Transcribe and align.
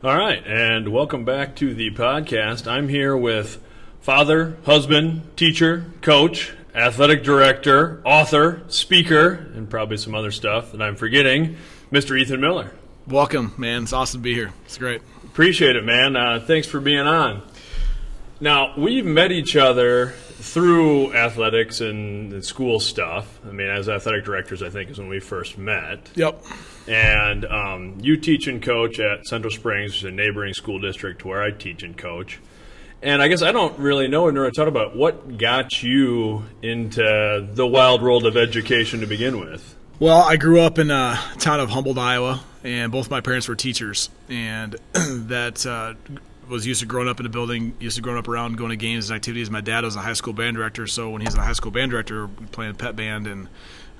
All 0.00 0.16
right, 0.16 0.46
and 0.46 0.92
welcome 0.92 1.24
back 1.24 1.56
to 1.56 1.74
the 1.74 1.90
podcast. 1.90 2.68
I'm 2.68 2.88
here 2.88 3.16
with 3.16 3.60
father, 4.00 4.56
husband, 4.64 5.22
teacher, 5.36 5.86
coach, 6.02 6.52
athletic 6.72 7.24
director, 7.24 8.00
author, 8.04 8.62
speaker, 8.68 9.32
and 9.56 9.68
probably 9.68 9.96
some 9.96 10.14
other 10.14 10.30
stuff 10.30 10.70
that 10.70 10.80
I'm 10.80 10.94
forgetting, 10.94 11.56
Mr. 11.90 12.16
Ethan 12.16 12.40
Miller. 12.40 12.70
Welcome, 13.08 13.54
man. 13.58 13.82
It's 13.82 13.92
awesome 13.92 14.20
to 14.20 14.22
be 14.22 14.34
here. 14.34 14.52
It's 14.66 14.78
great. 14.78 15.02
Appreciate 15.24 15.74
it, 15.74 15.84
man. 15.84 16.14
Uh, 16.14 16.44
thanks 16.46 16.68
for 16.68 16.78
being 16.78 17.00
on. 17.00 17.42
Now, 18.38 18.74
we've 18.78 19.04
met 19.04 19.32
each 19.32 19.56
other 19.56 20.14
through 20.40 21.12
athletics 21.14 21.80
and, 21.80 22.32
and 22.32 22.44
school 22.44 22.78
stuff. 22.78 23.40
I 23.46 23.50
mean, 23.50 23.68
as 23.68 23.88
athletic 23.88 24.24
directors, 24.24 24.62
I 24.62 24.70
think 24.70 24.88
is 24.90 24.98
when 24.98 25.08
we 25.08 25.18
first 25.18 25.58
met. 25.58 26.10
Yep. 26.14 26.44
And 26.86 27.44
um, 27.44 27.98
you 28.00 28.16
teach 28.16 28.46
and 28.46 28.62
coach 28.62 29.00
at 29.00 29.26
Central 29.26 29.50
Springs, 29.50 29.92
which 29.92 29.98
is 29.98 30.04
a 30.04 30.10
neighboring 30.10 30.54
school 30.54 30.78
district 30.78 31.24
where 31.24 31.42
I 31.42 31.50
teach 31.50 31.82
and 31.82 31.96
coach. 31.96 32.38
And 33.02 33.20
I 33.20 33.28
guess 33.28 33.42
I 33.42 33.52
don't 33.52 33.78
really 33.78 34.08
know, 34.08 34.30
nor 34.30 34.50
talk 34.50 34.68
about 34.68 34.96
what 34.96 35.38
got 35.38 35.82
you 35.82 36.44
into 36.62 37.48
the 37.52 37.66
wild 37.66 38.02
world 38.02 38.24
of 38.24 38.36
education 38.36 39.00
to 39.00 39.06
begin 39.06 39.40
with. 39.40 39.76
Well, 40.00 40.22
I 40.22 40.36
grew 40.36 40.60
up 40.60 40.78
in 40.78 40.90
a 40.92 41.18
town 41.38 41.58
of 41.58 41.70
Humboldt, 41.70 41.98
Iowa, 41.98 42.40
and 42.62 42.92
both 42.92 43.10
my 43.10 43.20
parents 43.20 43.48
were 43.48 43.56
teachers, 43.56 44.10
and 44.28 44.76
that 44.92 45.66
uh, 45.66 45.94
was 46.48 46.66
used 46.66 46.80
to 46.80 46.86
growing 46.86 47.08
up 47.08 47.20
in 47.20 47.24
the 47.24 47.30
building, 47.30 47.74
used 47.78 47.96
to 47.96 48.02
growing 48.02 48.18
up 48.18 48.28
around 48.28 48.56
going 48.56 48.70
to 48.70 48.76
games 48.76 49.10
and 49.10 49.16
activities. 49.16 49.50
My 49.50 49.60
dad 49.60 49.84
was 49.84 49.96
a 49.96 50.00
high 50.00 50.12
school 50.14 50.32
band 50.32 50.56
director, 50.56 50.86
so 50.86 51.10
when 51.10 51.20
he's 51.22 51.34
a 51.34 51.40
high 51.40 51.52
school 51.52 51.70
band 51.70 51.90
director, 51.90 52.28
playing 52.52 52.74
pet 52.74 52.96
band 52.96 53.26
and 53.26 53.48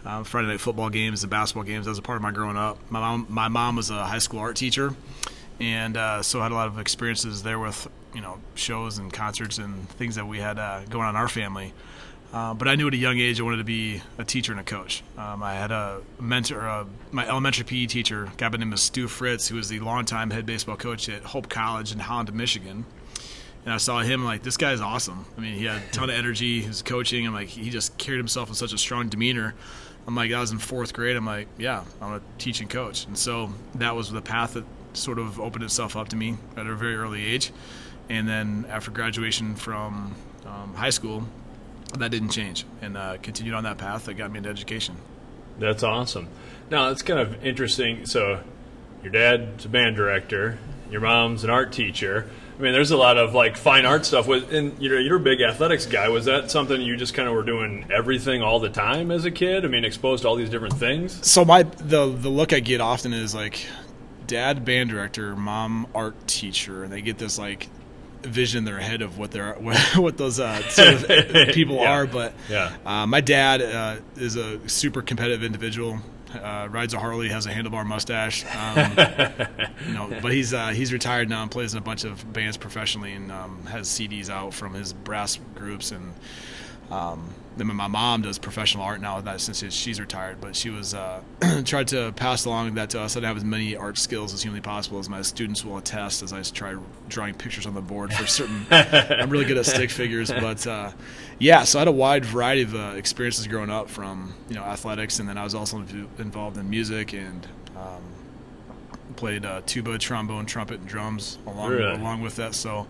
uh, 0.05 0.23
Friday 0.25 0.49
night 0.49 0.61
football 0.61 0.91
games 0.91 1.23
and 1.23 1.31
basketball 1.31 1.65
games. 1.65 1.85
That 1.85 1.91
was 1.91 1.99
a 1.99 2.03
part 2.03 2.17
of 2.17 2.23
my 2.23 2.31
growing 2.31 2.57
up. 2.57 2.79
My 2.91 3.01
mom, 3.01 3.27
my 3.29 3.49
mom 3.49 3.77
was 3.77 3.91
a 3.91 4.07
high 4.07 4.19
school 4.19 4.41
art 4.41 4.57
teacher, 4.57 4.95
and 5.61 5.97
uh, 5.97 6.23
so 6.23 6.41
I 6.41 6.45
had 6.45 6.53
a 6.53 6.55
lot 6.55 6.69
of 6.69 6.79
experiences 6.79 7.43
there 7.43 7.59
with 7.59 7.89
you 8.15 8.21
know 8.21 8.39
shows 8.55 8.99
and 8.99 9.13
concerts 9.13 9.59
and 9.59 9.89
things 9.91 10.15
that 10.15 10.27
we 10.27 10.39
had 10.39 10.59
uh, 10.59 10.85
going 10.89 11.05
on 11.05 11.11
in 11.11 11.17
our 11.17 11.29
family. 11.29 11.73
Uh, 12.33 12.53
but 12.53 12.69
I 12.69 12.75
knew 12.75 12.87
at 12.89 12.95
a 12.95 12.99
young 12.99 13.19
age 13.19 13.41
I 13.41 13.43
wanted 13.43 13.59
to 13.59 13.65
be 13.65 14.03
a 14.19 14.25
teacher 14.25 14.53
and 14.53 14.61
a 14.61 14.65
coach. 14.65 15.03
Um, 15.17 15.43
I 15.43 15.55
had 15.55 15.71
a 15.71 16.03
mentor, 16.21 16.69
uh, 16.69 16.85
my 17.11 17.27
elementary 17.27 17.65
PE 17.65 17.87
teacher, 17.87 18.31
guy 18.37 18.49
by 18.49 18.53
the 18.53 18.59
name 18.59 18.73
of 18.73 18.81
Stu 18.81 19.09
Fritz, 19.09 19.49
who 19.49 19.57
was 19.57 19.69
the 19.69 19.81
longtime 19.81 20.31
head 20.31 20.45
baseball 20.45 20.77
coach 20.77 21.09
at 21.09 21.23
Hope 21.23 21.49
College 21.49 21.91
in 21.91 21.99
Holland, 21.99 22.33
Michigan. 22.35 22.85
And 23.65 23.73
I 23.73 23.79
saw 23.79 24.01
him 24.01 24.25
like 24.25 24.43
this 24.43 24.59
guy's 24.59 24.81
awesome. 24.81 25.25
I 25.37 25.41
mean, 25.41 25.55
he 25.55 25.65
had 25.65 25.83
a 25.83 25.87
ton 25.91 26.11
of 26.11 26.17
energy. 26.17 26.61
He 26.61 26.69
was 26.69 26.83
coaching. 26.83 27.27
I'm 27.27 27.35
like, 27.35 27.49
he 27.49 27.71
just 27.71 27.97
carried 27.97 28.19
himself 28.19 28.51
with 28.51 28.59
such 28.59 28.73
a 28.73 28.79
strong 28.79 29.09
demeanor. 29.09 29.55
I'm 30.07 30.15
like, 30.15 30.33
I 30.33 30.41
was 30.41 30.53
in 30.53 30.59
fourth 30.59 30.93
grade. 30.93 31.17
I'm 31.17 31.27
like, 31.27 31.49
yeah, 31.59 31.85
I'm 32.01 32.15
a 32.15 32.21
teaching 32.39 32.69
coach. 32.69 33.07
And 33.07 33.17
so 33.17 33.51
that 33.75 33.95
was 33.95 34.11
the 34.11 34.23
path 34.23 34.55
that 34.55 34.65
sort 34.93 35.19
of 35.19 35.41
opened 35.41 35.65
itself 35.65 35.97
up 35.97 36.09
to 36.09 36.17
me 36.17 36.37
at 36.57 36.67
a 36.67 36.75
very 36.75 36.97
early 36.97 37.25
age. 37.25 37.53
And 38.09 38.27
then 38.27 38.67
after 38.71 38.91
graduation 38.91 39.55
from 39.55 40.15
um, 40.47 40.75
high 40.75 40.91
school, 40.91 41.25
that 41.99 42.11
didn't 42.11 42.31
change 42.31 42.65
and 42.83 42.97
uh, 42.97 43.17
continued 43.23 43.55
on 43.55 43.65
that 43.65 43.79
path 43.79 44.05
that 44.05 44.15
got 44.15 44.31
me 44.31 44.39
into 44.39 44.51
education. 44.51 44.97
That's 45.59 45.83
awesome. 45.83 46.29
Now, 46.71 46.91
it's 46.91 47.03
kind 47.03 47.19
of 47.19 47.45
interesting. 47.45 48.07
So, 48.07 48.41
your 49.03 49.13
dad's 49.13 49.65
a 49.65 49.69
band 49.69 49.97
director, 49.97 50.59
your 50.91 51.01
mom's 51.01 51.45
an 51.45 51.51
art 51.51 51.73
teacher. 51.73 52.29
I 52.59 52.61
mean, 52.61 52.73
there's 52.73 52.91
a 52.91 52.97
lot 52.97 53.19
of 53.19 53.35
like 53.35 53.57
fine 53.57 53.87
art 53.87 54.05
stuff. 54.05 54.27
With 54.27 54.53
and 54.53 54.81
you 54.83 54.89
know, 54.89 54.99
you're 54.99 55.19
a 55.19 55.21
big 55.21 55.41
athletics 55.41 55.87
guy. 55.87 56.09
Was 56.09 56.25
that 56.25 56.51
something 56.51 56.81
you 56.81 56.97
just 56.97 57.15
kind 57.15 57.29
of 57.29 57.35
were 57.35 57.45
doing 57.45 57.87
everything 57.95 58.43
all 58.43 58.59
the 58.59 58.69
time 58.69 59.13
as 59.13 59.25
a 59.25 59.31
kid? 59.31 59.65
I 59.65 59.69
mean, 59.69 59.85
exposed 59.85 60.23
to 60.23 60.29
all 60.29 60.35
these 60.35 60.51
different 60.51 60.75
things. 60.75 61.25
So 61.27 61.45
my 61.45 61.63
the 61.63 62.07
the 62.07 62.29
look 62.29 62.53
I 62.53 62.59
get 62.59 62.81
often 62.81 63.13
is 63.13 63.33
like, 63.33 63.65
dad 64.27 64.65
band 64.65 64.91
director, 64.91 65.37
mom 65.37 65.87
art 65.95 66.27
teacher, 66.27 66.83
and 66.83 66.93
they 66.93 67.01
get 67.01 67.19
this 67.19 67.39
like 67.39 67.69
vision 68.23 68.59
in 68.59 68.65
their 68.65 68.79
head 68.79 69.03
of 69.03 69.19
what 69.19 69.31
they're 69.31 69.55
what 69.97 70.17
those 70.17 70.41
uh, 70.41 70.61
sort 70.69 71.05
of 71.11 71.49
people 71.55 71.77
yeah. 71.77 71.93
are. 71.93 72.07
But 72.07 72.33
yeah. 72.49 72.77
uh, 72.85 73.07
my 73.07 73.21
dad 73.21 73.63
uh, 73.63 73.97
is 74.17 74.37
a 74.37 74.67
super 74.69 75.03
competitive 75.03 75.43
individual. 75.43 75.99
Uh, 76.35 76.69
rides 76.71 76.93
a 76.93 76.99
Harley, 76.99 77.31
has 77.31 77.47
a 77.47 77.51
handlebar 77.51 77.87
mustache. 77.87 78.45
Um, 78.55 78.93
you 79.87 79.95
know, 79.95 80.15
but 80.21 80.31
he's 80.31 80.53
uh, 80.53 80.69
he's 80.69 80.93
retired 80.93 81.31
now 81.31 81.43
and 81.43 81.51
plays 81.51 81.73
in 81.73 81.79
a 81.79 81.83
bunch 81.83 82.05
of 82.05 82.33
bands 82.33 82.59
professionally 82.59 83.15
and 83.15 83.33
um, 83.33 83.65
has 83.67 83.89
CDs 83.89 84.29
out 84.29 84.53
from 84.53 84.75
his 84.75 84.93
brass 84.93 85.39
groups 85.55 85.91
and. 85.91 86.15
Um, 86.91 87.35
then 87.59 87.67
my 87.67 87.89
mom 87.89 88.23
does 88.23 88.39
professional 88.39 88.85
art 88.85 89.01
now 89.01 89.21
that 89.21 89.41
since 89.41 89.63
she's 89.75 90.01
retired, 90.01 90.41
but 90.41 90.55
she 90.55 90.71
was 90.71 90.95
uh, 90.95 91.21
tried 91.65 91.89
to 91.89 92.13
pass 92.13 92.45
along 92.45 92.75
that 92.75 92.91
to 92.91 93.01
us. 93.01 93.17
I 93.17 93.21
have 93.21 93.37
as 93.37 93.45
many 93.45 93.77
art 93.77 93.99
skills 93.99 94.33
as 94.33 94.43
humanly 94.43 94.61
possible, 94.61 94.99
as 94.99 95.09
my 95.09 95.23
students 95.23 95.65
will 95.65 95.77
attest. 95.77 96.23
As 96.23 96.33
I 96.33 96.43
try 96.43 96.77
drawing 97.09 97.35
pictures 97.35 97.67
on 97.67 97.75
the 97.75 97.81
board 97.81 98.13
for 98.13 98.27
certain, 98.27 98.67
I'm 98.71 99.31
really 99.31 99.45
good 99.45 99.59
at 99.59 99.67
stick 99.67 99.91
figures. 99.91 100.31
But 100.31 100.67
uh, 100.67 100.93
yeah, 101.39 101.65
so 101.65 101.79
I 101.79 101.81
had 101.81 101.89
a 101.89 101.93
wide 101.93 102.25
variety 102.25 102.63
of 102.63 102.75
uh, 102.75 102.95
experiences 102.97 103.47
growing 103.47 103.71
up, 103.71 103.89
from 103.89 104.35
you 104.49 104.55
know 104.55 104.63
athletics, 104.63 105.19
and 105.19 105.29
then 105.29 105.37
I 105.37 105.45
was 105.45 105.55
also 105.55 105.79
involved 106.19 106.57
in 106.57 106.71
music 106.71 107.13
and. 107.13 107.47
Um, 107.77 108.03
played 109.17 109.45
uh, 109.45 109.61
tuba, 109.67 109.99
trombone, 109.99 110.47
trumpet, 110.47 110.79
and 110.79 110.89
drums 110.89 111.39
along 111.45 111.71
really? 111.71 111.93
along 111.93 112.21
with 112.21 112.37
that. 112.37 112.55
So 112.55 112.87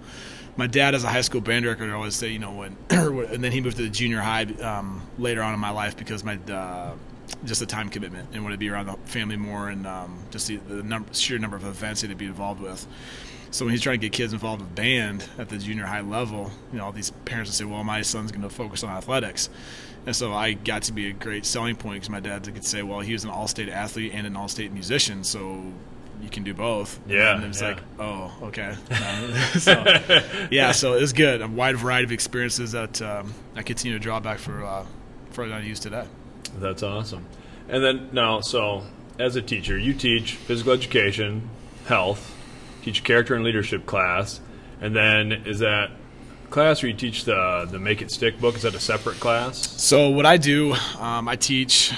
my 0.59 0.67
dad 0.67 0.97
as 0.97 1.05
a 1.05 1.09
high 1.09 1.21
school 1.21 1.41
band 1.41 1.65
director 1.65 1.95
always 1.95 2.17
say, 2.17 2.29
you 2.29 2.41
know, 2.41 2.53
when 2.53 2.77
and 2.91 3.43
then 3.43 3.53
he 3.53 3.61
moved 3.61 3.77
to 3.77 3.85
the 3.85 3.89
junior 3.89 4.21
high 4.21 4.43
um, 4.43 5.01
later 5.17 5.41
on 5.41 5.55
in 5.55 5.61
my 5.61 5.71
life 5.71 5.97
because 5.97 6.25
my 6.25 6.37
uh, 6.53 6.93
just 7.45 7.61
the 7.61 7.67
time 7.67 7.89
commitment 7.89 8.29
and 8.33 8.43
wanted 8.43 8.57
to 8.57 8.59
be 8.59 8.69
around 8.69 8.87
the 8.87 8.95
family 9.05 9.37
more 9.37 9.69
and 9.69 9.87
um, 9.87 10.19
just 10.33 10.49
the, 10.49 10.57
the 10.57 10.83
number, 10.83 11.15
sheer 11.15 11.39
number 11.39 11.57
of 11.57 11.65
events 11.65 12.01
he 12.01 12.09
had 12.09 12.13
to 12.13 12.19
be 12.19 12.27
involved 12.27 12.61
with. 12.61 12.87
So 13.53 13.65
when 13.65 13.73
he's 13.73 13.81
trying 13.81 14.01
to 14.01 14.07
get 14.07 14.13
kids 14.13 14.33
involved 14.33 14.61
with 14.61 14.75
band 14.75 15.25
at 15.39 15.49
the 15.49 15.59
junior 15.59 15.87
high 15.87 16.01
level, 16.01 16.51
you 16.73 16.79
know, 16.79 16.87
all 16.87 16.93
these 16.93 17.11
parents 17.25 17.51
would 17.51 17.55
say, 17.55 17.65
"Well, 17.65 17.85
my 17.85 18.03
son's 18.03 18.33
going 18.33 18.43
to 18.43 18.51
focus 18.51 18.83
on 18.83 18.91
athletics," 18.91 19.49
and 20.07 20.15
so 20.15 20.35
I 20.35 20.55
got 20.55 20.83
to 20.83 20.93
be 20.93 21.09
a 21.09 21.13
great 21.13 21.47
selling 21.47 21.77
point 21.77 21.97
because 21.97 22.11
my 22.11 22.21
dad 22.21 22.43
could 22.43 22.65
say, 22.65 22.83
"Well, 22.83 23.01
he 23.01 23.13
was 23.13 23.25
an 23.25 23.31
all-state 23.31 23.69
athlete 23.69 24.11
and 24.13 24.27
an 24.27 24.37
all-state 24.37 24.73
musician, 24.73 25.23
so 25.25 25.73
you 26.23 26.29
can 26.29 26.45
do 26.45 26.55
both. 26.55 26.99
Yeah. 27.07 27.37
And 27.37 27.45
it's 27.45 27.61
yeah. 27.61 27.69
like, 27.69 27.79
oh, 27.99 28.33
okay. 28.43 28.75
so, 29.59 29.85
yeah, 30.51 30.73
so 30.73 30.95
it's 30.95 31.13
good. 31.13 31.43
A 31.43 31.49
wide 31.49 31.77
variety 31.77 32.05
of 32.05 32.13
experiences 32.13 32.73
that 32.73 33.01
um, 33.03 33.33
I 33.57 33.63
continue 33.63 33.97
to 33.97 34.03
draw 34.03 34.21
back 34.21 34.39
for 34.39 34.65
uh, 34.65 34.85
for 35.31 35.45
what 35.45 35.53
I 35.53 35.61
use 35.61 35.81
today. 35.81 36.07
That's 36.59 36.83
awesome. 36.83 37.27
And 37.69 37.85
then 37.85 38.09
now, 38.13 38.41
so 38.41 38.85
as 39.19 39.37
a 39.37 39.43
teacher, 39.43 39.79
you 39.79 39.95
teach 39.95 40.35
physical 40.35 40.73
education, 40.73 41.49
health, 41.87 42.35
teach 42.83 43.05
character 43.05 43.35
and 43.35 43.45
leadership 43.45 43.87
class, 43.87 44.41
and 44.81 44.97
then 44.97 45.33
is 45.33 45.59
that 45.59 45.91
class 46.51 46.83
where 46.83 46.91
you 46.91 46.97
teach 46.97 47.25
the 47.25 47.69
the 47.71 47.79
Make 47.79 48.03
It 48.03 48.11
Stick 48.11 48.41
book? 48.41 48.57
Is 48.57 48.63
that 48.63 48.75
a 48.75 48.81
separate 48.81 49.21
class? 49.21 49.59
So 49.81 50.11
what 50.11 50.27
I 50.27 50.37
do, 50.37 50.75
um, 50.99 51.29
I 51.29 51.37
teach 51.37 51.93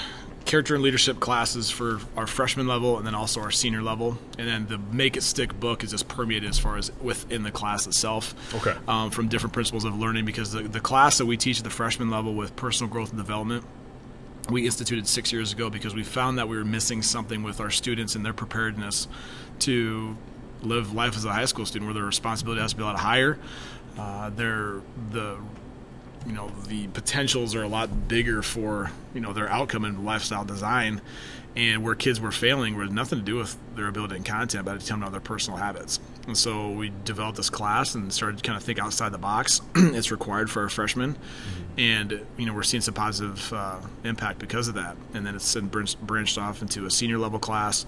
character 0.51 0.75
and 0.75 0.83
leadership 0.83 1.17
classes 1.21 1.71
for 1.71 2.01
our 2.17 2.27
freshman 2.27 2.67
level 2.67 2.97
and 2.97 3.07
then 3.07 3.15
also 3.15 3.39
our 3.39 3.51
senior 3.51 3.81
level. 3.81 4.17
And 4.37 4.49
then 4.49 4.67
the 4.67 4.77
Make 4.93 5.15
It 5.15 5.23
Stick 5.23 5.57
book 5.57 5.81
is 5.81 5.91
just 5.91 6.09
permeated 6.09 6.49
as 6.49 6.59
far 6.59 6.75
as 6.75 6.91
within 7.01 7.43
the 7.43 7.51
class 7.51 7.87
itself. 7.87 8.35
Okay. 8.55 8.75
Um, 8.85 9.11
from 9.11 9.29
different 9.29 9.53
principles 9.53 9.85
of 9.85 9.97
learning 9.97 10.25
because 10.25 10.51
the, 10.51 10.63
the 10.63 10.81
class 10.81 11.19
that 11.19 11.25
we 11.25 11.37
teach 11.37 11.59
at 11.59 11.63
the 11.63 11.69
freshman 11.69 12.09
level 12.09 12.33
with 12.33 12.53
personal 12.57 12.91
growth 12.91 13.11
and 13.11 13.17
development 13.17 13.63
we 14.49 14.65
instituted 14.65 15.07
six 15.07 15.31
years 15.31 15.53
ago 15.53 15.69
because 15.69 15.95
we 15.95 16.03
found 16.03 16.37
that 16.37 16.49
we 16.49 16.57
were 16.57 16.65
missing 16.65 17.01
something 17.01 17.43
with 17.43 17.61
our 17.61 17.69
students 17.69 18.15
and 18.15 18.25
their 18.25 18.33
preparedness 18.33 19.07
to 19.59 20.17
live 20.63 20.93
life 20.93 21.15
as 21.15 21.23
a 21.23 21.31
high 21.31 21.45
school 21.45 21.65
student 21.65 21.87
where 21.87 21.93
their 21.93 22.03
responsibility 22.03 22.59
has 22.59 22.71
to 22.71 22.77
be 22.77 22.83
a 22.83 22.85
lot 22.85 22.99
higher. 22.99 23.39
Uh, 23.97 24.29
their 24.31 24.81
the 25.11 25.37
you 26.25 26.33
know 26.33 26.49
the 26.67 26.87
potentials 26.87 27.55
are 27.55 27.63
a 27.63 27.67
lot 27.67 28.07
bigger 28.07 28.41
for 28.41 28.91
you 29.13 29.21
know 29.21 29.33
their 29.33 29.49
outcome 29.49 29.85
in 29.85 30.05
lifestyle 30.05 30.45
design 30.45 31.01
and 31.55 31.83
where 31.83 31.95
kids 31.95 32.21
were 32.21 32.31
failing 32.31 32.77
was 32.77 32.91
nothing 32.91 33.19
to 33.19 33.25
do 33.25 33.35
with 33.35 33.57
their 33.75 33.87
ability 33.87 34.15
in 34.15 34.23
content 34.23 34.63
but 34.65 34.79
to 34.79 34.93
on 34.93 35.11
their 35.11 35.19
personal 35.19 35.57
habits. 35.57 35.99
And 36.27 36.37
so 36.37 36.71
we 36.71 36.93
developed 37.03 37.37
this 37.37 37.49
class 37.49 37.95
and 37.95 38.13
started 38.13 38.37
to 38.37 38.43
kind 38.43 38.55
of 38.55 38.63
think 38.63 38.79
outside 38.79 39.11
the 39.11 39.17
box. 39.17 39.61
It's 39.75 40.11
required 40.11 40.49
for 40.49 40.61
our 40.61 40.69
freshmen 40.69 41.15
mm-hmm. 41.15 41.79
and 41.79 42.25
you 42.37 42.45
know 42.45 42.53
we're 42.53 42.63
seeing 42.63 42.81
some 42.81 42.93
positive 42.93 43.51
uh, 43.51 43.79
impact 44.03 44.39
because 44.39 44.67
of 44.67 44.75
that. 44.75 44.95
And 45.13 45.25
then 45.25 45.35
it's 45.35 45.55
branched 45.55 46.37
off 46.37 46.61
into 46.61 46.85
a 46.85 46.91
senior 46.91 47.17
level 47.17 47.39
class. 47.39 47.85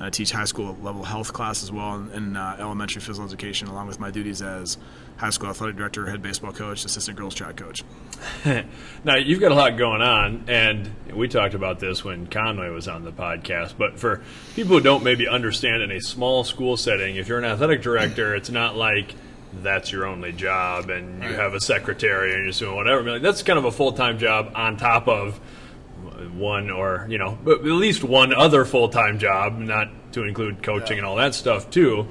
I 0.00 0.10
teach 0.10 0.32
high 0.32 0.46
school 0.46 0.76
level 0.82 1.04
health 1.04 1.32
class 1.32 1.62
as 1.62 1.70
well 1.70 1.94
and, 1.94 2.10
and 2.12 2.36
uh, 2.36 2.56
elementary 2.58 3.00
physical 3.02 3.26
education 3.26 3.68
along 3.68 3.88
with 3.88 4.00
my 4.00 4.10
duties 4.10 4.40
as 4.42 4.78
high 5.22 5.30
school 5.30 5.48
athletic 5.48 5.76
director, 5.76 6.10
head 6.10 6.20
baseball 6.20 6.52
coach, 6.52 6.84
assistant 6.84 7.16
girls 7.16 7.32
track 7.32 7.54
coach. 7.54 7.84
now 9.04 9.14
you've 9.14 9.38
got 9.38 9.52
a 9.52 9.54
lot 9.54 9.76
going 9.76 10.02
on, 10.02 10.46
and 10.48 10.90
we 11.14 11.28
talked 11.28 11.54
about 11.54 11.78
this 11.78 12.02
when 12.02 12.26
Conway 12.26 12.68
was 12.70 12.88
on 12.88 13.04
the 13.04 13.12
podcast. 13.12 13.74
But 13.78 14.00
for 14.00 14.20
people 14.56 14.72
who 14.76 14.80
don't 14.82 15.04
maybe 15.04 15.28
understand 15.28 15.80
in 15.80 15.92
a 15.92 16.00
small 16.00 16.42
school 16.42 16.76
setting, 16.76 17.14
if 17.14 17.28
you're 17.28 17.38
an 17.38 17.44
athletic 17.44 17.82
director, 17.82 18.34
it's 18.34 18.50
not 18.50 18.74
like 18.74 19.14
that's 19.62 19.92
your 19.92 20.06
only 20.06 20.32
job 20.32 20.90
and 20.90 21.22
you 21.22 21.28
right. 21.28 21.38
have 21.38 21.54
a 21.54 21.60
secretary 21.60 22.34
and 22.34 22.42
you're 22.42 22.52
doing 22.52 22.74
whatever. 22.74 23.08
Like, 23.08 23.22
that's 23.22 23.44
kind 23.44 23.60
of 23.60 23.64
a 23.64 23.70
full 23.70 23.92
time 23.92 24.18
job 24.18 24.50
on 24.56 24.76
top 24.76 25.06
of 25.06 25.38
one 26.34 26.68
or 26.68 27.06
you 27.08 27.18
know 27.18 27.38
at 27.46 27.64
least 27.64 28.02
one 28.02 28.34
other 28.34 28.64
full 28.64 28.88
time 28.88 29.20
job, 29.20 29.56
not 29.56 29.88
to 30.14 30.24
include 30.24 30.64
coaching 30.64 30.96
yeah. 30.96 31.02
and 31.02 31.06
all 31.06 31.16
that 31.16 31.32
stuff 31.36 31.70
too. 31.70 32.08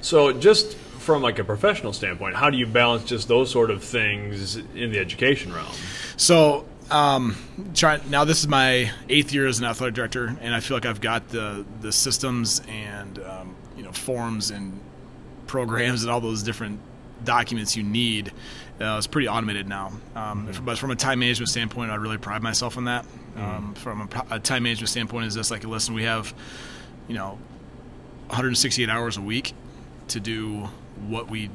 So, 0.00 0.32
just 0.32 0.78
from 1.04 1.22
like 1.22 1.38
a 1.38 1.44
professional 1.44 1.92
standpoint, 1.92 2.34
how 2.34 2.50
do 2.50 2.56
you 2.56 2.66
balance 2.66 3.04
just 3.04 3.28
those 3.28 3.50
sort 3.50 3.70
of 3.70 3.84
things 3.84 4.56
in 4.56 4.90
the 4.90 4.98
education 4.98 5.52
realm? 5.52 5.72
So, 6.16 6.66
um, 6.90 7.36
try, 7.74 8.00
now 8.08 8.24
this 8.24 8.40
is 8.40 8.48
my 8.48 8.90
eighth 9.08 9.32
year 9.32 9.46
as 9.46 9.58
an 9.58 9.66
athletic 9.66 9.94
director, 9.94 10.34
and 10.40 10.54
I 10.54 10.60
feel 10.60 10.76
like 10.76 10.86
I've 10.86 11.00
got 11.00 11.28
the 11.28 11.64
the 11.80 11.92
systems 11.92 12.62
and 12.68 13.18
um, 13.20 13.54
you 13.76 13.82
know 13.82 13.92
forms 13.92 14.50
and 14.50 14.80
programs 15.46 16.02
and 16.02 16.10
all 16.10 16.20
those 16.20 16.42
different 16.42 16.80
documents 17.24 17.76
you 17.76 17.82
need. 17.82 18.32
Uh, 18.80 18.96
it's 18.98 19.06
pretty 19.06 19.28
automated 19.28 19.68
now. 19.68 19.92
Um, 20.16 20.48
mm-hmm. 20.48 20.64
But 20.64 20.78
from 20.78 20.90
a 20.90 20.96
time 20.96 21.20
management 21.20 21.48
standpoint, 21.48 21.90
I 21.90 21.94
really 21.94 22.18
pride 22.18 22.42
myself 22.42 22.76
on 22.76 22.86
that. 22.86 23.04
Mm-hmm. 23.04 23.40
Um, 23.40 23.74
from 23.74 24.00
a, 24.00 24.34
a, 24.34 24.40
time 24.40 24.64
management 24.64 24.88
standpoint, 24.88 25.26
is 25.26 25.34
this 25.34 25.50
like, 25.50 25.64
listen, 25.64 25.94
we 25.94 26.02
have, 26.02 26.34
you 27.06 27.14
know, 27.14 27.38
168 28.28 28.88
hours 28.88 29.16
a 29.16 29.20
week 29.20 29.54
to 30.08 30.18
do 30.18 30.68
what 31.08 31.28
we 31.28 31.50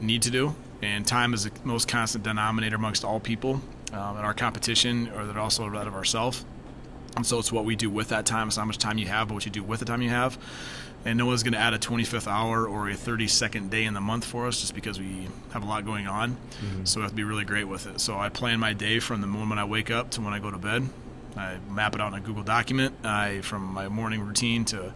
need 0.00 0.22
to 0.22 0.30
do, 0.30 0.54
and 0.82 1.06
time 1.06 1.34
is 1.34 1.44
the 1.44 1.52
most 1.64 1.88
constant 1.88 2.24
denominator 2.24 2.76
amongst 2.76 3.04
all 3.04 3.20
people 3.20 3.60
um, 3.92 4.16
in 4.16 4.24
our 4.24 4.34
competition, 4.34 5.10
or 5.14 5.26
that 5.26 5.36
also 5.36 5.68
that 5.70 5.86
of 5.86 5.94
ourselves. 5.94 6.44
And 7.16 7.24
so 7.24 7.38
it's 7.38 7.52
what 7.52 7.64
we 7.64 7.76
do 7.76 7.88
with 7.88 8.08
that 8.08 8.26
time. 8.26 8.48
It's 8.48 8.56
not 8.56 8.62
how 8.62 8.66
much 8.66 8.78
time 8.78 8.98
you 8.98 9.06
have, 9.06 9.28
but 9.28 9.34
what 9.34 9.44
you 9.44 9.52
do 9.52 9.62
with 9.62 9.78
the 9.78 9.86
time 9.86 10.02
you 10.02 10.10
have 10.10 10.36
and 11.04 11.18
no 11.18 11.26
one's 11.26 11.42
going 11.42 11.52
to 11.52 11.58
add 11.58 11.74
a 11.74 11.78
25th 11.78 12.26
hour 12.26 12.66
or 12.66 12.88
a 12.88 12.94
30 12.94 13.28
second 13.28 13.70
day 13.70 13.84
in 13.84 13.94
the 13.94 14.00
month 14.00 14.24
for 14.24 14.46
us 14.46 14.60
just 14.60 14.74
because 14.74 14.98
we 14.98 15.28
have 15.52 15.62
a 15.62 15.66
lot 15.66 15.84
going 15.84 16.06
on. 16.06 16.32
Mm-hmm. 16.32 16.84
So 16.84 17.00
we 17.00 17.02
have 17.02 17.10
to 17.10 17.16
be 17.16 17.24
really 17.24 17.44
great 17.44 17.64
with 17.64 17.86
it. 17.86 18.00
So 18.00 18.16
I 18.16 18.30
plan 18.30 18.58
my 18.58 18.72
day 18.72 19.00
from 19.00 19.20
the 19.20 19.26
moment 19.26 19.60
I 19.60 19.64
wake 19.64 19.90
up 19.90 20.10
to 20.12 20.22
when 20.22 20.32
I 20.32 20.38
go 20.38 20.50
to 20.50 20.58
bed. 20.58 20.88
I 21.36 21.58
map 21.68 21.94
it 21.94 22.00
out 22.00 22.12
in 22.12 22.18
a 22.18 22.22
Google 22.22 22.44
document. 22.44 22.94
I 23.04 23.40
from 23.42 23.64
my 23.64 23.88
morning 23.88 24.22
routine 24.22 24.64
to 24.66 24.94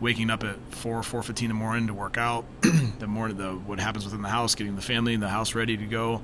waking 0.00 0.30
up 0.30 0.44
at 0.44 0.56
4 0.70 1.00
4:15 1.02 1.42
in 1.42 1.48
the 1.48 1.54
morning 1.54 1.86
to 1.88 1.94
work 1.94 2.16
out 2.16 2.44
the 2.98 3.06
morning 3.06 3.36
the 3.36 3.50
what 3.52 3.80
happens 3.80 4.04
within 4.04 4.22
the 4.22 4.28
house 4.28 4.54
getting 4.54 4.76
the 4.76 4.82
family 4.82 5.14
and 5.14 5.22
the 5.22 5.28
house 5.28 5.54
ready 5.54 5.76
to 5.76 5.86
go 5.86 6.22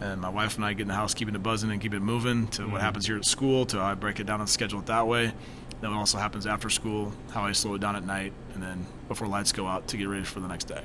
and 0.00 0.20
my 0.20 0.28
wife 0.28 0.56
and 0.56 0.64
I 0.64 0.72
get 0.72 0.82
in 0.82 0.88
the 0.88 0.94
house 0.94 1.14
keeping 1.14 1.34
it 1.34 1.42
buzzing 1.42 1.70
and 1.70 1.80
keeping 1.80 1.98
it 1.98 2.02
moving 2.02 2.48
to 2.48 2.62
mm-hmm. 2.62 2.72
what 2.72 2.80
happens 2.80 3.06
here 3.06 3.16
at 3.16 3.24
school 3.24 3.64
to 3.66 3.80
I 3.80 3.94
break 3.94 4.20
it 4.20 4.24
down 4.24 4.40
and 4.40 4.48
schedule 4.48 4.80
it 4.80 4.86
that 4.86 5.06
way 5.06 5.32
then 5.80 5.90
what 5.90 5.98
also 5.98 6.18
happens 6.18 6.46
after 6.46 6.68
school 6.68 7.12
how 7.32 7.44
I 7.44 7.52
slow 7.52 7.74
it 7.74 7.80
down 7.80 7.96
at 7.96 8.04
night 8.04 8.32
and 8.52 8.62
then 8.62 8.86
before 9.08 9.26
lights 9.26 9.52
go 9.52 9.66
out 9.66 9.88
to 9.88 9.96
get 9.96 10.08
ready 10.08 10.24
for 10.24 10.40
the 10.40 10.48
next 10.48 10.64
day 10.64 10.84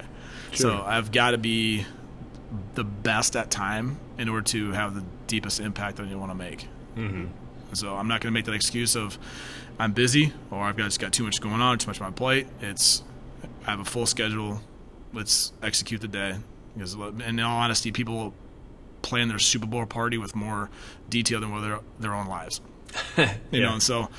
sure. 0.52 0.72
so 0.72 0.84
I've 0.84 1.12
got 1.12 1.32
to 1.32 1.38
be 1.38 1.86
the 2.74 2.84
best 2.84 3.36
at 3.36 3.52
time 3.52 4.00
in 4.18 4.30
order 4.30 4.44
to 4.44 4.72
have 4.72 4.96
the 4.96 5.04
deepest 5.28 5.60
impact 5.60 5.98
that 5.98 6.08
you 6.08 6.18
want 6.18 6.32
to 6.32 6.36
make 6.36 6.68
mm-hmm. 6.96 7.26
so 7.74 7.96
I'm 7.96 8.08
not 8.08 8.22
going 8.22 8.32
to 8.32 8.38
make 8.38 8.46
that 8.46 8.56
excuse 8.56 8.96
of 8.96 9.18
I'm 9.80 9.94
busy 9.94 10.34
or 10.52 10.60
I've 10.60 10.76
got, 10.76 10.84
just 10.84 11.00
got 11.00 11.14
too 11.14 11.24
much 11.24 11.40
going 11.40 11.62
on, 11.62 11.78
too 11.78 11.88
much 11.88 12.02
on 12.02 12.08
my 12.08 12.14
plate. 12.14 12.48
It's 12.62 13.02
I 13.66 13.72
have 13.72 13.80
a 13.80 13.86
full 13.86 14.06
schedule. 14.06 14.62
Let's 15.14 15.54
execute 15.64 16.02
the 16.02 16.08
day. 16.08 16.36
Because, 16.74 16.94
in 16.94 17.40
all 17.40 17.58
honesty, 17.58 17.92
people 17.92 18.34
plan 19.02 19.30
their 19.30 19.40
Super 19.40 19.66
Bowl 19.66 19.86
party 19.86 20.18
with 20.18 20.36
more 20.36 20.70
detail 21.10 21.40
than 21.40 21.62
their 21.62 21.80
their 22.00 22.14
own 22.14 22.28
lives. 22.28 22.62
you 23.18 23.26
yeah. 23.52 23.62
know, 23.62 23.74
and 23.74 23.84
so 23.84 24.10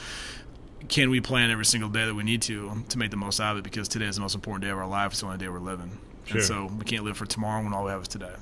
can 0.89 1.11
we 1.11 1.21
plan 1.21 1.51
every 1.51 1.65
single 1.65 1.91
day 1.91 2.07
that 2.07 2.15
we 2.15 2.25
need 2.25 2.43
to 2.43 2.85
to 2.89 2.99
make 2.99 3.11
the 3.11 3.17
most 3.17 3.41
out 3.41 3.53
of 3.53 3.59
it? 3.59 3.65
Because 3.65 3.89
today 3.89 4.07
is 4.07 4.17
the 4.17 4.23
most 4.23 4.35
important 4.35 4.65
day 4.65 4.71
of 4.71 4.79
our 4.79 4.87
life. 4.87 5.13
It's 5.13 5.21
the 5.21 5.27
only 5.27 5.39
day 5.39 5.49
we're 5.49 5.59
living. 5.59 5.99
Sure. 6.25 6.39
And 6.39 6.47
so 6.47 6.67
we 6.79 6.85
can't 6.85 7.05
live 7.05 7.17
for 7.17 7.27
tomorrow 7.27 7.63
when 7.63 7.73
all 7.73 7.85
we 7.85 7.91
have 7.91 8.03
is 8.03 8.09
today. 8.09 8.35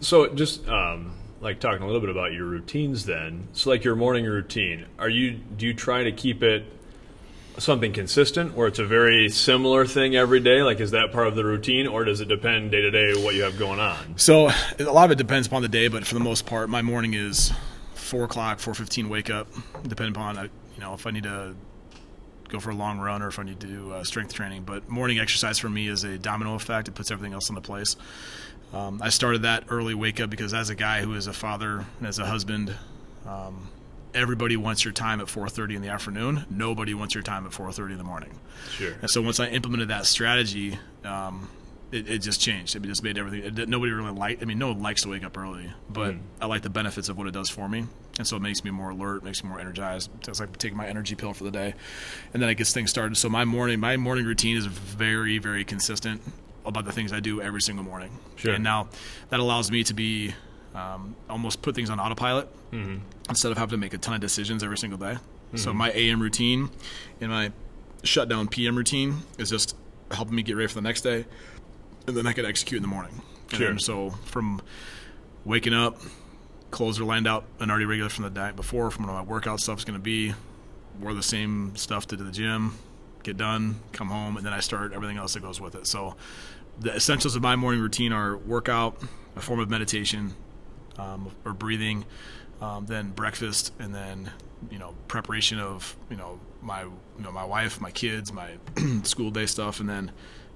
So 0.00 0.28
just 0.28 0.66
um, 0.68 1.14
like 1.42 1.58
talking 1.58 1.82
a 1.82 1.86
little 1.86 2.00
bit 2.00 2.08
about 2.08 2.32
your 2.32 2.46
routines 2.46 3.04
then. 3.04 3.48
So 3.52 3.68
like 3.68 3.84
your 3.84 3.96
morning 3.96 4.24
routine, 4.24 4.86
are 4.98 5.08
you 5.08 5.32
do 5.32 5.66
you 5.66 5.74
try 5.74 6.04
to 6.04 6.12
keep 6.12 6.42
it 6.42 6.64
something 7.58 7.92
consistent 7.92 8.54
where 8.54 8.66
it's 8.66 8.78
a 8.78 8.84
very 8.84 9.28
similar 9.28 9.84
thing 9.84 10.14
every 10.14 10.40
day? 10.40 10.62
Like 10.62 10.80
is 10.80 10.92
that 10.92 11.12
part 11.12 11.26
of 11.26 11.34
the 11.34 11.44
routine 11.44 11.86
or 11.88 12.04
does 12.04 12.20
it 12.20 12.28
depend 12.28 12.70
day 12.70 12.80
to 12.80 12.90
day 12.90 13.22
what 13.22 13.34
you 13.34 13.42
have 13.42 13.58
going 13.58 13.80
on? 13.80 14.16
So 14.16 14.50
a 14.78 14.84
lot 14.84 15.06
of 15.06 15.10
it 15.10 15.18
depends 15.18 15.48
upon 15.48 15.62
the 15.62 15.68
day, 15.68 15.88
but 15.88 16.06
for 16.06 16.14
the 16.14 16.20
most 16.20 16.46
part, 16.46 16.70
my 16.70 16.80
morning 16.80 17.14
is 17.14 17.52
four 17.94 18.24
o'clock, 18.24 18.60
four 18.60 18.74
fifteen 18.74 19.08
wake 19.08 19.28
up, 19.28 19.48
depending 19.82 20.14
upon 20.14 20.38
uh, 20.38 20.42
you 20.74 20.80
know 20.80 20.94
if 20.94 21.06
I 21.06 21.10
need 21.10 21.24
to 21.24 21.56
go 22.48 22.60
for 22.60 22.70
a 22.70 22.74
long 22.74 23.00
run 23.00 23.22
or 23.22 23.28
if 23.28 23.38
I 23.38 23.42
need 23.42 23.58
to 23.60 23.66
do 23.66 23.92
uh, 23.92 24.04
strength 24.04 24.32
training. 24.32 24.62
But 24.62 24.88
morning 24.88 25.18
exercise 25.18 25.58
for 25.58 25.70
me 25.70 25.88
is 25.88 26.04
a 26.04 26.18
domino 26.18 26.54
effect. 26.54 26.86
It 26.86 26.94
puts 26.94 27.10
everything 27.10 27.32
else 27.32 27.48
into 27.48 27.62
place. 27.62 27.96
Um, 28.72 29.00
I 29.02 29.10
started 29.10 29.42
that 29.42 29.64
early 29.68 29.94
wake 29.94 30.20
up 30.20 30.30
because 30.30 30.54
as 30.54 30.70
a 30.70 30.74
guy 30.74 31.02
who 31.02 31.14
is 31.14 31.26
a 31.26 31.32
father 31.32 31.84
and 31.98 32.06
as 32.06 32.18
a 32.18 32.24
husband, 32.24 32.74
um, 33.26 33.68
everybody 34.14 34.56
wants 34.56 34.84
your 34.84 34.92
time 34.92 35.20
at 35.20 35.26
4:30 35.28 35.76
in 35.76 35.82
the 35.82 35.88
afternoon. 35.88 36.46
Nobody 36.50 36.94
wants 36.94 37.14
your 37.14 37.22
time 37.22 37.46
at 37.46 37.52
4:30 37.52 37.92
in 37.92 37.98
the 37.98 38.04
morning. 38.04 38.38
Sure. 38.70 38.94
And 39.00 39.10
so 39.10 39.20
once 39.20 39.40
I 39.40 39.48
implemented 39.48 39.88
that 39.88 40.06
strategy, 40.06 40.78
um, 41.04 41.48
it, 41.90 42.08
it, 42.08 42.18
just 42.18 42.40
changed. 42.40 42.74
It 42.74 42.82
just 42.82 43.02
made 43.02 43.18
everything. 43.18 43.58
It, 43.58 43.68
nobody 43.68 43.92
really 43.92 44.12
liked. 44.12 44.42
I 44.42 44.46
mean, 44.46 44.58
no 44.58 44.68
one 44.68 44.82
likes 44.82 45.02
to 45.02 45.10
wake 45.10 45.24
up 45.24 45.36
early, 45.36 45.70
but 45.90 46.14
mm. 46.14 46.20
I 46.40 46.46
like 46.46 46.62
the 46.62 46.70
benefits 46.70 47.10
of 47.10 47.18
what 47.18 47.26
it 47.26 47.32
does 47.32 47.50
for 47.50 47.68
me, 47.68 47.84
and 48.16 48.26
so 48.26 48.36
it 48.36 48.40
makes 48.40 48.64
me 48.64 48.70
more 48.70 48.90
alert, 48.90 49.22
makes 49.22 49.44
me 49.44 49.50
more 49.50 49.60
energized. 49.60 50.10
It's 50.26 50.40
like 50.40 50.56
taking 50.56 50.78
my 50.78 50.86
energy 50.86 51.14
pill 51.14 51.34
for 51.34 51.44
the 51.44 51.50
day, 51.50 51.74
and 52.32 52.42
then 52.42 52.48
it 52.48 52.54
gets 52.54 52.72
things 52.72 52.88
started. 52.88 53.18
So 53.18 53.28
my 53.28 53.44
morning, 53.44 53.78
my 53.78 53.98
morning 53.98 54.24
routine 54.24 54.56
is 54.56 54.64
very, 54.64 55.36
very 55.36 55.64
consistent 55.64 56.22
about 56.64 56.84
the 56.84 56.92
things 56.92 57.12
I 57.12 57.20
do 57.20 57.40
every 57.40 57.60
single 57.60 57.84
morning. 57.84 58.10
Sure. 58.36 58.54
And 58.54 58.64
now 58.64 58.88
that 59.30 59.40
allows 59.40 59.70
me 59.70 59.84
to 59.84 59.94
be 59.94 60.34
um, 60.74 61.16
almost 61.28 61.62
put 61.62 61.74
things 61.74 61.90
on 61.90 62.00
autopilot 62.00 62.48
mm-hmm. 62.70 62.98
instead 63.28 63.52
of 63.52 63.58
having 63.58 63.72
to 63.72 63.76
make 63.76 63.94
a 63.94 63.98
ton 63.98 64.14
of 64.14 64.20
decisions 64.20 64.62
every 64.62 64.78
single 64.78 64.98
day. 64.98 65.14
Mm-hmm. 65.14 65.56
So 65.56 65.72
my 65.72 65.90
AM 65.90 66.20
routine 66.20 66.70
and 67.20 67.30
my 67.30 67.52
shutdown 68.04 68.48
PM 68.48 68.76
routine 68.76 69.18
is 69.38 69.50
just 69.50 69.76
helping 70.10 70.34
me 70.34 70.42
get 70.42 70.56
ready 70.56 70.68
for 70.68 70.74
the 70.74 70.82
next 70.82 71.02
day, 71.02 71.24
and 72.06 72.16
then 72.16 72.26
I 72.26 72.32
can 72.32 72.44
execute 72.44 72.78
in 72.78 72.82
the 72.82 72.88
morning. 72.88 73.22
Sure. 73.48 73.68
And 73.68 73.80
so 73.80 74.10
from 74.10 74.62
waking 75.44 75.74
up, 75.74 75.98
clothes 76.70 77.00
are 77.00 77.04
lined 77.04 77.26
out 77.26 77.44
and 77.60 77.70
already 77.70 77.84
regular 77.84 78.10
from 78.10 78.24
the 78.24 78.30
night 78.30 78.56
before, 78.56 78.90
from 78.90 79.06
what 79.06 79.12
my 79.12 79.22
workout 79.22 79.60
stuff 79.60 79.78
is 79.78 79.84
going 79.84 79.98
to 79.98 80.02
be, 80.02 80.34
wear 81.00 81.14
the 81.14 81.22
same 81.22 81.76
stuff 81.76 82.06
to 82.08 82.16
the 82.16 82.30
gym, 82.30 82.76
get 83.22 83.36
done, 83.36 83.80
come 83.92 84.08
home, 84.08 84.36
and 84.36 84.44
then 84.44 84.52
I 84.52 84.60
start 84.60 84.92
everything 84.92 85.16
else 85.16 85.34
that 85.34 85.40
goes 85.42 85.60
with 85.60 85.74
it. 85.74 85.86
So 85.86 86.16
the 86.78 86.94
essentials 86.94 87.36
of 87.36 87.42
my 87.42 87.56
morning 87.56 87.80
routine 87.80 88.12
are 88.12 88.36
workout, 88.36 89.00
a 89.36 89.40
form 89.40 89.60
of 89.60 89.70
meditation, 89.70 90.34
um, 90.98 91.30
or 91.44 91.52
breathing, 91.52 92.04
um, 92.60 92.86
then 92.86 93.10
breakfast, 93.10 93.72
and 93.78 93.94
then 93.94 94.30
you 94.70 94.78
know 94.78 94.94
preparation 95.08 95.58
of 95.58 95.96
you 96.10 96.16
know 96.16 96.40
my 96.60 96.82
you 96.82 96.92
know 97.18 97.32
my 97.32 97.44
wife, 97.44 97.80
my 97.80 97.90
kids, 97.90 98.32
my 98.32 98.52
school 99.02 99.30
day 99.30 99.46
stuff, 99.46 99.80
and 99.80 99.88
then 99.88 100.12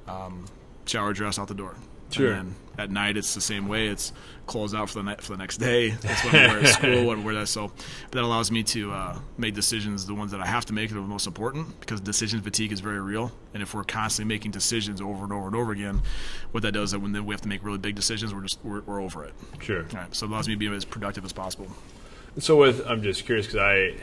um, 0.06 0.46
shower, 0.86 1.12
dress, 1.12 1.38
out 1.38 1.48
the 1.48 1.54
door. 1.54 1.76
Sure. 2.10 2.32
And 2.32 2.54
at 2.78 2.90
night, 2.90 3.16
it's 3.16 3.34
the 3.34 3.40
same 3.40 3.68
way. 3.68 3.88
It's 3.88 4.12
clothes 4.46 4.75
out 4.75 4.88
for 4.88 4.98
the 4.98 5.02
night 5.02 5.20
for 5.20 5.32
the 5.32 5.38
next 5.38 5.56
day. 5.56 5.90
That's 5.90 6.25
what 6.25 6.34
I 6.34 6.46
wear 6.46 6.60
at 6.60 6.66
school. 6.75 7.04
What 7.04 7.18
I 7.18 7.22
wear 7.22 7.34
that. 7.34 7.48
So 7.48 7.72
that 8.10 8.22
allows 8.22 8.50
me 8.50 8.62
to 8.64 8.92
uh, 8.92 9.18
make 9.38 9.54
decisions. 9.54 10.06
The 10.06 10.14
ones 10.14 10.30
that 10.32 10.40
I 10.40 10.46
have 10.46 10.66
to 10.66 10.72
make 10.72 10.90
that 10.90 10.96
are 10.96 11.00
the 11.00 11.06
most 11.06 11.26
important 11.26 11.78
because 11.80 12.00
decision 12.00 12.40
fatigue 12.42 12.72
is 12.72 12.80
very 12.80 13.00
real. 13.00 13.32
And 13.54 13.62
if 13.62 13.75
we're 13.75 13.84
constantly 13.84 14.34
making 14.34 14.50
decisions 14.50 15.00
over 15.00 15.25
and 15.25 15.32
over 15.32 15.46
and 15.46 15.56
over 15.56 15.72
again, 15.72 16.02
what 16.52 16.62
that 16.62 16.72
does 16.72 16.88
is 16.88 16.90
that 16.92 17.00
when 17.00 17.12
then 17.12 17.26
we 17.26 17.34
have 17.34 17.40
to 17.42 17.48
make 17.48 17.64
really 17.64 17.78
big 17.78 17.94
decisions, 17.94 18.34
we're 18.34 18.42
just 18.42 18.58
we're, 18.62 18.82
we're 18.82 19.00
over 19.00 19.25
it. 19.25 19.34
Sure. 19.60 19.82
All 19.82 19.96
right. 19.96 20.14
So 20.14 20.26
it 20.26 20.30
allows 20.30 20.48
me 20.48 20.54
to 20.54 20.58
be 20.58 20.68
as 20.68 20.84
productive 20.84 21.25
as 21.25 21.32
possible. 21.32 21.68
So 22.38 22.56
with 22.56 22.86
I'm 22.86 23.02
just 23.02 23.25
curious 23.25 23.46
because 23.46 23.60
I 23.60 23.96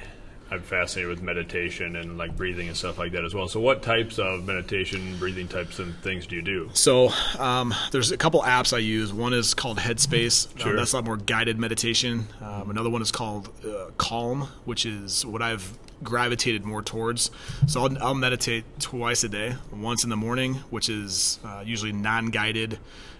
I'm 0.53 0.62
fascinated 0.62 1.10
with 1.10 1.24
meditation 1.24 1.95
and 1.95 2.15
like 2.15 2.38
breathing 2.38 2.67
and 2.67 2.77
stuff 2.77 3.00
like 3.00 3.12
that 3.13 3.25
as 3.25 3.33
well. 3.33 3.48
So, 3.48 3.60
what 3.60 3.81
types 3.81 4.19
of 4.19 4.45
meditation, 4.45 5.17
breathing 5.17 5.48
types, 5.48 5.79
and 5.79 5.95
things 6.03 6.27
do 6.27 6.36
you 6.36 6.43
do? 6.43 6.69
So, 6.74 7.10
um, 7.39 7.74
there's 7.91 8.12
a 8.12 8.17
couple 8.17 8.41
apps 8.41 8.72
I 8.72 8.77
use. 8.77 9.12
One 9.12 9.33
is 9.33 9.55
called 9.55 9.79
Headspace. 9.79 10.51
Um, 10.53 10.57
sure. 10.60 10.72
Um, 10.72 10.77
that's 10.77 10.93
a 10.93 10.98
lot 10.98 11.05
more 11.05 11.17
guided 11.17 11.57
meditation. 11.57 12.27
Um, 12.39 12.69
another 12.69 12.91
one 12.91 13.01
is 13.01 13.12
called 13.12 13.50
uh, 13.65 13.89
Calm, 13.98 14.43
which 14.65 14.86
is 14.86 15.25
what 15.25 15.41
I've 15.41 15.75
gravitated 16.03 16.65
more 16.65 16.83
towards. 16.83 17.31
So, 17.65 17.81
I'll, 17.81 18.03
I'll, 18.03 18.13
meditate 18.13 18.63
twice 18.79 19.24
a 19.24 19.29
day. 19.29 19.55
Once 19.72 20.03
in 20.03 20.12
the 20.12 20.17
morning, 20.17 20.55
which 20.69 20.88
is 20.88 21.39
uh, 21.43 21.63
usually 21.65 21.93
non-guided 21.93 22.77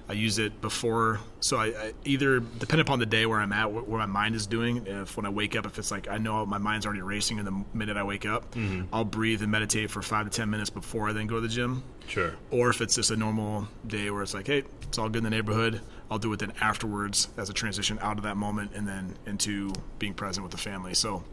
I 0.10 0.14
use 0.14 0.38
it 0.38 0.60
before, 0.62 1.22
so 1.40 1.58
I, 1.58 1.66
I, 1.68 1.94
either 2.04 2.40
depend 2.40 2.82
upon 2.82 3.00
the 3.00 3.06
day 3.06 3.26
where 3.26 3.40
I'm 3.40 3.54
at, 3.54 3.72
where 3.72 4.00
my 4.00 4.06
mind 4.06 4.36
is 4.36 4.46
doing. 4.48 4.86
If 4.86 5.16
when 5.16 5.26
I 5.26 5.30
wake 5.30 5.56
up, 5.56 5.66
if 5.66 5.80
it's 5.80 5.92
like 5.92 6.10
I 6.10 6.18
know 6.18 6.46
my 6.46 6.58
mind's 6.58 6.86
already 6.86 7.02
racing 7.02 7.38
in 7.40 7.46
the 7.46 7.64
minute 7.74 7.96
I 7.96 8.04
wake 8.04 8.26
up, 8.26 8.52
mm-hmm. 8.52 8.94
I'll 8.94 9.06
breathe 9.06 9.42
and 9.42 9.52
meditate 9.52 9.90
for 9.90 10.02
five 10.02 10.30
to 10.30 10.32
ten 10.32 10.50
minutes 10.50 10.70
before 10.70 11.10
I 11.10 11.14
then 11.14 11.28
go 11.28 11.36
to 11.36 11.42
the 11.42 11.48
gym. 11.48 11.84
Sure. 12.08 12.34
Or 12.52 12.70
if 12.70 12.82
it's 12.82 12.96
just 12.96 13.12
a 13.12 13.16
normal 13.16 13.68
day 13.88 14.10
where 14.10 14.24
it's 14.24 14.34
like, 14.34 14.48
hey, 14.48 14.64
it's 14.82 14.98
all 14.98 15.08
good 15.08 15.20
in 15.20 15.24
the 15.24 15.30
neighborhood, 15.30 15.80
I'll 16.12 16.20
do 16.20 16.34
it 16.34 16.40
then 16.40 16.54
afterwards 16.60 17.30
as 17.38 17.50
a 17.50 17.54
transition 17.54 17.98
out 18.02 18.18
of 18.18 18.24
that 18.24 18.36
moment 18.36 18.72
and 18.76 18.86
then 18.88 19.16
into 19.26 19.72
being 20.00 20.14
present 20.14 20.44
with 20.44 20.52
the 20.52 20.58
family. 20.58 20.94
So 20.96 21.24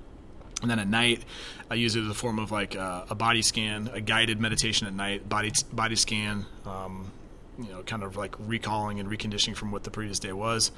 and 0.62 0.70
then 0.70 0.78
at 0.78 0.88
night, 0.88 1.24
I 1.70 1.74
use 1.74 1.96
it 1.96 2.02
as 2.02 2.10
a 2.10 2.14
form 2.14 2.38
of 2.38 2.50
like 2.50 2.76
uh, 2.76 3.04
a 3.08 3.14
body 3.14 3.42
scan, 3.42 3.90
a 3.92 4.00
guided 4.00 4.40
meditation 4.40 4.86
at 4.86 4.94
night, 4.94 5.28
body 5.28 5.52
body 5.72 5.96
scan, 5.96 6.44
um, 6.66 7.10
you 7.62 7.70
know, 7.72 7.82
kind 7.82 8.02
of 8.02 8.16
like 8.16 8.34
recalling 8.38 9.00
and 9.00 9.08
reconditioning 9.08 9.56
from 9.56 9.70
what 9.70 9.84
the 9.84 9.90
previous 9.90 10.18
day 10.18 10.32
was. 10.32 10.72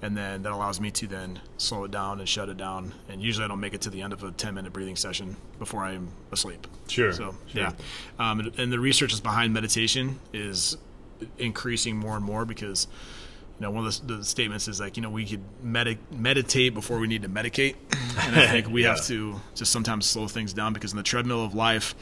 And 0.00 0.16
then 0.16 0.42
that 0.42 0.50
allows 0.52 0.80
me 0.80 0.90
to 0.90 1.06
then 1.06 1.40
slow 1.58 1.84
it 1.84 1.92
down 1.92 2.18
and 2.18 2.28
shut 2.28 2.48
it 2.48 2.56
down. 2.56 2.92
And 3.08 3.22
usually 3.22 3.44
I 3.44 3.48
don't 3.48 3.60
make 3.60 3.72
it 3.74 3.82
to 3.82 3.90
the 3.90 4.02
end 4.02 4.12
of 4.12 4.24
a 4.24 4.32
10 4.32 4.52
minute 4.54 4.72
breathing 4.72 4.96
session 4.96 5.36
before 5.60 5.84
I'm 5.84 6.08
asleep. 6.32 6.66
Sure. 6.88 7.12
So, 7.12 7.34
sure. 7.46 7.60
yeah. 7.62 7.72
Um, 8.18 8.52
and, 8.58 8.72
the 8.72 8.80
research 8.80 9.12
is 9.12 9.20
behind 9.20 9.54
meditation 9.54 10.18
is 10.32 10.76
increasing 11.38 11.96
more 11.96 12.16
and 12.16 12.24
more 12.24 12.44
because 12.44 12.88
you 13.60 13.62
know 13.64 13.70
one 13.70 13.86
of 13.86 14.06
the, 14.08 14.14
the 14.16 14.24
statements 14.24 14.66
is 14.66 14.80
like 14.80 14.96
you 14.96 15.02
know 15.04 15.10
we 15.10 15.24
could 15.24 15.42
medi- 15.62 15.98
meditate 16.10 16.74
before 16.74 16.98
we 16.98 17.06
need 17.06 17.22
to 17.22 17.28
medicate, 17.28 17.76
and 18.22 18.34
I 18.34 18.48
think 18.48 18.68
we 18.68 18.82
Yeah. 18.82 18.96
have 18.96 19.04
to 19.06 19.40
just 19.54 19.70
sometimes 19.70 20.06
slow 20.06 20.26
things 20.26 20.52
down 20.52 20.72
because 20.72 20.90
in 20.90 20.96
the 20.96 21.04
treadmill 21.04 21.44
of 21.44 21.54
life, 21.54 21.94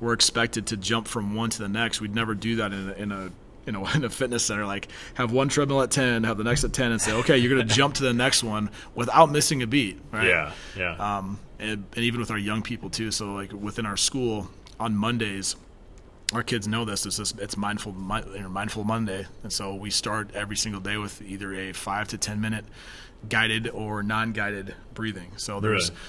we're 0.00 0.14
expected 0.14 0.66
to 0.68 0.76
jump 0.76 1.06
from 1.06 1.36
one 1.36 1.50
to 1.50 1.58
the 1.60 1.68
next. 1.68 2.00
We'd 2.00 2.14
never 2.14 2.34
do 2.34 2.56
that 2.56 2.72
in 2.72 2.88
a, 2.90 2.92
in 2.94 3.12
a 3.12 3.30
you 3.66 3.72
know, 3.72 3.86
in 3.94 4.04
a 4.04 4.10
fitness 4.10 4.44
center, 4.44 4.64
like 4.64 4.88
have 5.14 5.32
one 5.32 5.48
treadmill 5.48 5.82
at 5.82 5.90
ten, 5.90 6.24
have 6.24 6.38
the 6.38 6.44
next 6.44 6.64
at 6.64 6.72
ten, 6.72 6.92
and 6.92 7.00
say, 7.00 7.12
okay, 7.12 7.36
you're 7.36 7.54
going 7.54 7.66
to 7.68 7.74
jump 7.74 7.94
to 7.96 8.02
the 8.04 8.12
next 8.14 8.42
one 8.42 8.70
without 8.94 9.30
missing 9.30 9.62
a 9.62 9.66
beat. 9.66 10.00
Right? 10.12 10.28
Yeah, 10.28 10.52
yeah. 10.76 11.18
um, 11.18 11.38
and, 11.58 11.84
and 11.94 12.04
even 12.04 12.20
with 12.20 12.30
our 12.30 12.38
young 12.38 12.62
people 12.62 12.88
too. 12.90 13.10
So 13.10 13.32
like 13.34 13.52
within 13.52 13.84
our 13.86 13.96
school 13.96 14.48
on 14.78 14.94
Mondays, 14.94 15.56
our 16.32 16.42
kids 16.42 16.66
know 16.66 16.84
this. 16.84 17.06
It's 17.06 17.16
just, 17.18 17.38
it's 17.38 17.56
mindful 17.56 17.92
mi- 17.92 18.22
you 18.34 18.40
know, 18.40 18.48
mindful 18.48 18.84
Monday, 18.84 19.26
and 19.42 19.52
so 19.52 19.74
we 19.74 19.90
start 19.90 20.30
every 20.34 20.56
single 20.56 20.80
day 20.80 20.96
with 20.96 21.22
either 21.22 21.54
a 21.54 21.72
five 21.72 22.08
to 22.08 22.18
ten 22.18 22.40
minute 22.40 22.64
guided 23.28 23.68
or 23.68 24.02
non-guided 24.02 24.74
breathing. 24.94 25.32
So 25.36 25.58
there's 25.60 25.90
Really? 25.90 26.00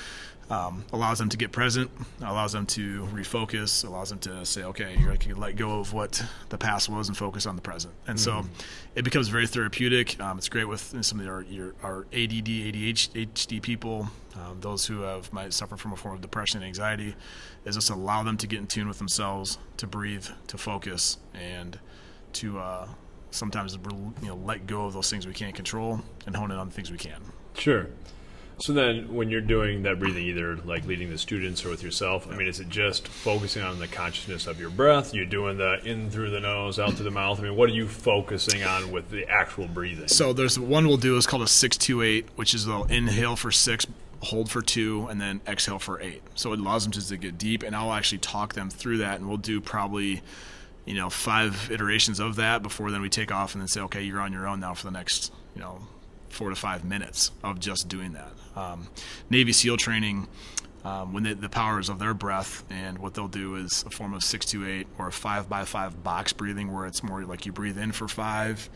Um, 0.50 0.86
allows 0.94 1.20
them 1.20 1.30
to 1.30 1.38
get 1.38 1.52
present, 1.52 1.92
allows 2.22 2.54
them 2.54 2.66
to 2.68 3.06
refocus, 3.08 3.86
allows 3.86 4.10
them 4.10 4.20
to 4.20 4.46
say, 4.46 4.64
okay, 4.64 4.96
you're 4.98 5.16
to 5.18 5.36
let 5.36 5.58
go 5.58 5.80
of 5.80 5.92
what 5.94 6.24
the 6.50 6.58
past 6.58 6.90
was 6.90 7.10
and 7.10 7.18
focus 7.18 7.46
on 7.46 7.56
the 7.56 7.62
present. 7.62 7.94
And 8.08 8.20
so 8.20 8.46
it 8.96 9.04
becomes 9.04 9.28
very 9.28 9.46
therapeutic. 9.46 10.20
Um, 10.22 10.38
it's 10.38 10.48
great 10.48 10.66
with 10.66 10.96
some 11.04 11.20
of 11.20 11.28
our, 11.28 11.42
your, 11.44 11.76
our 11.84 12.02
ADD, 12.14 12.48
ADHD 12.48 13.62
people, 13.62 14.08
um, 14.36 14.60
those 14.62 14.86
who 14.86 15.02
have 15.02 15.32
might 15.34 15.54
suffer 15.54 15.76
from 15.76 15.92
a 15.92 15.98
form 15.98 16.16
of 16.16 16.22
depression 16.22 16.62
and 16.62 16.68
anxiety, 16.68 17.16
is 17.66 17.76
just 17.76 17.90
allow 17.90 18.24
them 18.24 18.38
to 18.38 18.48
get 18.48 18.60
in 18.60 18.68
tune 18.68 18.88
with 18.88 19.00
themselves, 19.00 19.58
to 19.78 19.88
breathe, 19.88 20.28
to 20.48 20.58
focus, 20.58 21.18
and 21.34 21.78
to 22.34 22.60
uh, 22.60 22.88
sometimes 23.32 23.78
you 24.22 24.28
know 24.28 24.36
let 24.36 24.66
go 24.68 24.86
of 24.86 24.94
those 24.94 25.10
things 25.10 25.28
we 25.28 25.34
can't 25.34 25.56
control 25.56 26.00
and 26.26 26.36
hone 26.36 26.52
in 26.52 26.58
on 26.58 26.70
the 26.70 26.74
things 26.74 26.92
we 26.92 26.98
can. 26.98 27.22
Sure. 27.54 27.88
So 28.60 28.74
then, 28.74 29.14
when 29.14 29.30
you're 29.30 29.42
doing 29.42 29.84
that 29.84 30.00
breathing, 30.00 30.24
either 30.24 30.56
like 30.58 30.86
leading 30.86 31.12
the 31.12 31.18
students 31.18 31.64
or 31.64 31.70
with 31.70 31.84
yourself, 31.84 32.28
I 32.30 32.36
mean, 32.36 32.48
is 32.48 32.60
it 32.60 32.70
just 32.70 33.08
focusing 33.08 33.62
on 33.62 33.78
the 33.78 33.88
consciousness 33.88 34.48
of 34.48 34.60
your 34.60 34.72
breath? 34.72 35.14
You're 35.14 35.26
doing 35.26 35.58
the 35.58 35.80
in 35.86 36.10
through 36.10 36.32
the 36.32 36.40
nose, 36.40 36.80
out 36.80 36.94
through 36.94 37.06
the 37.06 37.12
mouth. 37.12 37.40
I 37.40 37.44
mean, 37.44 37.56
what 37.56 37.70
are 37.70 37.74
you 37.74 37.88
focusing 37.88 38.64
on 38.64 38.92
with 38.92 39.12
the 39.12 39.30
actual 39.30 39.68
breathing? 39.68 40.08
So 40.08 40.34
there's 40.34 40.58
one 40.58 40.88
we'll 40.88 40.98
do 40.98 41.18
is 41.18 41.28
called 41.28 41.44
a 41.44 41.48
six 41.48 41.78
two 41.78 42.02
eight, 42.02 42.28
which 42.36 42.56
is 42.56 42.66
they'll 42.66 42.86
inhale 42.86 43.36
for 43.36 43.52
six, 43.52 43.86
hold 44.22 44.50
for 44.50 44.64
two, 44.64 45.06
and 45.08 45.22
then 45.22 45.40
exhale 45.48 45.78
for 45.78 46.02
eight. 46.02 46.24
So 46.34 46.52
it 46.52 46.60
allows 46.60 46.84
them 46.84 46.94
to 46.94 47.18
get 47.18 47.38
deep, 47.38 47.62
and 47.62 47.76
I'll 47.76 47.94
actually 47.94 48.20
talk 48.20 48.56
them 48.56 48.72
through 48.72 48.98
that, 48.98 49.20
and 49.20 49.28
we'll 49.28 49.38
do 49.38 49.62
probably, 49.62 50.24
you 50.84 50.96
know, 50.96 51.12
five 51.12 51.70
iterations 51.72 52.20
of 52.20 52.38
that 52.38 52.64
before 52.64 52.90
then 52.90 53.02
we 53.02 53.10
take 53.10 53.32
off 53.32 53.54
and 53.54 53.62
then 53.62 53.68
say, 53.68 53.82
okay, 53.82 54.02
you're 54.02 54.20
on 54.20 54.34
your 54.34 54.48
own 54.48 54.60
now 54.60 54.74
for 54.74 54.86
the 54.86 54.92
next, 54.92 55.32
you 55.54 55.62
know, 55.62 55.80
four 56.30 56.50
to 56.50 56.56
five 56.56 56.84
minutes 56.84 57.32
of 57.44 57.60
just 57.60 57.88
doing 57.88 58.14
that. 58.14 58.32
Um, 58.56 58.88
Navy 59.30 59.52
SEAL 59.52 59.78
training. 59.78 60.28
Um, 60.86 61.12
when 61.12 61.24
they, 61.24 61.34
the 61.34 61.50
powers 61.50 61.90
of 61.90 62.00
their 62.00 62.14
breath 62.14 62.64
and 62.70 63.00
what 63.00 63.14
they'll 63.14 63.28
do 63.28 63.56
is 63.56 63.84
a 63.86 63.90
form 63.90 64.14
of 64.14 64.24
six 64.24 64.46
to 64.48 64.66
eight 64.66 64.88
or 64.98 65.08
a 65.08 65.12
five 65.12 65.50
by 65.50 65.66
five 65.66 66.02
box 66.02 66.32
breathing 66.32 66.72
where 66.72 66.86
it's 66.86 67.04
more 67.04 67.26
like 67.26 67.46
you 67.46 67.52
breathe 67.52 67.78
in 67.78 67.92
for 67.92 68.08
five 68.08 68.70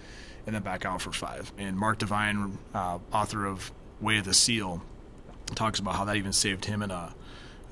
and 0.45 0.53
then 0.53 0.61
back 0.61 0.85
out 0.85 1.01
for 1.01 1.11
five. 1.11 1.53
And 1.57 1.77
Mark 1.77 1.99
Divine, 1.99 2.57
uh, 2.73 2.99
author 3.13 3.45
of 3.45 3.71
Way 4.01 4.17
of 4.17 4.25
the 4.25 4.33
Seal, 4.33 4.81
talks 5.55 5.79
about 5.79 5.95
how 5.95 6.05
that 6.05 6.15
even 6.15 6.33
saved 6.33 6.65
him 6.65 6.81
in 6.81 6.91
a 6.91 7.13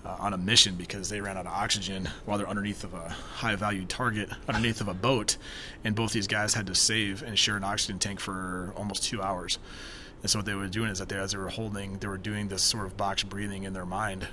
uh, 0.06 0.15
on 0.20 0.34
a 0.34 0.38
mission 0.38 0.75
because 0.75 1.10
they 1.10 1.22
ran 1.22 1.38
out 1.38 1.46
of 1.46 1.51
oxygen 1.51 2.10
while 2.25 2.38
they're 2.38 2.50
underneath 2.50 2.84
of 2.84 2.94
a 2.94 3.10
high 3.10 3.56
value 3.56 3.86
target 3.86 4.29
underneath 4.48 4.82
of 4.82 4.88
a 4.88 4.94
boat, 4.94 5.38
and 5.84 5.96
both 5.96 6.13
these 6.13 6.27
guys 6.27 6.53
had 6.53 6.68
to 6.68 6.75
save 6.75 7.22
and 7.22 7.38
share 7.38 7.58
an 7.58 7.63
oxygen 7.63 8.00
tank 8.00 8.20
for 8.20 8.74
almost 8.75 9.03
two 9.03 9.22
hours. 9.22 9.60
And 10.22 10.29
so 10.29 10.39
what 10.39 10.46
they 10.46 10.53
were 10.53 10.68
doing 10.68 10.89
is 10.89 11.00
that 11.00 11.10
they, 11.10 11.18
as 11.18 11.32
they 11.32 11.38
were 11.38 11.50
holding, 11.50 11.98
they 12.00 12.08
were 12.08 12.18
doing 12.18 12.48
this 12.48 12.62
sort 12.62 12.86
of 12.86 12.98
box 12.98 13.24
breathing 13.24 13.63
in 13.63 13.74
their 13.74 13.86
mind 13.86 14.27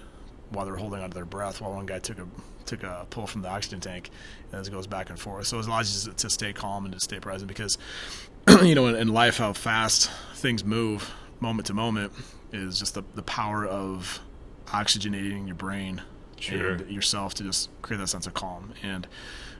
while 0.51 0.65
they 0.65 0.71
were 0.71 0.77
holding 0.79 1.01
onto 1.01 1.15
their 1.15 1.25
breath. 1.25 1.61
While 1.61 1.75
one 1.75 1.87
guy 1.87 1.99
took 1.99 2.19
a 2.19 2.27
took 2.65 2.83
a 2.83 3.07
pull 3.11 3.29
from 3.29 3.43
the 3.43 3.49
oxygen 3.49 3.81
tank, 3.81 4.11
and 4.51 4.61
as 4.61 4.67
it 4.67 4.73
goes 4.73 4.87
back 4.89 5.11
and 5.11 5.19
forth. 5.19 5.47
So 5.47 5.59
it 5.59 5.67
allows 5.67 6.07
you 6.07 6.13
to 6.13 6.31
stay 6.31 6.53
calm 6.53 6.85
and 6.85 6.95
to 6.95 7.01
stay 7.01 7.21
present 7.21 7.49
because 7.49 7.79
you 8.63 8.75
know 8.75 8.87
in, 8.89 8.97
in 8.97 9.09
life 9.09 9.39
how 9.39 9.53
fast 9.53 10.11
things 10.35 10.65
move 10.65 11.13
moment 11.41 11.67
to 11.67 11.75
moment 11.75 12.13
is 12.53 12.79
just 12.79 12.95
the, 12.95 13.03
the 13.15 13.23
power 13.23 13.67
of 13.67 14.21
oxygenating 14.67 15.47
your 15.47 15.57
brain 15.57 16.03
Sure. 16.39 16.73
and 16.73 16.91
yourself 16.91 17.35
to 17.35 17.43
just 17.45 17.71
create 17.83 17.99
that 17.99 18.09
sense 18.09 18.27
of 18.27 18.35
calm. 18.35 18.73
And 18.83 19.07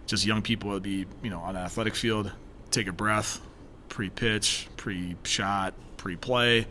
just 0.07 0.27
young 0.27 0.43
people 0.43 0.71
would 0.71 0.83
be 0.83 1.07
you 1.23 1.31
know 1.31 1.41
on 1.41 1.57
an 1.57 1.63
athletic 1.65 1.95
field 1.95 2.31
take 2.71 2.87
a 2.87 2.93
breath 2.93 3.41
pre-pitch 3.89 4.69
pre-shot 4.77 5.73
pre-play 5.97 6.67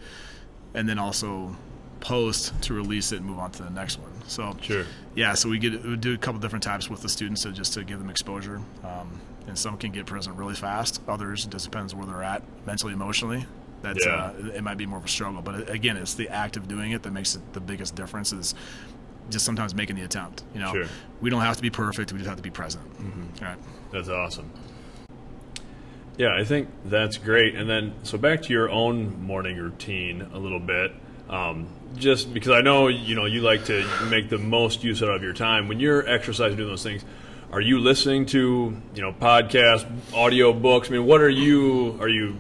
and 0.74 0.88
then 0.88 1.00
also 1.00 1.56
post 2.02 2.54
to 2.62 2.74
release 2.74 3.12
it 3.12 3.18
and 3.18 3.26
move 3.26 3.40
on 3.40 3.50
to 3.52 3.64
the 3.64 3.70
next 3.70 3.98
one. 4.00 4.12
So 4.28 4.56
Sure. 4.62 4.86
yeah 5.16 5.34
so 5.34 5.50
we 5.50 5.58
get 5.58 5.84
we 5.84 5.96
do 5.98 6.14
a 6.14 6.18
couple 6.18 6.40
different 6.40 6.64
types 6.64 6.90
with 6.90 7.02
the 7.02 7.10
students 7.10 7.42
to 7.44 7.52
just 7.52 7.74
to 7.74 7.84
give 7.84 8.00
them 8.00 8.10
exposure. 8.10 8.62
Um, 8.84 9.20
and 9.48 9.58
some 9.58 9.78
can 9.78 9.92
get 9.92 10.06
present 10.06 10.36
really 10.38 10.56
fast. 10.56 11.02
Others 11.08 11.46
it 11.46 11.50
just 11.52 11.66
depends 11.66 11.96
where 11.96 12.06
they're 12.06 12.24
at 12.24 12.44
mentally 12.66 12.94
emotionally 12.94 13.46
that's 13.86 14.06
Yeah. 14.06 14.32
uh, 14.38 14.48
it 14.54 14.64
might 14.64 14.78
be 14.78 14.86
more 14.86 15.00
of 15.00 15.06
a 15.06 15.08
struggle 15.08 15.42
but 15.42 15.56
uh, 15.56 15.72
again 15.72 15.96
it's 15.98 16.14
the 16.16 16.30
act 16.30 16.58
of 16.58 16.68
doing 16.68 16.92
it 16.92 17.04
that 17.04 17.12
makes 17.12 17.36
it 17.36 17.42
the 17.54 17.60
biggest 17.60 17.96
difference 17.96 18.34
is 18.34 18.54
just 19.30 19.46
sometimes 19.46 19.74
making 19.74 19.96
the 19.96 20.04
attempt 20.04 20.44
you 20.54 20.60
know 20.60 20.72
Sure. 20.74 20.86
we 21.22 21.30
don't 21.30 21.42
have 21.42 21.56
to 21.56 21.62
be 21.62 21.70
perfect 21.70 22.12
we 22.12 22.18
just 22.20 22.28
have 22.28 22.38
to 22.38 22.44
be 22.44 22.52
present 22.52 22.84
All 23.42 23.48
right 23.48 23.58
That's 23.92 24.10
awesome. 24.10 24.50
Yeah, 26.18 26.34
I 26.34 26.46
think 26.46 26.70
that's 26.86 27.18
great. 27.18 27.56
And 27.56 27.70
then, 27.70 27.94
so 28.04 28.18
back 28.18 28.42
to 28.44 28.54
your 28.54 28.70
own 28.70 29.22
morning 29.22 29.58
routine 29.58 30.22
a 30.34 30.40
little 30.40 30.62
bit. 30.62 30.94
Um, 31.30 31.68
just 31.98 32.34
because 32.34 32.52
I 32.52 32.62
know 32.62 32.88
you 32.88 33.16
know 33.16 33.26
you 33.26 33.42
like 33.42 33.66
to 33.66 33.86
make 34.10 34.30
the 34.30 34.38
most 34.38 34.82
use 34.84 35.04
out 35.04 35.10
of 35.10 35.22
your 35.24 35.34
time 35.34 35.68
when 35.68 35.80
you're 35.82 36.08
exercising, 36.08 36.56
doing 36.58 36.70
those 36.70 36.84
things. 36.84 37.04
Are 37.52 37.60
you 37.60 37.80
listening 37.80 38.26
to 38.28 38.82
you 38.96 39.02
know 39.02 39.12
podcasts, 39.12 39.86
audio 40.14 40.54
books? 40.54 40.88
I 40.90 40.94
mean, 40.94 41.06
what 41.06 41.20
are 41.20 41.30
you? 41.30 41.98
Are 42.00 42.08
you 42.08 42.38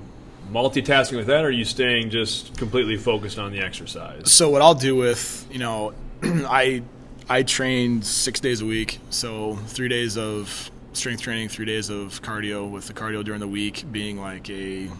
multitasking 0.52 1.18
with 1.18 1.28
that? 1.28 1.44
Or 1.44 1.48
are 1.48 1.52
you 1.52 1.66
staying 1.66 2.10
just 2.10 2.58
completely 2.58 2.98
focused 2.98 3.38
on 3.40 3.52
the 3.52 3.60
exercise? 3.60 4.32
so 4.32 4.50
what 4.50 4.62
I'll 4.62 4.76
do 4.76 4.96
with 4.96 5.48
you 5.52 5.60
know, 5.60 5.94
I 6.24 6.84
I 7.30 7.44
train 7.44 8.02
six 8.04 8.40
days 8.40 8.62
a 8.62 8.66
week, 8.66 9.00
so 9.10 9.56
three 9.68 9.88
days 9.90 10.18
of 10.18 10.70
strength 10.94 11.22
training, 11.22 11.50
three 11.50 11.66
days 11.66 11.90
of 11.90 12.22
cardio. 12.22 12.70
With 12.70 12.88
the 12.88 12.94
cardio 12.94 13.24
during 13.24 13.40
the 13.40 13.48
week 13.48 13.84
being 13.92 14.20
like 14.20 14.50
a 14.50 14.54
you 14.84 14.92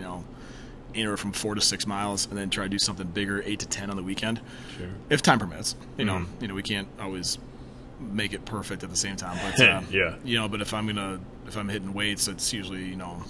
know 0.00 0.24
anywhere 0.94 1.16
from 1.16 1.32
four 1.32 1.54
to 1.54 1.60
six 1.60 1.86
miles, 1.86 2.26
and 2.26 2.36
then 2.36 2.50
try 2.50 2.64
to 2.64 2.68
do 2.70 2.78
something 2.78 3.06
bigger, 3.06 3.42
eight 3.46 3.60
to 3.60 3.66
ten 3.66 3.90
on 3.90 3.96
the 3.96 4.02
weekend, 4.02 4.40
Sure. 4.76 4.88
if 5.10 5.22
time 5.22 5.38
permits. 5.38 5.74
You 5.96 6.04
know, 6.04 6.16
Mhm. 6.18 6.26
you 6.42 6.48
know 6.48 6.54
we 6.54 6.62
can't 6.62 6.86
always 7.00 7.38
make 8.00 8.32
it 8.32 8.44
perfect 8.44 8.82
at 8.82 8.90
the 8.90 8.96
same 8.96 9.16
time, 9.16 9.38
but 9.42 9.60
uh, 9.68 9.80
Yeah. 9.90 10.14
you 10.24 10.38
know, 10.38 10.48
but 10.48 10.60
if 10.60 10.74
I'm 10.74 10.86
gonna 10.86 11.18
if 11.48 11.56
I'm 11.56 11.68
hitting 11.68 11.92
weights, 11.94 12.28
it's 12.28 12.52
usually 12.52 12.84
you 12.84 12.96
know. 12.96 13.24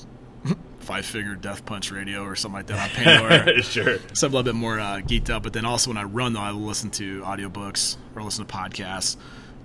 Five 0.82 1.04
Finger 1.06 1.34
Death 1.34 1.64
Punch 1.64 1.90
radio 1.90 2.22
or 2.24 2.36
something 2.36 2.56
like 2.58 2.66
that 2.66 2.80
on 2.82 2.88
Pandora. 2.90 3.62
sure. 3.62 3.98
So 4.14 4.26
I'm 4.26 4.32
a 4.32 4.36
little 4.36 4.52
bit 4.52 4.58
more 4.58 4.78
uh, 4.80 5.00
geeked 5.00 5.30
up. 5.30 5.42
But 5.42 5.52
then 5.52 5.64
also 5.64 5.90
when 5.90 5.96
I 5.96 6.02
run, 6.04 6.32
though, 6.32 6.40
I 6.40 6.50
listen 6.50 6.90
to 6.92 7.22
audiobooks 7.22 7.96
or 8.14 8.22
listen 8.22 8.44
to 8.46 8.52
podcasts, 8.54 9.16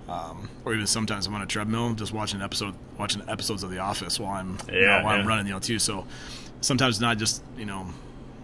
um, 0.08 0.48
or 0.64 0.74
even 0.74 0.86
sometimes 0.86 1.26
I'm 1.26 1.34
on 1.34 1.42
a 1.42 1.46
treadmill, 1.46 1.92
just 1.94 2.12
watching 2.12 2.40
an 2.40 2.44
episode, 2.44 2.74
watching 2.98 3.22
episodes 3.28 3.62
of 3.62 3.70
The 3.70 3.78
Office 3.78 4.18
while 4.18 4.32
I'm 4.34 4.58
you 4.68 4.72
know, 4.74 4.78
Yeah, 4.80 5.02
while 5.04 5.14
yeah. 5.16 5.20
I'm 5.22 5.26
running, 5.28 5.46
you 5.46 5.52
know, 5.52 5.58
too. 5.58 5.78
So 5.78 6.06
sometimes 6.60 6.96
it's 6.96 7.00
not 7.02 7.18
just 7.18 7.42
you 7.56 7.66
know, 7.66 7.86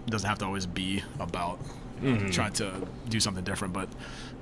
it 0.07 0.11
doesn't 0.11 0.29
have 0.29 0.39
to 0.39 0.45
always 0.45 0.67
be 0.67 1.03
about 1.21 1.59
you 2.03 2.11
know, 2.11 2.17
Mm-hmm. 2.19 2.31
trying 2.31 2.53
to 2.55 2.87
do 3.09 3.21
something 3.21 3.45
different, 3.45 3.73
but. 3.75 3.89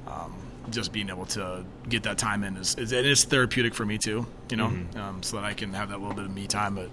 Um, 0.06 0.34
just 0.70 0.92
being 0.92 1.08
able 1.08 1.26
to 1.26 1.64
get 1.88 2.04
that 2.04 2.18
time 2.18 2.44
in 2.44 2.56
is, 2.56 2.76
is 2.76 2.92
it 2.92 3.04
is 3.04 3.24
therapeutic 3.24 3.74
for 3.74 3.84
me 3.84 3.98
too, 3.98 4.24
you 4.48 4.56
know, 4.56 4.68
Mm-hmm. 4.68 4.98
um, 5.00 5.22
so 5.22 5.36
that 5.36 5.44
I 5.44 5.54
can 5.54 5.72
have 5.74 5.88
that 5.90 5.98
little 6.00 6.14
bit 6.14 6.24
of 6.24 6.32
me 6.34 6.46
time. 6.46 6.76
But 6.76 6.88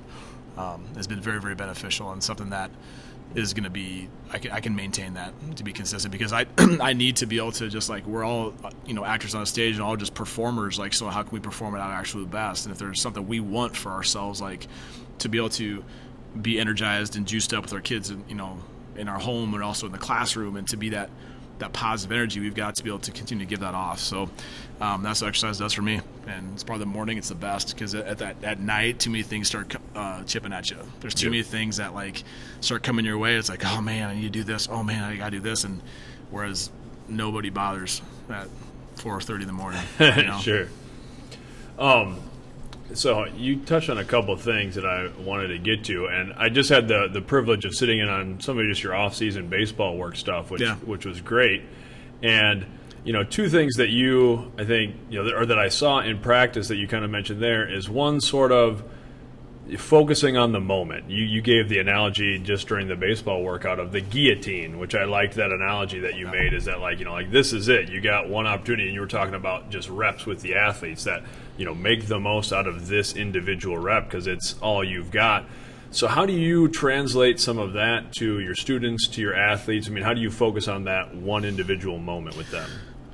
um, 0.60 0.84
has 0.96 1.08
been 1.08 1.22
very 1.22 1.40
very 1.40 1.56
beneficial 1.56 2.12
and 2.12 2.22
something 2.22 2.50
that 2.50 2.70
is 3.36 3.54
going 3.54 3.64
to 3.64 3.70
be 3.70 4.10
I 4.32 4.40
can, 4.40 4.52
I 4.52 4.60
can 4.60 4.76
maintain 4.76 5.14
that 5.14 5.34
to 5.56 5.64
be 5.64 5.72
consistent 5.72 6.12
because 6.12 6.34
I 6.34 6.46
I 6.58 6.94
need 6.94 7.18
to 7.18 7.26
be 7.26 7.38
able 7.38 7.52
to 7.54 7.70
just 7.70 7.90
like 7.90 8.06
we're 8.06 8.24
all 8.24 8.54
you 8.86 8.94
know 8.94 9.06
actors 9.06 9.36
on 9.36 9.42
a 9.42 9.46
stage 9.46 9.76
and 9.76 9.84
all 9.84 9.96
just 9.96 10.14
performers 10.14 10.80
like 10.80 10.94
so 10.94 11.08
how 11.08 11.24
can 11.24 11.32
we 11.32 11.40
perform 11.40 11.76
it 11.76 11.80
our 11.80 11.94
absolute 11.94 12.30
best? 12.30 12.66
And 12.66 12.74
if 12.74 12.80
there's 12.80 13.02
something 13.02 13.28
we 13.28 13.40
want 13.40 13.76
for 13.76 13.92
ourselves 13.92 14.42
like 14.42 14.68
to 15.20 15.30
be 15.30 15.38
able 15.38 15.50
to 15.50 15.84
be 16.42 16.60
energized 16.60 17.16
and 17.16 17.28
juiced 17.28 17.54
up 17.54 17.64
with 17.64 17.74
our 17.74 17.82
kids 17.82 18.10
and 18.10 18.24
you 18.28 18.36
know 18.36 18.58
in 18.96 19.08
our 19.08 19.20
home 19.20 19.54
and 19.54 19.64
also 19.64 19.86
in 19.86 19.92
the 19.92 19.98
classroom 19.98 20.56
and 20.56 20.68
to 20.68 20.78
be 20.78 20.90
that 20.90 21.10
that 21.60 21.72
positive 21.74 22.12
energy 22.12 22.40
we've 22.40 22.56
got 22.56 22.76
to 22.76 22.84
be 22.84 22.90
able 22.90 23.00
to 23.00 23.12
continue 23.12 23.46
to 23.46 23.50
give 23.50 23.60
that 23.60 23.76
off 23.76 24.00
so 24.00 24.30
um, 24.82 25.04
that's 25.04 25.22
what 25.22 25.28
exercise 25.28 25.58
does 25.60 25.74
for 25.74 25.82
me 25.82 26.00
and 26.28 26.54
it's 26.54 26.64
part 26.64 26.76
of 26.76 26.80
the 26.80 26.86
morning 26.86 27.18
it's 27.18 27.30
the 27.30 27.36
best 27.36 27.74
because 27.76 27.94
at 27.96 28.18
that 28.20 28.36
at 28.44 28.60
night 28.60 28.98
too 29.00 29.10
many 29.10 29.24
things 29.24 29.48
start 29.48 29.76
uh, 29.96 30.24
chipping 30.24 30.54
at 30.54 30.70
you 30.72 30.78
there's 31.02 31.14
too 31.14 31.26
Yep. 31.28 31.32
many 31.32 31.44
things 31.44 31.78
that 31.78 31.94
like 31.94 32.24
start 32.62 32.82
coming 32.84 33.06
your 33.06 33.18
way 33.18 33.36
it's 33.36 33.50
like 33.50 33.64
oh 33.66 33.82
man 33.82 34.10
i 34.10 34.16
need 34.16 34.22
to 34.24 34.30
do 34.30 34.44
this 34.44 34.68
oh 34.72 34.84
man 34.84 35.04
i 35.04 35.16
gotta 35.16 35.32
do 35.32 35.40
this 35.42 35.64
and 35.66 35.82
whereas 36.32 36.72
nobody 37.08 37.50
bothers 37.50 38.02
at 38.30 38.48
4.30 38.98 39.42
in 39.42 39.48
the 39.48 39.54
morning 39.54 39.82
you 40.00 40.24
know? 40.28 40.40
sure. 40.40 40.68
Um, 41.78 42.20
So 42.94 43.26
you 43.26 43.58
touched 43.58 43.90
on 43.90 43.98
a 44.00 44.04
couple 44.04 44.34
of 44.34 44.42
things 44.42 44.76
that 44.76 44.86
I 44.86 45.10
wanted 45.24 45.50
to 45.50 45.58
get 45.60 45.84
to, 45.86 46.08
and 46.08 46.34
I 46.34 46.50
just 46.50 46.70
had 46.70 46.88
the 46.88 47.08
the 47.08 47.22
privilege 47.22 47.66
of 47.66 47.76
sitting 47.76 48.00
in 48.00 48.10
on 48.10 48.40
some 48.40 48.58
of 48.58 48.66
just 48.68 48.84
your 48.84 48.96
off 48.96 49.16
season 49.16 49.48
baseball 49.48 49.96
work 49.98 50.16
stuff, 50.16 50.50
which 50.50 50.62
Yeah. 50.62 50.76
which 50.78 51.06
was 51.06 51.22
great. 51.22 51.62
And 52.24 52.66
you 53.04 53.14
know, 53.14 53.24
two 53.24 53.48
things 53.48 53.76
that 53.76 53.90
you 53.90 54.52
I 54.58 54.66
think 54.66 54.96
you 55.10 55.24
know, 55.24 55.38
or 55.38 55.46
that 55.46 55.60
I 55.60 55.70
saw 55.70 56.00
in 56.00 56.18
practice 56.20 56.68
that 56.70 56.78
you 56.78 56.88
kind 56.88 57.06
of 57.06 57.12
mentioned 57.12 57.42
there 57.42 57.68
is 57.68 57.90
one 57.90 58.20
sort 58.22 58.52
of 58.52 58.84
focusing 59.78 60.36
on 60.36 60.52
the 60.52 60.60
moment. 60.60 61.10
You 61.12 61.24
you 61.24 61.42
gave 61.42 61.70
the 61.70 61.78
analogy 61.78 62.40
just 62.40 62.68
during 62.68 62.88
the 62.88 62.96
baseball 62.96 63.44
workout 63.44 63.80
of 63.80 63.92
the 63.92 64.02
guillotine, 64.02 64.80
which 64.80 64.96
I 64.96 65.04
liked 65.04 65.36
that 65.36 65.52
analogy 65.52 66.00
that 66.00 66.16
you 66.16 66.28
made. 66.28 66.54
Is 66.54 66.66
that 66.66 66.80
like 66.80 66.98
you 67.00 67.06
know 67.06 67.14
like 67.14 67.32
this 67.32 67.54
is 67.54 67.68
it? 67.68 67.90
You 67.90 68.02
got 68.02 68.28
one 68.30 68.48
opportunity, 68.48 68.86
and 68.86 68.96
you 68.96 69.02
were 69.02 69.08
talking 69.08 69.36
about 69.36 69.70
just 69.70 69.88
reps 69.90 70.26
with 70.26 70.42
the 70.42 70.56
athletes 70.56 71.04
that 71.04 71.22
you 71.60 71.66
know 71.66 71.76
make 71.76 72.08
the 72.08 72.20
most 72.20 72.52
out 72.52 72.66
of 72.66 72.88
this 72.88 73.16
individual 73.16 73.78
rep 73.78 74.06
because 74.06 74.26
it's 74.26 74.56
all 74.62 74.84
you've 74.84 75.12
got. 75.12 75.46
So 75.92 76.08
how 76.08 76.26
do 76.26 76.34
you 76.34 76.68
translate 76.68 77.40
some 77.40 77.60
of 77.60 77.74
that 77.74 78.14
to 78.14 78.40
your 78.40 78.56
students, 78.56 79.08
to 79.10 79.22
your 79.22 79.36
athletes? 79.36 79.88
I 79.88 79.92
mean, 79.92 80.04
how 80.04 80.14
do 80.14 80.22
you 80.22 80.32
focus 80.32 80.68
on 80.68 80.86
that 80.86 81.14
one 81.14 81.46
individual 81.46 81.98
moment 81.98 82.38
with 82.38 82.50
them? 82.50 82.70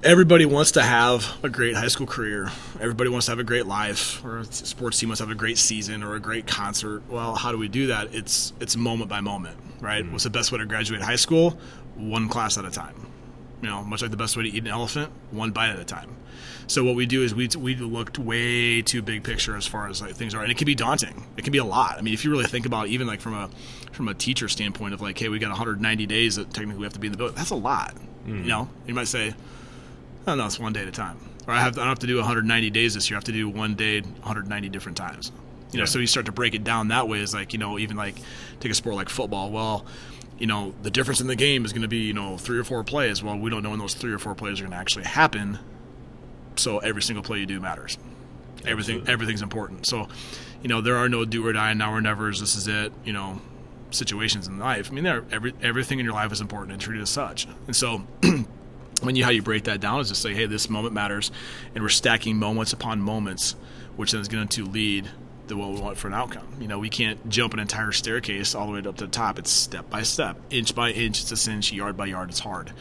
everybody 0.05 0.45
wants 0.45 0.73
to 0.73 0.83
have 0.83 1.35
a 1.43 1.49
great 1.49 1.75
high 1.75 1.87
school 1.87 2.05
career. 2.05 2.51
Everybody 2.79 3.09
wants 3.09 3.25
to 3.25 3.31
have 3.31 3.39
a 3.39 3.43
great 3.43 3.65
life, 3.65 4.23
or 4.23 4.39
a 4.39 4.45
sports 4.45 4.99
team 4.99 5.09
wants 5.09 5.19
to 5.19 5.25
have 5.25 5.31
a 5.31 5.37
great 5.37 5.57
season 5.57 6.03
or 6.03 6.15
a 6.15 6.19
great 6.19 6.45
concert. 6.45 7.01
Well, 7.09 7.35
how 7.35 7.51
do 7.51 7.57
we 7.57 7.67
do 7.67 7.87
that? 7.87 8.13
It's 8.13 8.53
it's 8.59 8.77
moment 8.77 9.09
by 9.09 9.19
moment, 9.19 9.57
right? 9.81 10.03
Mm-hmm. 10.03 10.13
What's 10.13 10.23
the 10.23 10.29
best 10.29 10.51
way 10.51 10.59
to 10.59 10.65
graduate 10.65 11.01
high 11.01 11.15
school? 11.15 11.57
One 11.95 12.29
class 12.29 12.57
at 12.57 12.65
a 12.65 12.71
time. 12.71 12.95
You 13.61 13.69
know, 13.69 13.83
much 13.83 14.01
like 14.03 14.11
the 14.11 14.17
best 14.17 14.37
way 14.37 14.43
to 14.43 14.49
eat 14.49 14.63
an 14.63 14.67
elephant, 14.67 15.11
one 15.31 15.51
bite 15.51 15.69
at 15.69 15.79
a 15.79 15.85
time. 15.85 16.15
So 16.67 16.83
what 16.83 16.95
we 16.95 17.05
do 17.05 17.21
is 17.21 17.35
we 17.35 17.47
we 17.57 17.75
looked 17.75 18.17
way 18.17 18.81
too 18.81 19.01
big 19.01 19.23
picture 19.23 19.55
as 19.55 19.67
far 19.67 19.87
as 19.87 20.01
like 20.01 20.15
things 20.15 20.33
are, 20.33 20.41
and 20.41 20.51
it 20.51 20.57
can 20.57 20.65
be 20.65 20.75
daunting. 20.75 21.25
It 21.37 21.43
can 21.43 21.51
be 21.51 21.59
a 21.59 21.65
lot. 21.65 21.97
I 21.97 22.01
mean, 22.01 22.13
if 22.13 22.25
you 22.25 22.31
really 22.31 22.45
think 22.45 22.65
about 22.65 22.87
it, 22.87 22.91
even 22.91 23.07
like 23.07 23.21
from 23.21 23.33
a 23.33 23.49
from 23.91 24.07
a 24.07 24.13
teacher 24.13 24.47
standpoint 24.47 24.93
of 24.93 25.01
like, 25.01 25.17
hey, 25.17 25.29
we 25.29 25.39
got 25.39 25.49
190 25.49 26.05
days 26.05 26.35
that 26.35 26.53
technically 26.53 26.79
we 26.79 26.83
have 26.85 26.93
to 26.93 26.99
be 26.99 27.07
in 27.07 27.11
the 27.11 27.17
building. 27.17 27.35
That's 27.35 27.51
a 27.51 27.55
lot. 27.55 27.93
You 28.25 28.33
mm. 28.33 28.45
know, 28.45 28.69
you 28.87 28.93
might 28.93 29.07
say, 29.07 29.33
Oh 30.27 30.35
no, 30.35 30.45
it's 30.45 30.59
one 30.59 30.73
day 30.73 30.81
at 30.81 30.87
a 30.87 30.91
time. 30.91 31.17
Or 31.47 31.53
I 31.53 31.59
have 31.59 31.77
I 31.77 31.81
don't 31.81 31.89
have 31.89 31.99
to 31.99 32.07
do 32.07 32.17
190 32.17 32.69
days 32.71 32.95
this 32.95 33.09
year. 33.09 33.17
I 33.17 33.19
have 33.19 33.25
to 33.25 33.31
do 33.31 33.47
one 33.47 33.75
day 33.75 34.01
190 34.01 34.69
different 34.69 34.97
times. 34.97 35.31
You 35.71 35.77
know, 35.77 35.83
Yeah. 35.83 35.85
so 35.85 35.99
you 35.99 36.07
start 36.07 36.25
to 36.25 36.31
break 36.31 36.55
it 36.55 36.63
down 36.63 36.87
that 36.87 37.07
way. 37.07 37.19
Is 37.19 37.33
like 37.33 37.53
you 37.53 37.59
know 37.59 37.77
even 37.77 37.95
like 37.97 38.15
take 38.59 38.71
a 38.71 38.75
sport 38.75 38.95
like 38.95 39.09
football. 39.09 39.51
Well, 39.51 39.85
you 40.39 40.47
know 40.47 40.73
the 40.81 40.89
difference 40.89 41.21
in 41.21 41.27
the 41.27 41.35
game 41.35 41.63
is 41.65 41.73
going 41.73 41.83
to 41.83 41.87
be 41.87 41.99
you 41.99 42.13
know 42.13 42.37
three 42.37 42.57
or 42.57 42.63
four 42.63 42.83
plays. 42.83 43.21
Well, 43.21 43.37
we 43.37 43.51
don't 43.51 43.61
know 43.61 43.69
when 43.69 43.79
those 43.79 43.93
three 43.93 44.13
or 44.13 44.19
four 44.19 44.33
plays 44.33 44.59
are 44.59 44.63
going 44.63 44.71
to 44.71 44.77
actually 44.77 45.05
happen. 45.05 45.59
So 46.59 46.79
every 46.79 47.01
single 47.01 47.23
play 47.23 47.39
you 47.39 47.45
do 47.45 47.59
matters. 47.59 47.97
Everything 48.65 48.95
Absolutely. 48.95 49.13
everything's 49.13 49.41
important. 49.41 49.85
So 49.85 50.07
you 50.61 50.69
know 50.69 50.81
there 50.81 50.97
are 50.97 51.09
no 51.09 51.25
do 51.25 51.45
or 51.45 51.53
die 51.53 51.73
now 51.73 51.93
or 51.93 52.01
nevers. 52.01 52.39
This 52.39 52.55
is 52.55 52.67
it. 52.67 52.91
You 53.03 53.13
know 53.13 53.41
situations 53.91 54.47
in 54.47 54.59
life. 54.59 54.91
I 54.91 54.93
mean, 54.93 55.03
there 55.03 55.23
every 55.31 55.53
everything 55.61 55.99
in 55.99 56.05
your 56.05 56.13
life 56.13 56.31
is 56.31 56.41
important 56.41 56.73
and 56.73 56.81
treated 56.81 57.01
as 57.01 57.09
such. 57.09 57.47
And 57.67 57.75
so 57.75 57.99
when 59.01 59.15
you 59.15 59.23
how 59.23 59.31
you 59.31 59.41
break 59.41 59.65
that 59.65 59.79
down 59.79 59.99
is 60.01 60.09
to 60.09 60.15
say, 60.15 60.33
hey, 60.33 60.45
this 60.45 60.69
moment 60.69 60.93
matters, 60.93 61.31
and 61.73 61.83
we're 61.83 61.89
stacking 61.89 62.37
moments 62.37 62.73
upon 62.73 63.01
moments, 63.01 63.55
which 63.95 64.11
then 64.11 64.21
is 64.21 64.27
going 64.27 64.47
to 64.49 64.65
lead 64.65 65.09
to 65.47 65.55
what 65.55 65.69
we 65.71 65.79
want 65.79 65.97
for 65.97 66.07
an 66.07 66.13
outcome. 66.13 66.47
You 66.59 66.67
know, 66.67 66.79
we 66.79 66.89
can't 66.89 67.29
jump 67.29 67.53
an 67.53 67.59
entire 67.59 67.91
staircase 67.91 68.55
all 68.55 68.65
the 68.67 68.73
way 68.73 68.79
up 68.79 68.97
to 68.97 69.05
the 69.05 69.11
top. 69.11 69.37
It's 69.37 69.51
step 69.51 69.89
by 69.89 70.01
step, 70.03 70.37
inch 70.49 70.73
by 70.73 70.91
inch. 70.91 71.21
It's 71.21 71.31
a 71.31 71.37
cinch, 71.37 71.71
yard 71.71 71.95
by 71.95 72.07
yard. 72.07 72.29
It's 72.29 72.39
hard. 72.39 72.71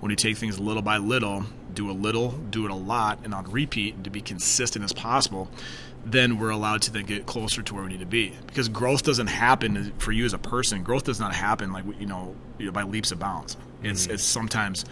When 0.00 0.10
you 0.10 0.16
take 0.16 0.36
things 0.36 0.60
little 0.60 0.82
by 0.82 0.98
little, 0.98 1.44
do 1.78 1.88
a 1.88 1.92
little, 1.92 2.32
do 2.50 2.64
it 2.64 2.72
a 2.72 2.74
lot, 2.74 3.20
and 3.22 3.32
on 3.32 3.48
repeat, 3.52 3.94
and 3.94 4.02
to 4.02 4.10
be 4.10 4.20
consistent 4.20 4.84
as 4.84 4.92
possible, 4.92 5.48
then 6.04 6.36
we're 6.36 6.50
allowed 6.50 6.82
to 6.82 6.90
then 6.90 7.04
get 7.04 7.24
closer 7.24 7.62
to 7.62 7.72
where 7.72 7.84
we 7.84 7.90
need 7.90 8.00
to 8.00 8.06
be. 8.06 8.34
Because 8.48 8.68
growth 8.68 9.04
doesn't 9.04 9.28
happen 9.28 9.92
for 9.98 10.10
you 10.10 10.24
as 10.24 10.32
a 10.32 10.38
person. 10.38 10.82
Growth 10.82 11.04
does 11.04 11.20
not 11.20 11.32
happen 11.36 11.72
like 11.72 11.84
you 12.00 12.06
know, 12.06 12.34
by 12.72 12.82
leaps 12.82 13.12
and 13.12 13.20
bounds. 13.20 13.56
It's 13.84 14.04
mm-hmm. 14.04 14.14
it's 14.14 14.24
sometimes 14.24 14.84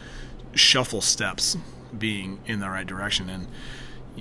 shuffle 0.55 1.01
steps 1.01 1.57
being 1.99 2.39
in 2.47 2.61
the 2.61 2.71
right 2.71 2.87
direction 2.87 3.29
and 3.31 3.47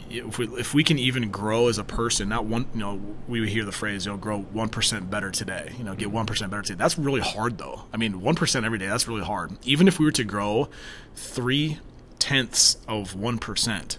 if 0.10 0.38
we, 0.38 0.46
if 0.60 0.74
we 0.74 0.84
can 0.84 1.00
even 1.00 1.32
grow 1.32 1.68
as 1.68 1.78
a 1.78 1.84
person 1.84 2.30
not 2.30 2.46
one 2.46 2.68
you 2.74 2.80
know 2.80 3.02
we 3.28 3.40
would 3.40 3.50
hear 3.50 3.64
the 3.64 3.72
phrase 3.72 4.06
you 4.06 4.12
know 4.12 4.18
grow 4.18 4.46
1% 4.54 5.10
better 5.10 5.32
today 5.32 5.74
you 5.78 5.84
know 5.84 5.96
get 5.96 6.10
mm-hmm. 6.10 6.32
1% 6.32 6.50
better 6.50 6.62
today 6.62 6.78
that's 6.78 6.98
really 6.98 7.22
hard 7.22 7.58
though 7.58 7.84
i 7.94 7.98
mean 7.98 8.14
1% 8.14 8.66
every 8.66 8.78
day 8.78 8.88
that's 8.88 9.08
really 9.08 9.24
hard 9.24 9.58
even 9.64 9.88
if 9.88 9.98
we 9.98 10.06
were 10.06 10.12
to 10.12 10.26
grow 10.26 10.68
3 11.16 11.80
tenths 12.30 12.78
of 12.88 13.14
1% 13.14 13.98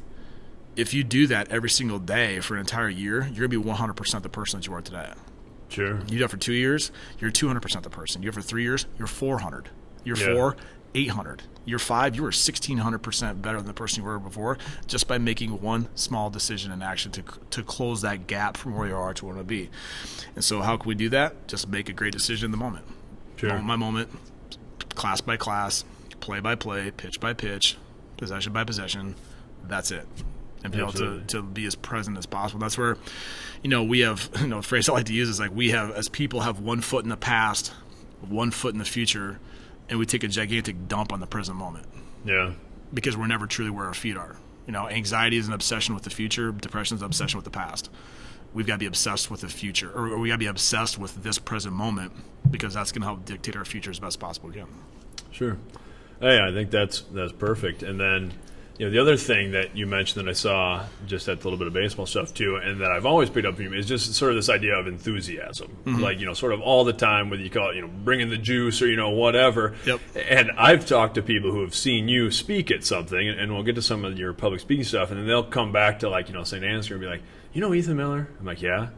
if 0.75 0.93
you 0.93 1.05
do 1.05 1.29
that 1.29 1.49
every 1.49 1.71
single 1.71 2.01
day 2.01 2.41
for 2.41 2.55
an 2.55 2.61
entire 2.61 2.89
year 2.89 3.21
you're 3.33 3.47
going 3.47 3.63
to 3.63 3.63
be 3.63 3.71
100% 3.71 4.23
the 4.23 4.29
person 4.29 4.59
that 4.59 4.67
you 4.67 4.75
are 4.75 4.83
today 4.83 5.13
Sure. 5.69 5.99
you 6.01 6.05
do 6.07 6.19
that 6.19 6.29
for 6.31 6.37
two 6.37 6.53
years, 6.53 6.91
you're 7.19 7.31
200% 7.33 7.83
the 7.83 7.91
person. 7.91 8.23
You 8.23 8.31
do 8.31 8.39
it 8.39 8.41
for 8.41 8.47
three 8.49 8.63
years, 8.63 8.87
you're 8.99 9.09
400. 9.09 9.69
You're 10.05 10.17
Yeah. 10.17 10.33
four, 10.35 10.57
800. 10.95 11.43
You're 11.65 11.81
five, 11.81 12.15
you 12.15 12.25
are 12.25 12.31
1600% 12.33 13.43
better 13.43 13.59
than 13.59 13.67
the 13.67 13.73
person 13.73 14.03
you 14.03 14.09
were 14.09 14.19
before 14.21 14.59
just 14.87 15.09
by 15.09 15.19
making 15.19 15.61
one 15.61 15.89
small 15.97 16.31
decision 16.31 16.71
and 16.73 16.83
action 16.85 17.11
to, 17.13 17.23
to 17.51 17.63
close 17.65 18.01
that 18.03 18.27
gap 18.29 18.57
from 18.57 18.75
where 18.77 18.87
you 18.89 18.95
are 18.97 19.13
to 19.15 19.25
where 19.25 19.35
you 19.35 19.37
want 19.39 19.49
to 19.49 19.55
be. 19.55 19.69
And 20.37 20.45
so, 20.45 20.63
how 20.63 20.77
can 20.77 20.89
we 20.89 20.95
do 20.95 21.09
that? 21.11 21.49
Just 21.49 21.69
make 21.69 21.89
a 21.89 21.93
great 21.93 22.13
decision 22.13 22.47
in 22.47 22.51
the 22.53 22.57
moment. 22.59 22.85
Sure. 23.37 23.51
Moment 23.51 23.67
by 23.69 23.77
moment, 23.77 24.09
class 24.95 25.21
by 25.21 25.37
class, 25.37 25.85
play 26.21 26.39
by 26.41 26.55
play, 26.55 26.91
pitch 26.93 27.19
by 27.21 27.33
pitch, 27.33 27.77
possession 28.17 28.53
by 28.53 28.65
possession. 28.65 29.15
That's 29.67 29.91
it. 29.91 30.07
And 30.65 30.73
be 30.73 30.81
able 30.81 30.93
to, 30.95 31.23
to 31.29 31.43
be 31.43 31.67
as 31.67 31.75
present 31.75 32.19
as 32.19 32.27
possible. 32.27 32.61
That's 32.61 32.77
where, 32.79 32.97
you 33.63 33.71
know, 33.71 33.85
we 33.85 34.01
have, 34.01 34.29
you 34.41 34.49
know, 34.49 34.59
a 34.59 34.63
phrase 34.63 34.89
I 34.89 34.93
like 34.93 35.07
to 35.07 35.15
use 35.15 35.29
is 35.29 35.39
like 35.39 35.55
we 35.55 35.71
have, 35.71 35.91
as 35.93 36.09
people, 36.09 36.41
have 36.41 36.61
one 36.61 36.81
foot 36.81 37.05
in 37.05 37.09
the 37.11 37.17
past, 37.17 37.73
one 38.29 38.51
foot 38.51 38.73
in 38.73 38.79
the 38.79 38.85
future, 38.85 39.39
and 39.89 39.99
we 39.99 40.07
take 40.07 40.25
a 40.25 40.29
gigantic 40.29 40.89
dump 40.89 41.13
on 41.13 41.21
the 41.21 41.27
present 41.27 41.57
moment 41.57 41.87
Yeah. 42.25 42.53
because 42.93 43.17
we're 43.17 43.27
never 43.29 43.47
truly 43.47 43.71
where 43.71 43.87
our 43.87 43.95
feet 43.95 44.17
are. 44.17 44.37
You 44.67 44.73
know, 44.73 44.89
anxiety 44.89 45.37
is 45.37 45.47
an 45.47 45.53
obsession 45.53 45.95
with 45.95 46.03
the 46.03 46.11
future, 46.11 46.51
depression 46.51 46.97
is 46.97 47.03
an 47.03 47.07
obsession 47.07 47.39
with 47.39 47.45
the 47.45 47.51
past. 47.53 47.89
We've 48.53 48.67
got 48.67 48.75
to 48.75 48.79
be 48.79 48.87
obsessed 48.87 49.31
with 49.31 49.43
the 49.43 49.49
future, 49.49 49.93
or, 49.95 50.09
or 50.09 50.19
we 50.19 50.29
got 50.29 50.35
to 50.35 50.39
be 50.39 50.47
obsessed 50.47 50.99
with 50.99 51.23
this 51.23 51.39
present 51.39 51.75
moment 51.75 52.13
because 52.51 52.75
that's 52.75 52.91
going 52.91 53.03
to 53.03 53.07
help 53.07 53.25
dictate 53.25 53.55
our 53.55 53.65
future 53.65 53.91
as 53.91 54.01
best 54.01 54.19
possible 54.19 54.49
again. 54.49 54.67
Sure. 55.31 55.59
Oh, 56.21 56.27
hey, 56.27 56.41
I 56.41 56.53
think 56.53 56.71
that's 56.71 57.01
that's 57.13 57.33
perfect. 57.33 57.83
And 57.83 58.01
then, 58.01 58.33
you 58.79 58.87
know, 58.87 58.93
the 58.93 58.99
other 58.99 59.17
thing 59.17 59.53
that 59.53 59.77
you 59.77 59.87
mentioned 59.87 60.25
that 60.27 60.31
I 60.31 60.35
saw 60.35 60.85
just 61.07 61.29
at 61.29 61.41
a 61.41 61.43
little 61.43 61.59
bit 61.59 61.67
of 61.67 61.73
baseball 61.73 62.07
stuff 62.07 62.33
too, 62.33 62.57
and 62.57 62.81
that 62.81 62.91
I've 62.91 63.07
always 63.07 63.29
picked 63.29 63.47
up 63.47 63.57
from 63.57 63.65
you 63.65 63.75
is 63.75 63.87
just 63.87 64.15
sort 64.15 64.31
of 64.31 64.37
this 64.37 64.49
idea 64.49 64.75
of 64.77 64.87
enthusiasm, 64.87 65.77
mm-hmm. 65.85 66.03
like 66.03 66.19
you 66.19 66.27
know, 66.27 66.35
sort 66.35 66.53
of 66.53 66.61
all 66.61 66.85
the 66.85 66.93
time, 66.93 67.31
whether 67.31 67.43
you 67.43 67.51
call 67.51 67.71
it 67.71 67.77
you 67.77 67.83
know 67.83 67.89
bringing 67.89 68.31
the 68.31 68.39
juice 68.39 68.81
or 68.81 68.87
you 68.87 68.97
know 68.97 69.11
whatever. 69.11 69.75
Yep. 69.85 70.01
And 70.29 70.53
I've 70.57 70.87
talked 70.87 71.17
to 71.17 71.23
people 71.23 71.53
who 71.53 71.61
have 71.61 71.75
seen 71.75 72.09
you 72.09 72.31
speak 72.31 72.71
at 72.71 72.85
something, 72.85 73.29
and, 73.29 73.39
and 73.39 73.53
we'll 73.53 73.65
get 73.65 73.75
to 73.75 73.83
some 73.83 74.05
of 74.05 74.19
your 74.19 74.33
public 74.33 74.61
speaking 74.61 74.85
stuff, 74.85 75.11
and 75.11 75.21
then 75.21 75.27
they'll 75.27 75.45
come 75.45 75.73
back 75.73 76.01
to 76.01 76.09
like 76.09 76.29
you 76.29 76.35
know 76.35 76.45
St. 76.45 76.65
Ansgar 76.65 76.93
and 76.93 77.01
be 77.01 77.07
like, 77.07 77.23
you 77.53 77.61
know 77.61 77.75
Ethan 77.75 77.97
Miller? 77.97 78.29
I'm 78.39 78.47
like, 78.47 78.63
yeah. 78.63 78.89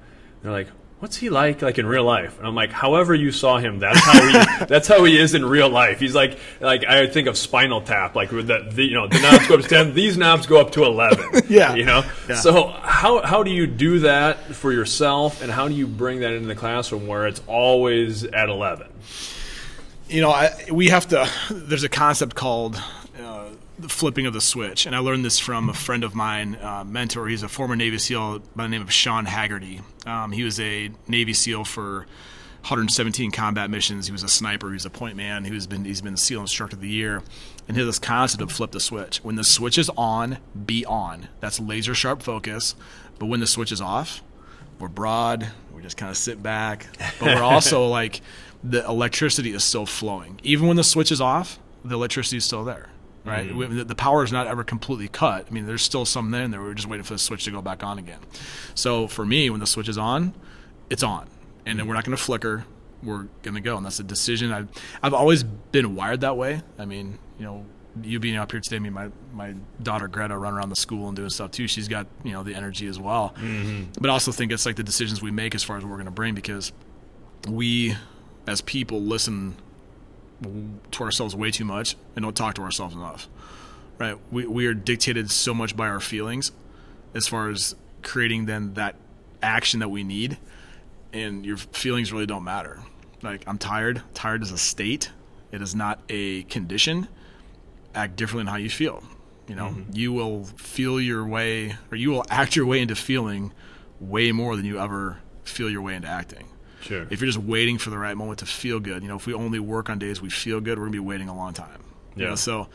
They're 0.42 0.52
like, 0.52 0.68
what's 1.00 1.16
he 1.16 1.30
like 1.30 1.62
like 1.62 1.78
in 1.78 1.86
real 1.86 2.04
life? 2.04 2.38
And 2.38 2.46
I'm 2.46 2.54
like, 2.54 2.70
however 2.70 3.14
you 3.14 3.30
saw 3.32 3.58
him, 3.58 3.78
that's 3.78 4.00
how 4.00 4.26
he 4.26 4.64
that's 4.66 4.88
how 4.88 5.04
he 5.04 5.18
is 5.18 5.34
in 5.34 5.44
real 5.44 5.68
life. 5.68 6.00
He's 6.00 6.14
like 6.14 6.38
like 6.60 6.84
I 6.84 7.06
think 7.06 7.28
of 7.28 7.36
Spinal 7.36 7.80
Tap, 7.80 8.14
like 8.14 8.32
with 8.32 8.48
the, 8.48 8.68
the 8.70 8.84
you 8.84 8.94
know 8.94 9.06
the 9.08 9.20
knobs 9.20 9.46
go 9.46 9.54
up 9.54 9.62
to 9.62 9.68
ten, 9.68 9.94
these 9.94 10.16
knobs 10.16 10.46
go 10.46 10.60
up 10.60 10.72
to 10.72 10.84
eleven. 10.84 11.26
Yeah. 11.48 11.74
you 11.74 11.84
know. 11.84 12.02
Yeah. 12.28 12.36
So 12.36 12.66
how 12.66 13.24
how 13.24 13.42
do 13.42 13.50
you 13.50 13.66
do 13.66 14.00
that 14.00 14.38
for 14.54 14.72
yourself, 14.72 15.42
and 15.42 15.50
how 15.50 15.68
do 15.68 15.74
you 15.74 15.86
bring 15.86 16.20
that 16.20 16.32
into 16.32 16.46
the 16.48 16.54
classroom 16.54 17.06
where 17.06 17.26
it's 17.26 17.40
always 17.46 18.24
at 18.24 18.48
eleven? 18.48 18.88
you 20.08 20.22
know, 20.22 20.30
I, 20.30 20.50
we 20.72 20.88
have 20.88 21.08
to. 21.08 21.30
There's 21.50 21.84
a 21.84 21.88
concept 21.88 22.34
called 22.34 22.82
the 23.78 23.88
flipping 23.88 24.26
of 24.26 24.32
the 24.32 24.40
switch, 24.40 24.86
and 24.86 24.94
I 24.94 24.98
learned 24.98 25.24
this 25.24 25.38
from 25.38 25.68
a 25.68 25.74
friend 25.74 26.02
of 26.02 26.14
mine, 26.14 26.56
uh, 26.56 26.84
mentor. 26.84 27.28
He's 27.28 27.42
a 27.42 27.48
former 27.48 27.76
Navy 27.76 27.98
SEAL 27.98 28.40
by 28.56 28.64
the 28.64 28.68
name 28.68 28.82
of 28.82 28.92
Sean 28.92 29.24
Haggerty. 29.24 29.80
Um, 30.04 30.32
he 30.32 30.42
was 30.42 30.58
a 30.58 30.90
Navy 31.06 31.32
SEAL 31.32 31.64
for 31.64 32.06
117 32.62 33.30
combat 33.30 33.70
missions. 33.70 34.06
He 34.06 34.12
was 34.12 34.24
a 34.24 34.28
sniper. 34.28 34.68
He 34.68 34.74
was 34.74 34.84
a 34.84 34.90
point 34.90 35.16
man. 35.16 35.44
He 35.44 35.52
was 35.52 35.66
been 35.66 35.84
he's 35.84 36.00
been 36.00 36.16
SEAL 36.16 36.40
Instructor 36.40 36.76
of 36.76 36.82
the 36.82 36.88
Year, 36.88 37.22
and 37.68 37.76
he 37.76 37.80
has 37.80 37.88
this 37.88 37.98
concept 37.98 38.42
of 38.42 38.50
flip 38.50 38.72
the 38.72 38.80
switch. 38.80 39.18
When 39.18 39.36
the 39.36 39.44
switch 39.44 39.78
is 39.78 39.90
on, 39.96 40.38
be 40.66 40.84
on. 40.84 41.28
That's 41.40 41.60
laser 41.60 41.94
sharp 41.94 42.22
focus. 42.22 42.74
But 43.18 43.26
when 43.26 43.40
the 43.40 43.46
switch 43.46 43.72
is 43.72 43.80
off, 43.80 44.22
we're 44.78 44.88
broad. 44.88 45.48
We 45.72 45.82
just 45.82 45.96
kind 45.96 46.10
of 46.10 46.16
sit 46.16 46.42
back, 46.42 46.86
but 47.20 47.36
we're 47.36 47.42
also 47.42 47.86
like 47.88 48.20
the 48.64 48.84
electricity 48.84 49.52
is 49.52 49.62
still 49.62 49.86
flowing. 49.86 50.40
Even 50.42 50.66
when 50.66 50.76
the 50.76 50.84
switch 50.84 51.12
is 51.12 51.20
off, 51.20 51.58
the 51.84 51.94
electricity 51.94 52.38
is 52.38 52.44
still 52.44 52.64
there. 52.64 52.88
Right, 53.24 53.54
We- 53.54 53.66
the, 53.66 53.84
the 53.84 53.94
power 53.94 54.24
is 54.24 54.32
not 54.32 54.46
ever 54.46 54.64
completely 54.64 55.08
cut. 55.08 55.46
I 55.48 55.52
mean, 55.52 55.66
there's 55.66 55.82
still 55.82 56.04
some 56.06 56.30
there 56.30 56.42
in 56.42 56.50
there. 56.50 56.62
We're 56.62 56.74
just 56.74 56.88
waiting 56.88 57.04
for 57.04 57.14
the 57.14 57.18
switch 57.18 57.44
to 57.44 57.50
go 57.50 57.60
back 57.60 57.84
on 57.84 57.98
again. 57.98 58.20
So 58.74 59.06
for 59.06 59.26
me, 59.26 59.50
when 59.50 59.60
the 59.60 59.66
switch 59.66 59.88
is 59.88 59.98
on, 59.98 60.34
it's 60.88 61.02
on, 61.02 61.28
and 61.66 61.78
then 61.78 61.86
we're 61.86 61.94
not 61.94 62.04
going 62.04 62.16
to 62.16 62.22
flicker. 62.22 62.64
We're 63.02 63.28
going 63.42 63.54
to 63.54 63.60
go, 63.60 63.76
and 63.76 63.84
that's 63.84 64.00
a 64.00 64.04
decision. 64.04 64.50
I've 64.52 64.68
I've 65.02 65.14
always 65.14 65.42
been 65.44 65.94
wired 65.94 66.22
that 66.22 66.36
way. 66.36 66.62
I 66.78 66.84
mean, 66.84 67.18
you 67.38 67.44
know, 67.44 67.66
you 68.02 68.18
being 68.18 68.36
up 68.36 68.50
here 68.50 68.60
today, 68.60 68.78
me, 68.78 68.90
my 68.90 69.10
my 69.32 69.54
daughter 69.82 70.08
Greta 70.08 70.36
running 70.36 70.56
around 70.56 70.70
the 70.70 70.76
school 70.76 71.06
and 71.08 71.16
doing 71.16 71.30
stuff 71.30 71.50
too. 71.50 71.68
She's 71.68 71.86
got 71.88 72.06
you 72.24 72.32
know 72.32 72.42
the 72.42 72.54
energy 72.54 72.86
as 72.86 72.98
well. 72.98 73.34
Mm-hmm. 73.38 73.92
But 74.00 74.10
I 74.10 74.12
also 74.12 74.32
think 74.32 74.52
it's 74.52 74.66
like 74.66 74.76
the 74.76 74.82
decisions 74.82 75.20
we 75.22 75.30
make 75.30 75.54
as 75.54 75.62
far 75.62 75.76
as 75.76 75.84
what 75.84 75.90
we're 75.90 75.96
going 75.96 76.06
to 76.06 76.10
bring 76.10 76.34
because 76.34 76.72
we 77.48 77.94
as 78.46 78.60
people 78.62 79.02
listen 79.02 79.54
to 80.42 81.02
ourselves 81.02 81.34
way 81.34 81.50
too 81.50 81.64
much 81.64 81.96
and 82.14 82.22
don't 82.22 82.36
talk 82.36 82.54
to 82.54 82.62
ourselves 82.62 82.94
enough. 82.94 83.28
Right? 83.98 84.16
We 84.30 84.46
we 84.46 84.66
are 84.66 84.74
dictated 84.74 85.30
so 85.30 85.52
much 85.52 85.76
by 85.76 85.88
our 85.88 86.00
feelings 86.00 86.52
as 87.14 87.26
far 87.26 87.48
as 87.48 87.74
creating 88.02 88.46
then 88.46 88.74
that 88.74 88.94
action 89.42 89.80
that 89.80 89.88
we 89.88 90.04
need 90.04 90.38
and 91.12 91.44
your 91.44 91.56
feelings 91.56 92.12
really 92.12 92.26
don't 92.26 92.44
matter. 92.44 92.80
Like 93.22 93.42
I'm 93.46 93.58
tired. 93.58 94.02
Tired 94.14 94.42
is 94.42 94.52
a 94.52 94.58
state. 94.58 95.10
It 95.50 95.62
is 95.62 95.74
not 95.74 96.00
a 96.08 96.44
condition. 96.44 97.08
Act 97.94 98.16
differently 98.16 98.42
in 98.42 98.46
how 98.46 98.56
you 98.56 98.70
feel. 98.70 99.02
You 99.48 99.54
know, 99.54 99.68
mm-hmm. 99.68 99.92
you 99.94 100.12
will 100.12 100.44
feel 100.44 101.00
your 101.00 101.26
way 101.26 101.76
or 101.90 101.96
you 101.96 102.10
will 102.10 102.24
act 102.30 102.54
your 102.54 102.66
way 102.66 102.80
into 102.80 102.94
feeling 102.94 103.52
way 103.98 104.30
more 104.30 104.54
than 104.56 104.64
you 104.64 104.78
ever 104.78 105.18
feel 105.42 105.70
your 105.70 105.82
way 105.82 105.94
into 105.94 106.08
acting. 106.08 106.48
Sure. 106.82 107.06
If 107.10 107.20
you're 107.20 107.30
just 107.30 107.38
waiting 107.38 107.78
for 107.78 107.90
the 107.90 107.98
right 107.98 108.16
moment 108.16 108.40
to 108.40 108.46
feel 108.46 108.80
good, 108.80 109.02
you 109.02 109.08
know, 109.08 109.16
if 109.16 109.26
we 109.26 109.34
only 109.34 109.58
work 109.58 109.90
on 109.90 109.98
days 109.98 110.22
we 110.22 110.30
feel 110.30 110.60
good, 110.60 110.78
we're 110.78 110.84
gonna 110.84 110.92
be 110.92 110.98
waiting 110.98 111.28
a 111.28 111.36
long 111.36 111.52
time. 111.52 111.82
Yeah. 112.14 112.22
You 112.22 112.28
know, 112.30 112.34
so 112.34 112.68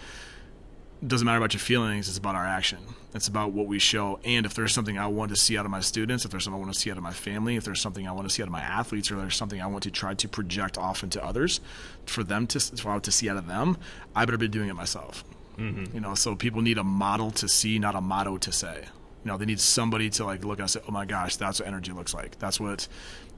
it 1.02 1.08
doesn't 1.08 1.26
matter 1.26 1.38
about 1.38 1.54
your 1.54 1.60
feelings; 1.60 2.08
it's 2.08 2.18
about 2.18 2.36
our 2.36 2.46
action. 2.46 2.80
It's 3.14 3.28
about 3.28 3.52
what 3.52 3.68
we 3.68 3.78
show. 3.78 4.20
And 4.24 4.46
if 4.46 4.56
there's 4.56 4.74
something 4.74 4.98
I 4.98 5.08
want 5.08 5.30
to 5.30 5.36
see 5.36 5.58
out 5.58 5.66
of 5.66 5.72
my 5.72 5.82
students, 5.82 6.26
if 6.26 6.32
there's 6.32 6.44
something 6.44 6.60
I 6.60 6.64
want 6.64 6.74
to 6.74 6.80
see 6.80 6.90
out 6.90 6.98
of 6.98 7.04
my 7.04 7.14
family, 7.14 7.56
if 7.56 7.64
there's 7.64 7.82
something 7.82 8.08
I 8.08 8.12
want 8.12 8.28
to 8.28 8.34
see 8.34 8.42
out 8.42 8.48
of 8.48 8.52
my 8.52 8.62
athletes, 8.62 9.12
or 9.12 9.16
there's 9.16 9.36
something 9.36 9.62
I 9.62 9.68
want 9.68 9.84
to 9.84 9.92
try 9.92 10.14
to 10.16 10.28
project 10.28 10.78
off 10.78 11.04
into 11.04 11.24
others, 11.24 11.62
for 12.06 12.24
them 12.24 12.48
to 12.48 12.60
for 12.60 13.00
to 13.00 13.12
see 13.12 13.30
out 13.30 13.38
of 13.38 13.48
them, 13.48 13.78
I 14.16 14.26
better 14.26 14.38
be 14.38 14.48
doing 14.48 14.70
it 14.70 14.76
myself. 14.76 15.24
Mm-hmm. 15.58 15.96
You 15.96 16.02
know, 16.02 16.16
so 16.16 16.36
people 16.36 16.62
need 16.62 16.78
a 16.78 16.84
model 16.84 17.32
to 17.32 17.48
see, 17.48 17.78
not 17.78 17.96
a 17.96 18.02
motto 18.02 18.38
to 18.38 18.52
say. 18.52 18.86
You 19.24 19.32
know, 19.32 19.38
they 19.38 19.46
need 19.46 19.60
somebody 19.60 20.10
to 20.12 20.26
like 20.26 20.44
look 20.44 20.60
and 20.60 20.70
say, 20.70 20.82
"Oh 20.88 20.92
my 20.92 21.06
gosh, 21.06 21.36
that's 21.36 21.60
what 21.60 21.68
energy 21.68 21.92
looks 21.92 22.14
like." 22.14 22.40
That's 22.40 22.60
what 22.60 22.88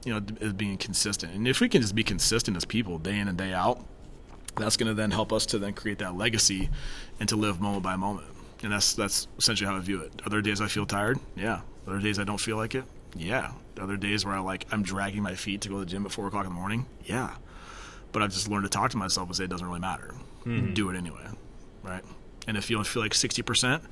you 0.06 0.14
know 0.14 0.22
is 0.40 0.52
being 0.54 0.78
consistent. 0.78 1.34
And 1.34 1.46
if 1.46 1.60
we 1.60 1.68
can 1.68 1.82
just 1.82 1.94
be 1.94 2.04
consistent 2.04 2.56
as 2.56 2.64
people, 2.64 2.98
day 2.98 3.18
in 3.18 3.28
and 3.28 3.36
day 3.36 3.52
out, 3.52 3.84
that's 4.56 4.76
going 4.76 4.88
to 4.88 4.94
then 4.94 5.10
help 5.10 5.32
us 5.32 5.44
to 5.46 5.58
then 5.58 5.74
create 5.74 5.98
that 5.98 6.16
legacy 6.16 6.70
and 7.20 7.28
to 7.28 7.36
live 7.36 7.60
moment 7.60 7.82
by 7.82 7.96
moment. 7.96 8.28
And 8.62 8.72
that's 8.72 8.94
that's 8.94 9.28
essentially 9.36 9.68
how 9.68 9.76
I 9.76 9.80
view 9.80 10.00
it. 10.00 10.22
Other 10.24 10.40
days 10.40 10.60
I 10.60 10.68
feel 10.68 10.86
tired? 10.86 11.18
Yeah. 11.34 11.60
Other 11.86 11.98
days 11.98 12.18
I 12.18 12.24
don't 12.24 12.40
feel 12.40 12.56
like 12.56 12.74
it? 12.74 12.84
Yeah. 13.14 13.52
Are 13.78 13.86
there 13.86 13.96
days 13.96 14.24
where 14.24 14.34
I 14.34 14.38
like 14.38 14.66
I'm 14.72 14.82
dragging 14.82 15.22
my 15.22 15.34
feet 15.34 15.60
to 15.62 15.68
go 15.68 15.74
to 15.74 15.80
the 15.80 15.86
gym 15.86 16.06
at 16.06 16.12
four 16.12 16.26
o'clock 16.26 16.46
in 16.46 16.52
the 16.52 16.58
morning? 16.58 16.86
Yeah. 17.04 17.34
But 18.12 18.22
I've 18.22 18.32
just 18.32 18.48
learned 18.48 18.64
to 18.64 18.70
talk 18.70 18.92
to 18.92 18.96
myself 18.96 19.28
and 19.28 19.36
say 19.36 19.44
it 19.44 19.50
doesn't 19.50 19.66
really 19.66 19.80
matter. 19.80 20.14
Mm-hmm. 20.46 20.72
Do 20.72 20.88
it 20.88 20.96
anyway, 20.96 21.26
right? 21.82 22.04
And 22.46 22.56
if 22.56 22.70
you 22.70 22.76
don't 22.76 22.86
feel 22.86 23.02
like 23.02 23.12
sixty 23.12 23.42
percent, 23.42 23.82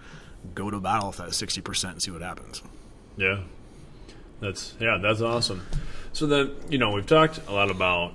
go 0.55 0.71
to 0.71 0.81
battle 0.81 1.09
with 1.09 1.17
that 1.19 1.29
60% 1.31 1.91
and 1.91 2.03
see 2.03 2.11
what 2.11 2.23
happens. 2.23 2.63
Yeah. 3.17 3.41
That's 4.41 4.75
yeah, 4.81 4.99
that's 5.01 5.21
awesome. 5.21 5.67
So 6.13 6.27
then, 6.27 6.53
you 6.69 6.79
know, 6.79 6.93
we've 6.93 7.07
talked 7.07 7.41
a 7.49 7.53
lot 7.53 7.71
about 7.71 8.15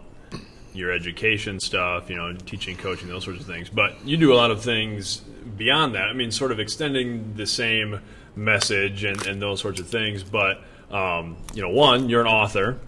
your 0.73 0.91
education 0.91 1.59
stuff, 1.59 2.09
you 2.09 2.15
know, 2.15 2.33
teaching, 2.33 2.77
coaching, 2.77 3.09
those 3.09 3.25
sorts 3.25 3.41
of 3.41 3.45
things. 3.45 3.69
But 3.69 4.05
you 4.05 4.17
do 4.17 4.33
a 4.33 4.35
lot 4.35 4.51
of 4.51 4.63
things 4.63 5.17
beyond 5.17 5.95
that. 5.95 6.03
I 6.03 6.13
mean, 6.13 6.31
sort 6.31 6.51
of 6.51 6.59
extending 6.59 7.33
the 7.35 7.45
same 7.45 7.99
message 8.35 9.03
and, 9.03 9.25
and 9.25 9.41
those 9.41 9.59
sorts 9.59 9.79
of 9.79 9.87
things. 9.87 10.23
But, 10.23 10.61
um, 10.91 11.37
you 11.53 11.61
know, 11.61 11.69
one, 11.69 12.07
you're 12.09 12.21
an 12.21 12.27
author. 12.27 12.79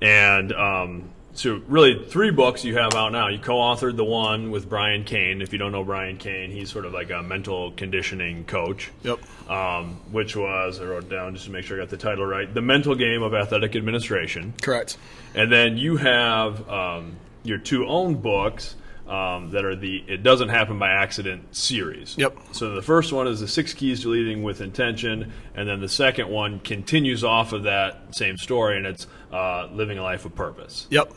And 0.00 0.52
um, 0.52 1.10
so 1.36 1.60
really 1.68 2.04
three 2.06 2.30
books 2.30 2.64
you 2.64 2.76
have 2.76 2.94
out 2.94 3.12
now. 3.12 3.28
You 3.28 3.38
co-authored 3.38 3.96
the 3.96 4.04
one 4.04 4.50
with 4.50 4.68
Brian 4.68 5.04
Cain. 5.04 5.42
If 5.42 5.52
you 5.52 5.58
don't 5.58 5.72
know 5.72 5.84
Brian 5.84 6.16
Cain, 6.16 6.50
he's 6.50 6.70
sort 6.70 6.84
of 6.84 6.92
like 6.92 7.10
a 7.10 7.22
mental 7.22 7.72
conditioning 7.72 8.44
coach. 8.44 8.90
Yep. 9.02 9.18
Um, 9.50 10.00
which 10.10 10.34
was 10.34 10.80
I 10.80 10.84
wrote 10.84 11.08
down 11.08 11.34
just 11.34 11.46
to 11.46 11.52
make 11.52 11.64
sure 11.64 11.76
I 11.76 11.80
got 11.80 11.90
the 11.90 11.96
title 11.96 12.26
right. 12.26 12.52
The 12.52 12.62
Mental 12.62 12.94
Game 12.94 13.22
of 13.22 13.34
Athletic 13.34 13.76
Administration. 13.76 14.54
Correct. 14.60 14.96
And 15.34 15.52
then 15.52 15.76
you 15.76 15.96
have 15.96 16.68
um, 16.68 17.16
your 17.44 17.58
two 17.58 17.86
own 17.86 18.16
books. 18.16 18.74
Um, 19.06 19.50
that 19.50 19.64
are 19.64 19.76
the 19.76 20.02
It 20.08 20.24
Doesn't 20.24 20.48
Happen 20.48 20.80
by 20.80 20.90
Accident 20.90 21.54
series. 21.54 22.16
Yep. 22.18 22.38
So 22.50 22.74
the 22.74 22.82
first 22.82 23.12
one 23.12 23.28
is 23.28 23.38
the 23.38 23.46
six 23.46 23.72
keys 23.72 24.02
to 24.02 24.08
leading 24.08 24.42
with 24.42 24.60
intention, 24.60 25.32
and 25.54 25.68
then 25.68 25.78
the 25.78 25.88
second 25.88 26.28
one 26.28 26.58
continues 26.58 27.22
off 27.22 27.52
of 27.52 27.62
that 27.62 28.16
same 28.16 28.36
story, 28.36 28.76
and 28.76 28.84
it's 28.84 29.06
uh, 29.32 29.68
living 29.70 29.98
a 29.98 30.02
life 30.02 30.24
of 30.24 30.34
purpose. 30.34 30.88
Yep. 30.90 31.12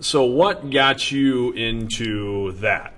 So 0.00 0.24
what 0.24 0.68
got 0.68 1.10
you 1.10 1.52
into 1.52 2.52
that? 2.52 2.92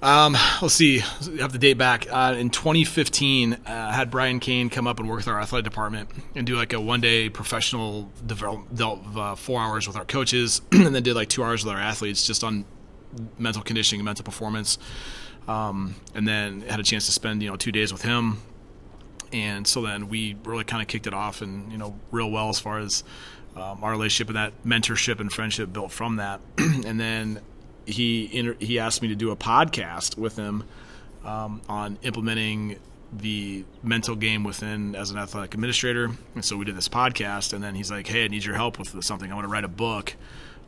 Um, 0.00 0.36
let's 0.62 0.74
see. 0.74 1.00
I 1.00 1.40
have 1.40 1.52
to 1.52 1.58
date 1.58 1.74
back. 1.74 2.06
Uh, 2.08 2.36
in 2.38 2.50
2015, 2.50 3.52
uh, 3.52 3.58
I 3.66 3.92
had 3.92 4.10
Brian 4.10 4.38
Cain 4.38 4.70
come 4.70 4.86
up 4.86 5.00
and 5.00 5.08
work 5.08 5.18
with 5.18 5.28
our 5.28 5.40
athletic 5.40 5.64
department 5.64 6.08
and 6.36 6.46
do 6.46 6.56
like 6.56 6.72
a 6.72 6.80
one 6.80 7.00
day 7.00 7.28
professional 7.28 8.10
develop, 8.24 9.16
uh, 9.16 9.34
four 9.34 9.60
hours 9.60 9.88
with 9.88 9.96
our 9.96 10.04
coaches, 10.04 10.62
and 10.72 10.94
then 10.94 11.02
did 11.02 11.14
like 11.14 11.28
two 11.28 11.42
hours 11.42 11.64
with 11.64 11.74
our 11.74 11.80
athletes 11.80 12.26
just 12.26 12.44
on 12.44 12.64
mental 13.38 13.62
conditioning 13.62 14.00
and 14.00 14.04
mental 14.04 14.24
performance. 14.24 14.78
Um, 15.46 15.94
and 16.14 16.28
then 16.28 16.60
had 16.62 16.78
a 16.78 16.82
chance 16.82 17.06
to 17.06 17.12
spend 17.12 17.42
you 17.42 17.48
know 17.48 17.56
two 17.56 17.72
days 17.72 17.90
with 17.90 18.02
him, 18.02 18.42
and 19.32 19.66
so 19.66 19.80
then 19.80 20.08
we 20.08 20.36
really 20.44 20.64
kind 20.64 20.82
of 20.82 20.88
kicked 20.88 21.06
it 21.06 21.14
off 21.14 21.40
and 21.40 21.72
you 21.72 21.78
know 21.78 21.98
real 22.10 22.30
well 22.30 22.50
as 22.50 22.60
far 22.60 22.78
as 22.78 23.02
um, 23.56 23.82
our 23.82 23.90
relationship 23.90 24.28
and 24.28 24.36
that 24.36 24.64
mentorship 24.64 25.20
and 25.20 25.32
friendship 25.32 25.72
built 25.72 25.90
from 25.90 26.16
that. 26.16 26.40
and 26.58 27.00
then 27.00 27.40
he 27.86 28.28
inter- 28.32 28.56
he 28.58 28.78
asked 28.78 29.00
me 29.00 29.08
to 29.08 29.14
do 29.14 29.30
a 29.30 29.36
podcast 29.36 30.18
with 30.18 30.36
him 30.36 30.64
um, 31.24 31.62
on 31.68 31.98
implementing 32.02 32.78
the 33.10 33.64
mental 33.82 34.14
game 34.14 34.44
within 34.44 34.94
as 34.94 35.10
an 35.10 35.18
athletic 35.18 35.54
administrator. 35.54 36.10
And 36.34 36.44
so 36.44 36.58
we 36.58 36.66
did 36.66 36.76
this 36.76 36.88
podcast, 36.88 37.54
and 37.54 37.64
then 37.64 37.74
he's 37.74 37.90
like, 37.90 38.06
"Hey, 38.06 38.24
I 38.24 38.28
need 38.28 38.44
your 38.44 38.54
help 38.54 38.78
with 38.78 39.02
something. 39.02 39.32
I 39.32 39.34
want 39.34 39.46
to 39.46 39.50
write 39.50 39.64
a 39.64 39.68
book 39.68 40.14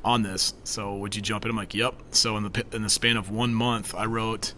on 0.05 0.23
this. 0.23 0.55
So 0.65 0.97
would 0.97 1.15
you 1.17 1.23
jump 1.23 1.45
in?" 1.45 1.51
I'm 1.51 1.57
like, 1.57 1.75
"Yep." 1.75 1.95
So 2.13 2.37
in 2.37 2.45
the 2.45 2.65
in 2.73 2.83
the 2.83 2.91
span 2.91 3.17
of 3.17 3.31
one 3.31 3.55
month, 3.55 3.95
I 3.95 4.07
wrote 4.07 4.53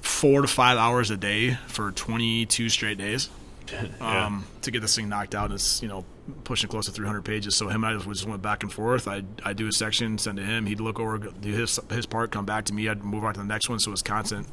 four 0.00 0.42
to 0.42 0.48
five 0.48 0.78
hours 0.78 1.10
a 1.10 1.16
day 1.16 1.58
for 1.66 1.90
22 1.90 2.68
straight 2.68 2.96
days 2.96 3.28
yeah. 3.72 4.26
um, 4.26 4.46
to 4.62 4.70
get 4.70 4.80
this 4.80 4.94
thing 4.94 5.08
knocked 5.08 5.34
out. 5.34 5.46
And 5.46 5.54
It's 5.54 5.82
you 5.82 5.88
know 5.88 6.04
pushing 6.44 6.68
close 6.68 6.86
to 6.86 6.92
300 6.92 7.22
pages. 7.22 7.54
So 7.54 7.68
him 7.68 7.84
and 7.84 7.98
I 7.98 8.02
just 8.04 8.26
went 8.26 8.42
back 8.42 8.62
and 8.62 8.72
forth. 8.72 9.08
I 9.08 9.22
I 9.44 9.52
do 9.52 9.66
a 9.66 9.72
section, 9.72 10.18
send 10.18 10.38
to 10.38 10.44
him. 10.44 10.66
He'd 10.66 10.80
look 10.80 10.98
over, 11.00 11.18
do 11.18 11.52
his 11.52 11.78
his 11.90 12.06
part, 12.06 12.30
come 12.30 12.44
back 12.46 12.64
to 12.66 12.74
me. 12.74 12.88
I'd 12.88 13.04
move 13.04 13.24
on 13.24 13.34
to 13.34 13.40
the 13.40 13.46
next 13.46 13.68
one. 13.68 13.78
So 13.78 13.90
it 13.90 13.92
was 13.92 14.02
constant 14.02 14.46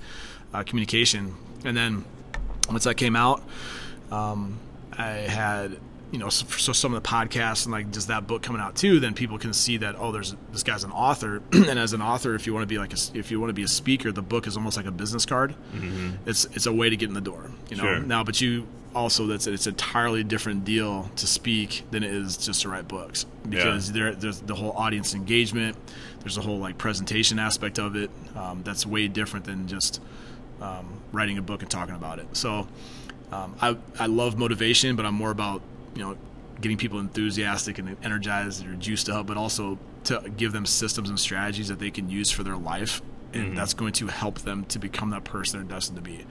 uh, 0.54 0.63
communication. 0.63 1.36
And 1.66 1.76
then 1.76 2.06
once 2.70 2.84
that 2.84 2.96
came 2.96 3.16
out, 3.16 3.44
um, 4.12 4.60
I 4.92 5.10
had 5.10 5.78
you 6.13 6.19
know 6.19 6.30
so, 6.30 6.45
so, 6.45 6.71
some 6.71 6.93
of 6.93 7.02
the 7.02 7.10
podcasts 7.10 7.65
and 7.65 7.73
like 7.73 7.91
just 7.91 8.08
that 8.08 8.28
book 8.28 8.43
coming 8.43 8.62
out 8.62 8.76
too 8.76 8.99
then 8.99 9.13
people 9.13 9.39
can 9.39 9.52
see 9.52 9.78
that 9.78 9.95
oh 9.97 10.12
there's 10.12 10.36
this 10.52 10.63
guy's 10.63 10.84
an 10.84 10.91
author 10.91 11.41
and 11.52 11.80
as 11.80 11.91
an 11.91 12.02
author 12.02 12.36
if 12.36 12.45
you 12.45 12.54
want 12.54 12.62
to 12.62 12.67
be 12.67 12.78
like 12.78 12.93
a, 12.93 12.97
if 13.15 13.32
you 13.32 13.39
want 13.39 13.49
to 13.49 13.54
be 13.54 13.63
a 13.63 13.67
speaker 13.67 14.12
the 14.12 14.21
book 14.21 14.45
is 14.45 14.56
almost 14.56 14.78
like 14.78 14.86
a 14.86 14.91
business 14.91 15.26
card 15.26 15.56
mm-hmm. 15.73 16.12
it's 16.28 16.45
it's 16.54 16.67
a 16.67 16.71
way 16.71 16.89
to 16.89 16.95
get 16.95 17.10
in 17.10 17.15
the 17.15 17.21
door 17.21 17.49
you 17.69 17.76
know 17.76 17.84
sure. 17.84 17.99
now 17.99 18.23
but 18.23 18.39
you 18.39 18.67
also 18.95 19.26
that's 19.26 19.47
it's 19.47 19.65
an 19.65 19.71
entirely 19.71 20.23
different 20.23 20.63
deal 20.63 21.10
to 21.15 21.26
speak 21.26 21.84
than 21.89 22.04
it 22.04 22.12
is 22.12 22.38
just 22.38 22.62
to 22.62 22.69
write 22.69 22.88
books 22.88 23.26
because 23.49 23.89
yeah. 23.89 23.93
there, 23.93 24.15
there's 24.15 24.39
the 24.41 24.54
whole 24.54 24.71
audience 24.73 25.15
engagement 25.15 25.76
there's 26.19 26.38
a 26.38 26.41
whole 26.41 26.60
like 26.60 26.78
presentation 26.78 27.39
aspect 27.39 27.80
of 27.80 27.95
it 27.95 28.12
um, 28.36 28.62
that's 28.63 28.86
way 28.86 29.08
different 29.08 29.45
than 29.45 29.67
just 29.67 29.99
um, 30.62 30.86
writing 31.12 31.39
a 31.39 31.41
book 31.41 31.63
and 31.63 31.71
talking 31.71 31.95
about 31.95 32.19
it 32.19 32.28
so 32.34 32.67
um, 33.32 33.56
I, 33.60 33.76
I 33.99 34.06
love 34.06 34.38
motivation 34.38 34.95
but 34.95 35.08
i'm 35.08 35.15
more 35.15 35.32
about 35.32 35.63
you 35.95 36.01
know 36.01 36.17
getting 36.62 36.77
people 36.77 36.99
enthusiastic 36.99 37.77
and 37.79 37.97
energized 38.03 38.65
or 38.65 38.73
juiced 38.75 39.10
up 39.10 39.25
but 39.27 39.38
also 39.38 39.77
to 40.03 40.21
give 40.38 40.51
them 40.53 40.65
systems 40.65 41.10
and 41.10 41.19
strategies 41.19 41.67
that 41.67 41.79
they 41.79 41.91
can 41.91 42.10
use 42.10 42.29
for 42.29 42.43
their 42.43 42.56
life 42.56 43.01
and 43.34 43.47
mm-hmm. 43.47 43.56
that's 43.56 43.73
going 43.73 43.93
to 43.93 44.08
help 44.08 44.39
them 44.39 44.63
to 44.65 44.79
become 44.79 45.10
that 45.10 45.23
person 45.23 45.60
they're 45.60 45.77
destined 45.77 45.97
to 45.97 46.03
be 46.03 46.25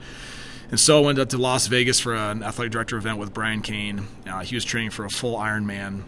and 0.73 0.79
so 0.79 0.97
I 0.97 1.01
went 1.05 1.19
up 1.19 1.29
to 1.29 1.37
Las 1.37 1.67
Vegas 1.67 1.99
for 1.99 2.15
an 2.15 2.41
athletic 2.41 2.71
director 2.71 2.97
event 2.97 3.19
with 3.19 3.31
Brian 3.31 3.61
Cain. 3.61 4.07
Uh, 4.25 4.39
he 4.39 4.55
was 4.55 4.65
training 4.65 4.89
for 4.89 5.05
a 5.05 5.09
full 5.09 5.37
Ironman 5.37 6.01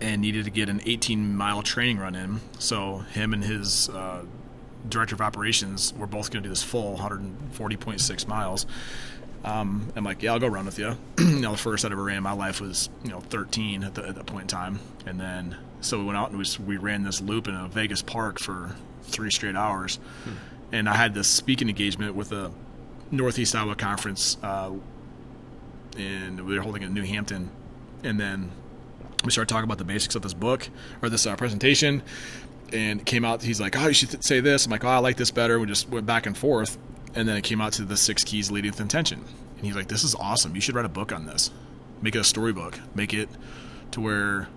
and 0.00 0.20
needed 0.20 0.44
to 0.44 0.50
get 0.50 0.68
an 0.68 0.82
18 0.84 1.34
mile 1.34 1.62
training 1.62 1.98
run 1.98 2.14
in. 2.14 2.40
So 2.58 2.98
him 2.98 3.32
and 3.32 3.42
his 3.42 3.88
uh, 3.88 4.24
director 4.88 5.14
of 5.14 5.20
operations 5.20 5.94
were 5.94 6.06
both 6.06 6.30
going 6.30 6.42
to 6.42 6.48
do 6.48 6.50
this 6.50 6.62
full 6.62 6.98
140.6 6.98 8.28
miles. 8.28 8.66
Um, 9.48 9.90
I'm 9.96 10.04
like, 10.04 10.22
yeah, 10.22 10.32
I'll 10.32 10.38
go 10.38 10.46
run 10.46 10.66
with 10.66 10.78
you. 10.78 10.96
you 11.18 11.40
know, 11.40 11.52
the 11.52 11.58
first 11.58 11.84
I 11.84 11.90
ever 11.90 12.04
ran 12.04 12.18
in 12.18 12.22
my 12.22 12.32
life 12.32 12.60
was, 12.60 12.90
you 13.02 13.10
know, 13.10 13.20
13 13.20 13.82
at, 13.82 13.94
the, 13.94 14.06
at 14.06 14.14
that 14.16 14.26
point 14.26 14.42
in 14.42 14.48
time. 14.48 14.80
And 15.06 15.18
then, 15.18 15.56
so 15.80 15.98
we 15.98 16.04
went 16.04 16.18
out 16.18 16.30
and 16.30 16.38
we, 16.38 16.44
we 16.66 16.76
ran 16.76 17.02
this 17.02 17.20
loop 17.20 17.48
in 17.48 17.54
a 17.54 17.66
Vegas 17.68 18.02
park 18.02 18.38
for 18.38 18.76
three 19.04 19.30
straight 19.30 19.56
hours. 19.56 19.98
Hmm. 20.24 20.30
And 20.70 20.88
I 20.88 20.94
had 20.94 21.14
this 21.14 21.28
speaking 21.28 21.70
engagement 21.70 22.14
with 22.14 22.30
a 22.32 22.50
Northeast 23.10 23.54
Iowa 23.54 23.74
Conference, 23.74 24.36
uh, 24.42 24.72
and 25.96 26.40
we 26.46 26.54
were 26.54 26.62
holding 26.62 26.82
it 26.82 26.86
in 26.86 26.94
New 26.94 27.04
Hampton, 27.04 27.50
and 28.04 28.20
then 28.20 28.50
we 29.24 29.30
started 29.30 29.48
talking 29.48 29.64
about 29.64 29.78
the 29.78 29.84
basics 29.84 30.14
of 30.14 30.20
this 30.20 30.34
book 30.34 30.68
or 31.00 31.08
this 31.08 31.26
uh, 31.26 31.34
presentation. 31.36 32.02
and 32.70 33.00
it 33.00 33.06
came 33.06 33.24
out. 33.24 33.42
He's 33.42 33.62
like, 33.62 33.78
"Oh, 33.78 33.88
you 33.88 33.94
should 33.94 34.10
th- 34.10 34.22
say 34.22 34.40
this." 34.40 34.66
I'm 34.66 34.70
like, 34.70 34.84
"Oh, 34.84 34.88
I 34.88 34.98
like 34.98 35.16
this 35.16 35.30
better." 35.30 35.58
We 35.58 35.66
just 35.66 35.88
went 35.88 36.04
back 36.04 36.26
and 36.26 36.36
forth, 36.36 36.76
and 37.14 37.28
then 37.28 37.36
it 37.36 37.44
came 37.44 37.60
out 37.60 37.72
to 37.74 37.84
the 37.84 37.96
six 37.96 38.24
keys 38.24 38.50
leading 38.50 38.70
with 38.70 38.80
intention. 38.80 39.24
And 39.56 39.66
he's 39.66 39.76
like, 39.76 39.88
"This 39.88 40.04
is 40.04 40.14
awesome. 40.14 40.54
You 40.54 40.60
should 40.60 40.74
write 40.74 40.84
a 40.84 40.90
book 40.90 41.12
on 41.12 41.26
this. 41.26 41.50
Make 42.00 42.14
it 42.14 42.20
a 42.20 42.24
storybook. 42.24 42.78
Make 42.94 43.12
it 43.12 43.28
to 43.92 44.00
where 44.00 44.48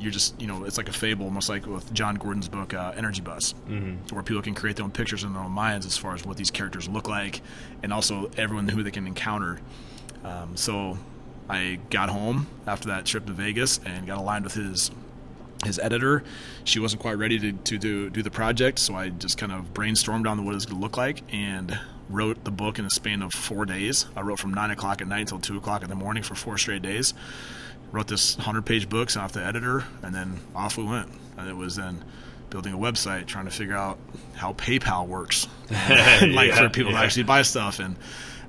you're 0.00 0.10
just, 0.10 0.40
you 0.40 0.46
know, 0.46 0.64
it's 0.64 0.78
like 0.78 0.88
a 0.88 0.92
fable, 0.92 1.26
almost 1.26 1.48
like 1.48 1.66
with 1.66 1.92
Jon 1.92 2.14
Gordon's 2.14 2.48
book, 2.48 2.72
uh, 2.72 2.92
Energy 2.96 3.20
Bus, 3.20 3.54
mm-hmm. 3.68 4.14
where 4.14 4.22
people 4.22 4.40
can 4.40 4.54
create 4.54 4.76
their 4.76 4.84
own 4.84 4.90
pictures 4.90 5.24
in 5.24 5.34
their 5.34 5.42
own 5.42 5.52
minds 5.52 5.84
as 5.84 5.96
far 5.98 6.14
as 6.14 6.24
what 6.24 6.36
these 6.36 6.50
characters 6.50 6.88
look 6.88 7.08
like, 7.08 7.42
and 7.82 7.92
also 7.92 8.30
everyone 8.36 8.66
who 8.68 8.82
they 8.82 8.90
can 8.90 9.06
encounter. 9.06 9.60
Um, 10.24 10.56
so 10.56 10.96
I 11.48 11.78
got 11.90 12.08
home 12.08 12.46
after 12.66 12.88
that 12.88 13.04
trip 13.04 13.26
to 13.26 13.32
Vegas 13.32 13.78
and 13.84 14.06
got 14.06 14.18
aligned 14.18 14.44
with 14.44 14.54
his 14.54 14.90
his 15.64 15.78
editor. 15.78 16.22
She 16.64 16.78
wasn't 16.78 17.02
quite 17.02 17.18
ready 17.18 17.38
to, 17.38 17.52
to 17.52 17.78
do, 17.78 18.10
do 18.10 18.22
the 18.22 18.30
project, 18.30 18.78
so 18.78 18.94
I 18.94 19.10
just 19.10 19.38
kind 19.38 19.52
of 19.52 19.74
brainstormed 19.74 20.28
on 20.28 20.44
what 20.44 20.52
it 20.52 20.54
was 20.54 20.66
going 20.66 20.78
to 20.78 20.82
look 20.82 20.96
like 20.96 21.22
and 21.32 21.78
wrote 22.08 22.44
the 22.44 22.50
book 22.50 22.78
in 22.78 22.84
a 22.84 22.90
span 22.90 23.22
of 23.22 23.32
four 23.32 23.64
days. 23.64 24.06
I 24.16 24.22
wrote 24.22 24.38
from 24.38 24.52
9 24.52 24.70
o'clock 24.70 25.00
at 25.00 25.08
night 25.08 25.20
until 25.20 25.38
2 25.38 25.58
o'clock 25.58 25.82
in 25.82 25.88
the 25.88 25.94
morning 25.94 26.22
for 26.22 26.34
four 26.34 26.58
straight 26.58 26.82
days. 26.82 27.14
Wrote 27.92 28.08
this 28.08 28.36
100 28.36 28.62
page 28.66 28.88
book, 28.88 29.10
sent 29.10 29.24
off 29.24 29.32
the 29.32 29.44
editor, 29.44 29.84
and 30.02 30.14
then 30.14 30.40
off 30.54 30.76
we 30.76 30.84
went. 30.84 31.08
And 31.36 31.48
it 31.48 31.56
was 31.56 31.76
then 31.76 32.04
building 32.50 32.72
a 32.72 32.78
website, 32.78 33.26
trying 33.26 33.44
to 33.44 33.50
figure 33.50 33.76
out 33.76 33.98
how 34.34 34.52
PayPal 34.54 35.06
works, 35.06 35.46
like 35.70 35.80
Yeah, 36.20 36.56
for 36.56 36.68
people 36.68 36.92
yeah. 36.92 36.98
to 36.98 37.04
actually 37.04 37.24
buy 37.24 37.42
stuff, 37.42 37.78
and 37.78 37.96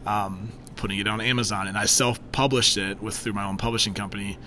um, 0.05 0.51
putting 0.75 0.99
it 0.99 1.07
on 1.07 1.21
Amazon. 1.21 1.67
And 1.67 1.77
I 1.77 1.85
self 1.85 2.19
published 2.31 2.77
it 2.77 3.01
with 3.01 3.15
through 3.17 3.33
my 3.33 3.45
own 3.45 3.57
publishing 3.57 3.93
company 3.93 4.37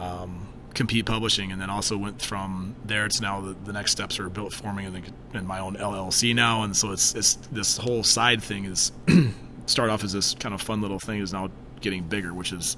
um, 0.00 0.48
compete 0.74 1.06
publishing 1.06 1.52
and 1.52 1.60
then 1.60 1.70
also 1.70 1.96
went 1.96 2.22
from 2.22 2.74
there 2.84 3.08
to 3.08 3.22
now 3.22 3.40
the, 3.40 3.54
the 3.64 3.72
next 3.72 3.92
steps 3.92 4.18
are 4.18 4.28
built 4.28 4.52
forming 4.52 4.86
in, 4.86 4.92
the, 4.92 5.38
in 5.38 5.46
my 5.46 5.58
own 5.58 5.76
llc 5.76 6.34
now. 6.34 6.62
And 6.62 6.76
so 6.76 6.92
it's, 6.92 7.14
it's 7.14 7.34
this 7.50 7.76
whole 7.76 8.02
side 8.02 8.42
thing 8.42 8.64
is 8.64 8.92
start 9.66 9.90
off 9.90 10.04
as 10.04 10.12
this 10.12 10.34
kind 10.34 10.54
of 10.54 10.62
fun 10.62 10.80
little 10.80 10.98
thing 10.98 11.20
is 11.20 11.32
now 11.32 11.50
getting 11.80 12.02
bigger 12.04 12.32
which 12.32 12.52
is 12.52 12.76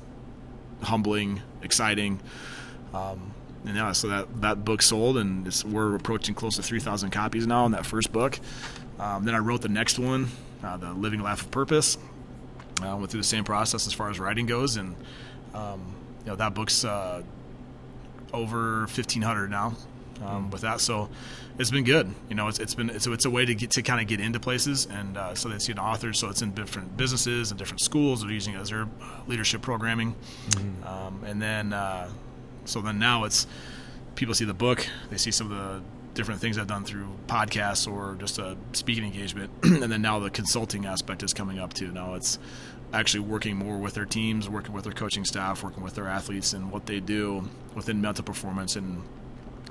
humbling 0.83 1.41
exciting. 1.63 2.21
Um, 2.93 3.33
and 3.65 3.77
yeah 3.77 3.93
so 3.93 4.09
that, 4.09 4.41
that 4.43 4.65
book 4.65 4.83
sold 4.83 5.17
and 5.17 5.47
it's, 5.47 5.65
we're 5.65 5.95
approaching 5.95 6.35
close 6.35 6.57
to 6.57 6.63
3000 6.63 7.11
copies 7.11 7.47
now 7.47 7.67
in 7.67 7.73
that 7.73 7.87
first 7.87 8.13
book. 8.13 8.39
Um, 8.99 9.25
then 9.25 9.35
i 9.35 9.39
wrote 9.39 9.61
the 9.61 9.69
next 9.69 9.99
one 9.99 10.29
uh, 10.63 10.77
the 10.77 10.93
living 10.93 11.21
life 11.21 11.43
of 11.43 11.51
purpose 11.51 11.99
uh, 12.83 12.97
went 12.97 13.11
through 13.11 13.21
the 13.21 13.27
same 13.27 13.45
process 13.45 13.87
as 13.87 13.93
far 13.93 14.11
as 14.11 14.19
writing 14.19 14.47
goes. 14.47 14.77
And 14.77 14.97
um, 15.55 15.95
you 16.25 16.31
know 16.31 16.37
that 16.37 16.55
book's 16.55 16.85
uh, 16.85 17.23
over 18.35 18.81
1500 18.81 19.51
now 19.51 19.75
um, 20.25 20.51
with 20.51 20.63
that. 20.63 20.81
So 20.81 21.09
it's 21.59 21.71
been 21.71 21.85
good. 21.85 22.13
You 22.29 22.35
know 22.35 22.49
it's, 22.49 22.59
it's 22.59 22.75
been 22.75 22.91
it's, 22.91 23.07
it's 23.07 23.25
a 23.25 23.31
way 23.31 23.45
to 23.45 23.55
get 23.55 23.71
to 23.73 23.83
kind 23.83 24.01
of 24.01 24.07
get 24.07 24.21
into 24.21 24.41
places 24.41 24.87
and 24.87 25.17
uh, 25.17 25.35
so 25.35 25.49
they 25.49 25.59
see 25.59 25.73
an 25.73 25.79
author 25.79 26.13
so 26.13 26.29
it's 26.29 26.43
in 26.43 26.53
different 26.53 26.97
businesses 26.97 27.51
and 27.51 27.59
different 27.59 27.81
schools 27.81 28.21
that 28.21 28.29
are 28.29 28.33
using 28.33 28.55
it 28.55 28.59
as 28.59 28.71
their 28.71 28.89
leadership 29.27 29.63
programming. 29.63 30.15
Um, 30.85 31.23
and 31.25 31.41
then 31.41 31.73
uh, 31.73 32.09
so 32.65 32.81
then 32.81 32.99
now 32.99 33.25
it's 33.25 33.47
people 34.15 34.35
see 34.35 34.45
the 34.45 34.55
book 34.55 34.87
they 35.11 35.17
see 35.17 35.31
some 35.31 35.51
of 35.51 35.59
the 35.59 35.83
different 36.15 36.41
things 36.41 36.57
i've 36.57 36.69
done 36.69 36.85
through 36.85 37.09
podcasts 37.27 37.91
or 37.91 38.15
just 38.15 38.39
a 38.39 38.57
speaking 38.73 39.05
engagement. 39.05 39.51
And 39.65 39.93
then 39.93 40.03
now 40.03 40.19
the 40.21 40.31
consulting 40.31 40.87
aspect 40.87 41.23
is 41.23 41.35
coming 41.35 41.59
up 41.59 41.75
too. 41.75 41.91
Now 41.93 42.15
it's 42.15 42.39
actually 42.95 43.21
working 43.21 43.57
more 43.57 43.77
with 43.77 43.95
their 43.95 44.05
teams, 44.07 44.49
working 44.49 44.73
with 44.73 44.85
their 44.85 44.93
coaching 44.93 45.25
staff, 45.25 45.63
working 45.63 45.83
with 45.83 45.95
their 45.95 46.07
athletes, 46.07 46.53
and 46.53 46.71
what 46.71 46.87
they 46.87 47.01
do 47.01 47.49
within 47.75 48.01
mental 48.01 48.25
performance, 48.25 48.77
and 48.77 49.03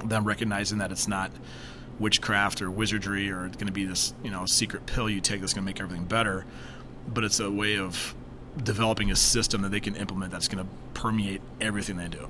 them 0.04 0.26
recognizing 0.26 0.80
that 0.80 0.92
it's 0.92 1.08
not 1.08 1.32
witchcraft 2.00 2.62
or 2.62 2.70
wizardry 2.70 3.32
or 3.32 3.46
it's 3.46 3.56
going 3.56 3.68
to 3.68 3.74
be 3.74 3.86
this 3.86 4.14
you 4.24 4.32
know 4.32 4.46
secret 4.48 4.86
pill 4.88 5.08
you 5.08 5.22
take 5.22 5.40
that's 5.40 5.54
going 5.54 5.64
to 5.64 5.66
make 5.66 5.80
everything 5.80 6.06
better, 6.06 6.46
but 7.08 7.24
it's 7.24 7.40
a 7.40 7.50
way 7.50 7.78
of 7.78 8.14
developing 8.62 9.10
a 9.10 9.16
system 9.16 9.62
that 9.64 9.70
they 9.70 9.80
can 9.80 9.96
implement 9.96 10.32
that's 10.32 10.48
going 10.48 10.64
to 10.64 10.70
permeate 10.94 11.42
everything 11.60 11.98
they 11.98 12.08
do. 12.08 12.28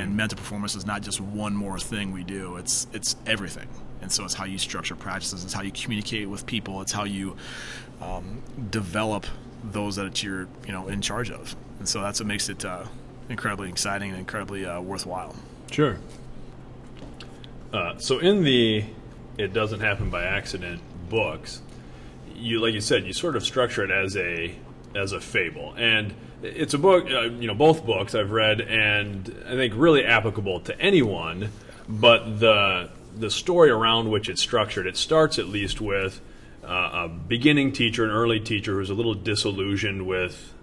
And 0.00 0.16
mental 0.16 0.38
performance 0.38 0.74
is 0.74 0.86
not 0.86 1.02
just 1.02 1.20
one 1.20 1.54
more 1.54 1.78
thing 1.78 2.12
we 2.12 2.24
do; 2.24 2.56
it's 2.56 2.86
it's 2.92 3.16
everything. 3.26 3.68
And 4.02 4.12
so 4.12 4.24
it's 4.24 4.34
how 4.34 4.44
you 4.44 4.58
structure 4.58 4.94
practices, 4.94 5.44
it's 5.44 5.54
how 5.54 5.62
you 5.62 5.72
communicate 5.72 6.28
with 6.28 6.44
people, 6.46 6.82
it's 6.82 6.92
how 6.92 7.04
you 7.04 7.36
um, 8.00 8.42
develop 8.70 9.26
those 9.64 9.96
that 9.96 10.22
you're 10.22 10.48
you 10.66 10.72
know 10.72 10.88
in 10.88 11.00
charge 11.00 11.30
of, 11.30 11.56
and 11.78 11.88
so 11.88 12.00
that's 12.00 12.20
what 12.20 12.26
makes 12.26 12.48
it 12.48 12.64
uh, 12.64 12.84
incredibly 13.28 13.68
exciting 13.68 14.10
and 14.10 14.18
incredibly 14.18 14.64
uh, 14.64 14.80
worthwhile. 14.80 15.34
Sure. 15.70 15.98
Uh, 17.72 17.98
so 17.98 18.18
in 18.18 18.44
the 18.44 18.84
"It 19.38 19.52
Doesn't 19.52 19.80
Happen 19.80 20.10
by 20.10 20.24
Accident" 20.24 20.80
books, 21.08 21.60
you 22.34 22.60
like 22.60 22.74
you 22.74 22.80
said, 22.80 23.04
you 23.04 23.12
sort 23.12 23.36
of 23.36 23.44
structure 23.44 23.84
it 23.84 23.90
as 23.90 24.16
a 24.16 24.54
as 24.94 25.12
a 25.12 25.20
fable, 25.20 25.74
and 25.76 26.14
it's 26.42 26.74
a 26.74 26.78
book. 26.78 27.06
Uh, 27.10 27.22
you 27.22 27.46
know, 27.46 27.54
both 27.54 27.84
books 27.84 28.14
I've 28.14 28.30
read, 28.30 28.60
and 28.60 29.44
I 29.46 29.56
think 29.56 29.74
really 29.76 30.04
applicable 30.04 30.60
to 30.60 30.80
anyone. 30.80 31.50
But 31.88 32.40
the 32.40 32.90
the 33.16 33.30
story 33.30 33.70
around 33.70 34.10
which 34.10 34.28
it's 34.28 34.42
structured, 34.42 34.86
it 34.86 34.96
starts 34.96 35.38
at 35.38 35.48
least 35.48 35.80
with 35.80 36.20
uh, 36.66 37.04
a 37.04 37.08
beginning 37.08 37.72
teacher, 37.72 38.04
an 38.04 38.10
early 38.10 38.40
teacher 38.40 38.72
who's 38.72 38.90
a 38.90 38.94
little 38.94 39.14
disillusioned 39.14 40.06
with 40.06 40.54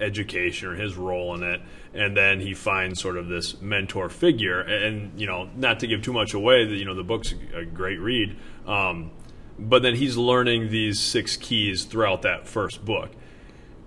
education 0.00 0.68
or 0.68 0.74
his 0.74 0.96
role 0.96 1.34
in 1.34 1.42
it 1.42 1.60
and 1.94 2.16
then 2.16 2.40
he 2.40 2.54
finds 2.54 3.00
sort 3.00 3.16
of 3.16 3.28
this 3.28 3.60
mentor 3.60 4.08
figure. 4.08 4.60
And 4.60 5.18
you 5.18 5.26
know 5.26 5.48
not 5.56 5.80
to 5.80 5.86
give 5.86 6.02
too 6.02 6.12
much 6.12 6.34
away 6.34 6.64
you 6.64 6.84
know 6.84 6.94
the 6.94 7.04
book's 7.04 7.34
a 7.54 7.64
great 7.64 8.00
read 8.00 8.36
um, 8.66 9.10
but 9.58 9.82
then 9.82 9.94
he's 9.94 10.16
learning 10.16 10.70
these 10.70 10.98
six 11.00 11.36
keys 11.36 11.84
throughout 11.84 12.22
that 12.22 12.46
first 12.48 12.84
book. 12.84 13.10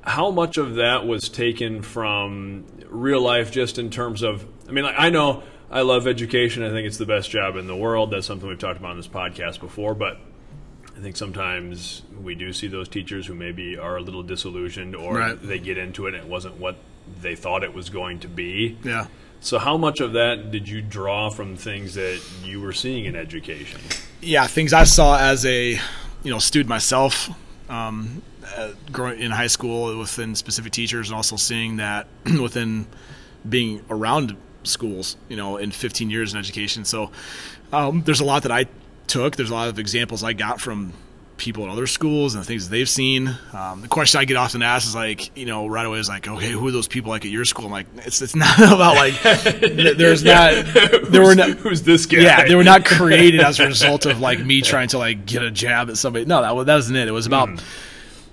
How 0.01 0.29
much 0.29 0.57
of 0.57 0.75
that 0.75 1.05
was 1.07 1.29
taken 1.29 1.81
from 1.81 2.65
real 2.87 3.21
life 3.21 3.51
just 3.51 3.77
in 3.77 3.89
terms 3.89 4.21
of 4.21 4.47
i 4.69 4.71
mean 4.71 4.85
like, 4.85 4.95
i 4.97 5.09
know 5.09 5.43
i 5.69 5.81
love 5.81 6.07
education. 6.07 6.63
I 6.63 6.69
think 6.69 6.87
it's 6.87 6.97
the 6.97 7.05
best 7.05 7.29
job 7.29 7.55
in 7.55 7.67
the 7.67 7.75
world. 7.75 8.11
That's 8.11 8.27
something 8.27 8.47
we've 8.47 8.59
talked 8.59 8.79
about 8.79 8.91
on 8.91 8.97
this 8.97 9.07
podcast 9.07 9.59
before 9.59 9.95
but 9.95 10.19
I 10.97 11.01
think 11.01 11.17
sometimes 11.17 12.03
we 12.21 12.35
do 12.35 12.53
see 12.53 12.67
those 12.67 12.87
teachers 12.87 13.27
who 13.27 13.33
maybe 13.35 13.77
are 13.77 13.97
a 13.97 14.01
little 14.01 14.23
disillusioned 14.23 14.95
or 14.95 15.15
Right. 15.17 15.41
they 15.41 15.59
get 15.59 15.77
into 15.77 16.07
it 16.07 16.13
and 16.13 16.23
it 16.23 16.29
wasn't 16.29 16.55
what 16.57 16.77
they 17.21 17.35
thought 17.35 17.63
it 17.63 17.73
was 17.73 17.89
going 17.89 18.19
to 18.19 18.27
be. 18.27 18.77
Yeah. 18.83 19.07
So, 19.41 19.59
how 19.59 19.77
much 19.77 19.99
of 19.99 20.13
that 20.13 20.51
did 20.51 20.67
you 20.69 20.81
draw 20.81 21.29
from 21.29 21.55
things 21.57 21.93
that 21.95 22.19
you 22.43 22.61
were 22.61 22.73
seeing 22.73 23.05
in 23.05 23.15
education? 23.15 23.79
yeah, 24.21 24.47
things 24.47 24.73
I 24.73 24.85
saw 24.85 25.19
as 25.19 25.45
a 25.45 25.71
you 26.23 26.31
know 26.31 26.39
student 26.39 26.69
myself, 26.69 27.29
um, 27.69 28.23
uh, 28.57 28.71
growing 28.91 29.19
in 29.19 29.29
high 29.31 29.45
school 29.47 29.97
within 29.99 30.33
specific 30.33 30.71
teachers, 30.71 31.09
and 31.09 31.15
also 31.15 31.35
seeing 31.35 31.75
that 31.77 32.07
within 32.41 32.87
being 33.47 33.83
around 33.91 34.35
schools, 34.63 35.15
you 35.29 35.35
know, 35.37 35.57
in 35.57 35.69
15 35.69 36.09
years 36.09 36.33
in 36.33 36.39
education. 36.39 36.83
So 36.85 37.11
um, 37.71 38.01
there's 38.03 38.21
a 38.21 38.25
lot 38.25 38.41
that 38.43 38.51
I 38.51 38.65
took. 39.07 39.35
There's 39.35 39.49
a 39.49 39.53
lot 39.53 39.69
of 39.69 39.79
examples 39.79 40.23
I 40.23 40.33
got 40.33 40.61
from 40.61 40.93
people 41.37 41.65
at 41.65 41.69
other 41.69 41.87
schools 41.87 42.33
and 42.33 42.43
the 42.43 42.47
things 42.47 42.67
that 42.67 42.71
they've 42.71 42.89
seen. 42.89 43.35
Um, 43.53 43.81
the 43.81 43.87
question 43.87 44.19
I 44.19 44.25
get 44.25 44.37
often 44.37 44.61
asked 44.61 44.87
is 44.87 44.95
like, 44.95 45.35
you 45.37 45.45
know, 45.45 45.67
right 45.67 45.85
away 45.85 45.99
is 45.99 46.07
like, 46.07 46.27
okay, 46.27 46.49
who 46.49 46.67
are 46.67 46.71
those 46.71 46.87
people 46.87 47.09
like 47.09 47.25
at 47.25 47.31
your 47.31 47.45
school? 47.45 47.65
I'm 47.65 47.71
like, 47.71 47.87
it's 47.97 48.21
it's 48.21 48.35
not 48.35 48.57
about 48.57 48.95
like, 48.95 49.13
th- 49.15 49.97
there's 49.97 50.23
not, 50.23 50.53
there 51.09 51.23
were 51.23 51.35
not, 51.35 51.49
who's 51.57 51.81
this 51.83 52.05
guy? 52.05 52.19
yeah, 52.19 52.47
they 52.47 52.55
were 52.55 52.63
not 52.63 52.85
created 52.85 53.41
as 53.41 53.59
a 53.59 53.65
result 53.65 54.05
of 54.05 54.19
like 54.19 54.39
me 54.39 54.61
trying 54.61 54.87
to 54.89 54.97
like 54.97 55.25
get 55.25 55.43
a 55.43 55.51
jab 55.51 55.89
at 55.89 55.97
somebody. 55.97 56.25
No, 56.25 56.41
that, 56.41 56.65
that 56.65 56.75
wasn't 56.75 56.97
it. 56.97 57.07
It 57.07 57.11
was 57.11 57.25
about, 57.25 57.49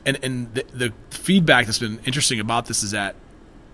and 0.05 0.19
and 0.23 0.55
the, 0.55 0.65
the 0.73 0.93
feedback 1.11 1.67
that's 1.67 1.79
been 1.79 2.01
interesting 2.05 2.41
about 2.41 2.67
this 2.67 2.83
is 2.83 2.93
that, 2.93 3.15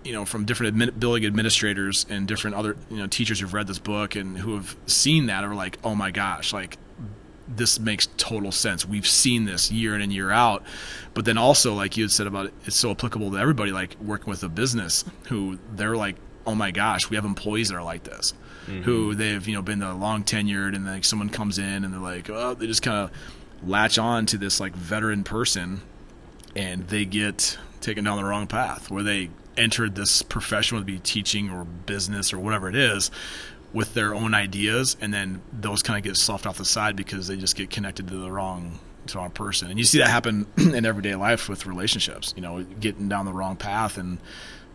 you 0.03 0.13
know, 0.13 0.25
from 0.25 0.45
different 0.45 0.75
admin, 0.75 0.99
building 0.99 1.25
administrators 1.25 2.05
and 2.09 2.27
different 2.27 2.55
other 2.55 2.75
you 2.89 2.97
know 2.97 3.07
teachers 3.07 3.39
who've 3.39 3.53
read 3.53 3.67
this 3.67 3.79
book 3.79 4.15
and 4.15 4.37
who 4.37 4.55
have 4.55 4.75
seen 4.87 5.27
that 5.27 5.43
are 5.43 5.55
like, 5.55 5.77
oh 5.83 5.93
my 5.95 6.11
gosh, 6.11 6.51
like 6.53 6.77
this 7.55 7.79
makes 7.79 8.07
total 8.17 8.51
sense. 8.51 8.85
We've 8.85 9.07
seen 9.07 9.45
this 9.45 9.71
year 9.71 9.95
in 9.95 10.01
and 10.01 10.13
year 10.13 10.31
out. 10.31 10.63
But 11.13 11.25
then 11.25 11.37
also, 11.37 11.73
like 11.73 11.97
you 11.97 12.03
had 12.03 12.11
said 12.11 12.27
about 12.27 12.47
it, 12.47 12.53
it's 12.65 12.75
so 12.75 12.91
applicable 12.91 13.31
to 13.31 13.37
everybody, 13.37 13.71
like 13.71 13.95
working 13.99 14.29
with 14.29 14.43
a 14.43 14.49
business 14.49 15.03
who 15.27 15.57
they're 15.73 15.97
like, 15.97 16.15
oh 16.45 16.55
my 16.55 16.71
gosh, 16.71 17.09
we 17.09 17.15
have 17.15 17.25
employees 17.25 17.69
that 17.69 17.75
are 17.75 17.83
like 17.83 18.03
this, 18.03 18.33
mm-hmm. 18.67 18.83
who 18.83 19.15
they've, 19.15 19.47
you 19.47 19.55
know, 19.55 19.61
been 19.61 19.79
the 19.79 19.93
long 19.93 20.23
tenured 20.23 20.75
and 20.75 20.85
like 20.85 21.03
someone 21.03 21.29
comes 21.29 21.57
in 21.57 21.83
and 21.83 21.93
they're 21.93 21.99
like, 21.99 22.29
oh, 22.29 22.53
they 22.53 22.67
just 22.67 22.81
kind 22.81 22.97
of 22.97 23.11
latch 23.67 23.97
on 23.97 24.25
to 24.27 24.37
this 24.37 24.59
like 24.59 24.73
veteran 24.73 25.23
person 25.23 25.81
and 26.55 26.87
they 26.87 27.05
get 27.05 27.57
taken 27.81 28.03
down 28.03 28.17
the 28.17 28.23
wrong 28.23 28.47
path 28.47 28.89
where 28.89 29.03
they 29.03 29.29
entered 29.57 29.95
this 29.95 30.21
profession, 30.21 30.77
whether 30.77 30.89
it 30.89 30.93
be 30.93 30.99
teaching 30.99 31.49
or 31.49 31.63
business 31.63 32.31
or 32.31 32.39
whatever 32.39 32.69
it 32.69 32.75
is, 32.75 33.11
with 33.73 33.93
their 33.93 34.15
own 34.15 34.33
ideas, 34.33 34.97
and 34.99 35.13
then 35.13 35.41
those 35.53 35.83
kind 35.83 35.97
of 35.97 36.03
get 36.03 36.17
sloughed 36.17 36.45
off 36.45 36.57
the 36.57 36.65
side 36.65 36.95
because 36.95 37.27
they 37.27 37.37
just 37.37 37.55
get 37.55 37.69
connected 37.69 38.07
to 38.07 38.17
the 38.17 38.31
wrong 38.31 38.79
to 39.07 39.13
the 39.13 39.19
wrong 39.19 39.31
person. 39.31 39.69
And 39.69 39.77
you 39.77 39.85
see 39.85 39.99
that 39.99 40.09
happen 40.09 40.47
in 40.57 40.85
everyday 40.85 41.15
life 41.15 41.49
with 41.49 41.65
relationships. 41.65 42.33
You 42.35 42.41
know, 42.41 42.63
getting 42.63 43.09
down 43.09 43.25
the 43.25 43.33
wrong 43.33 43.55
path, 43.55 43.97
and 43.97 44.17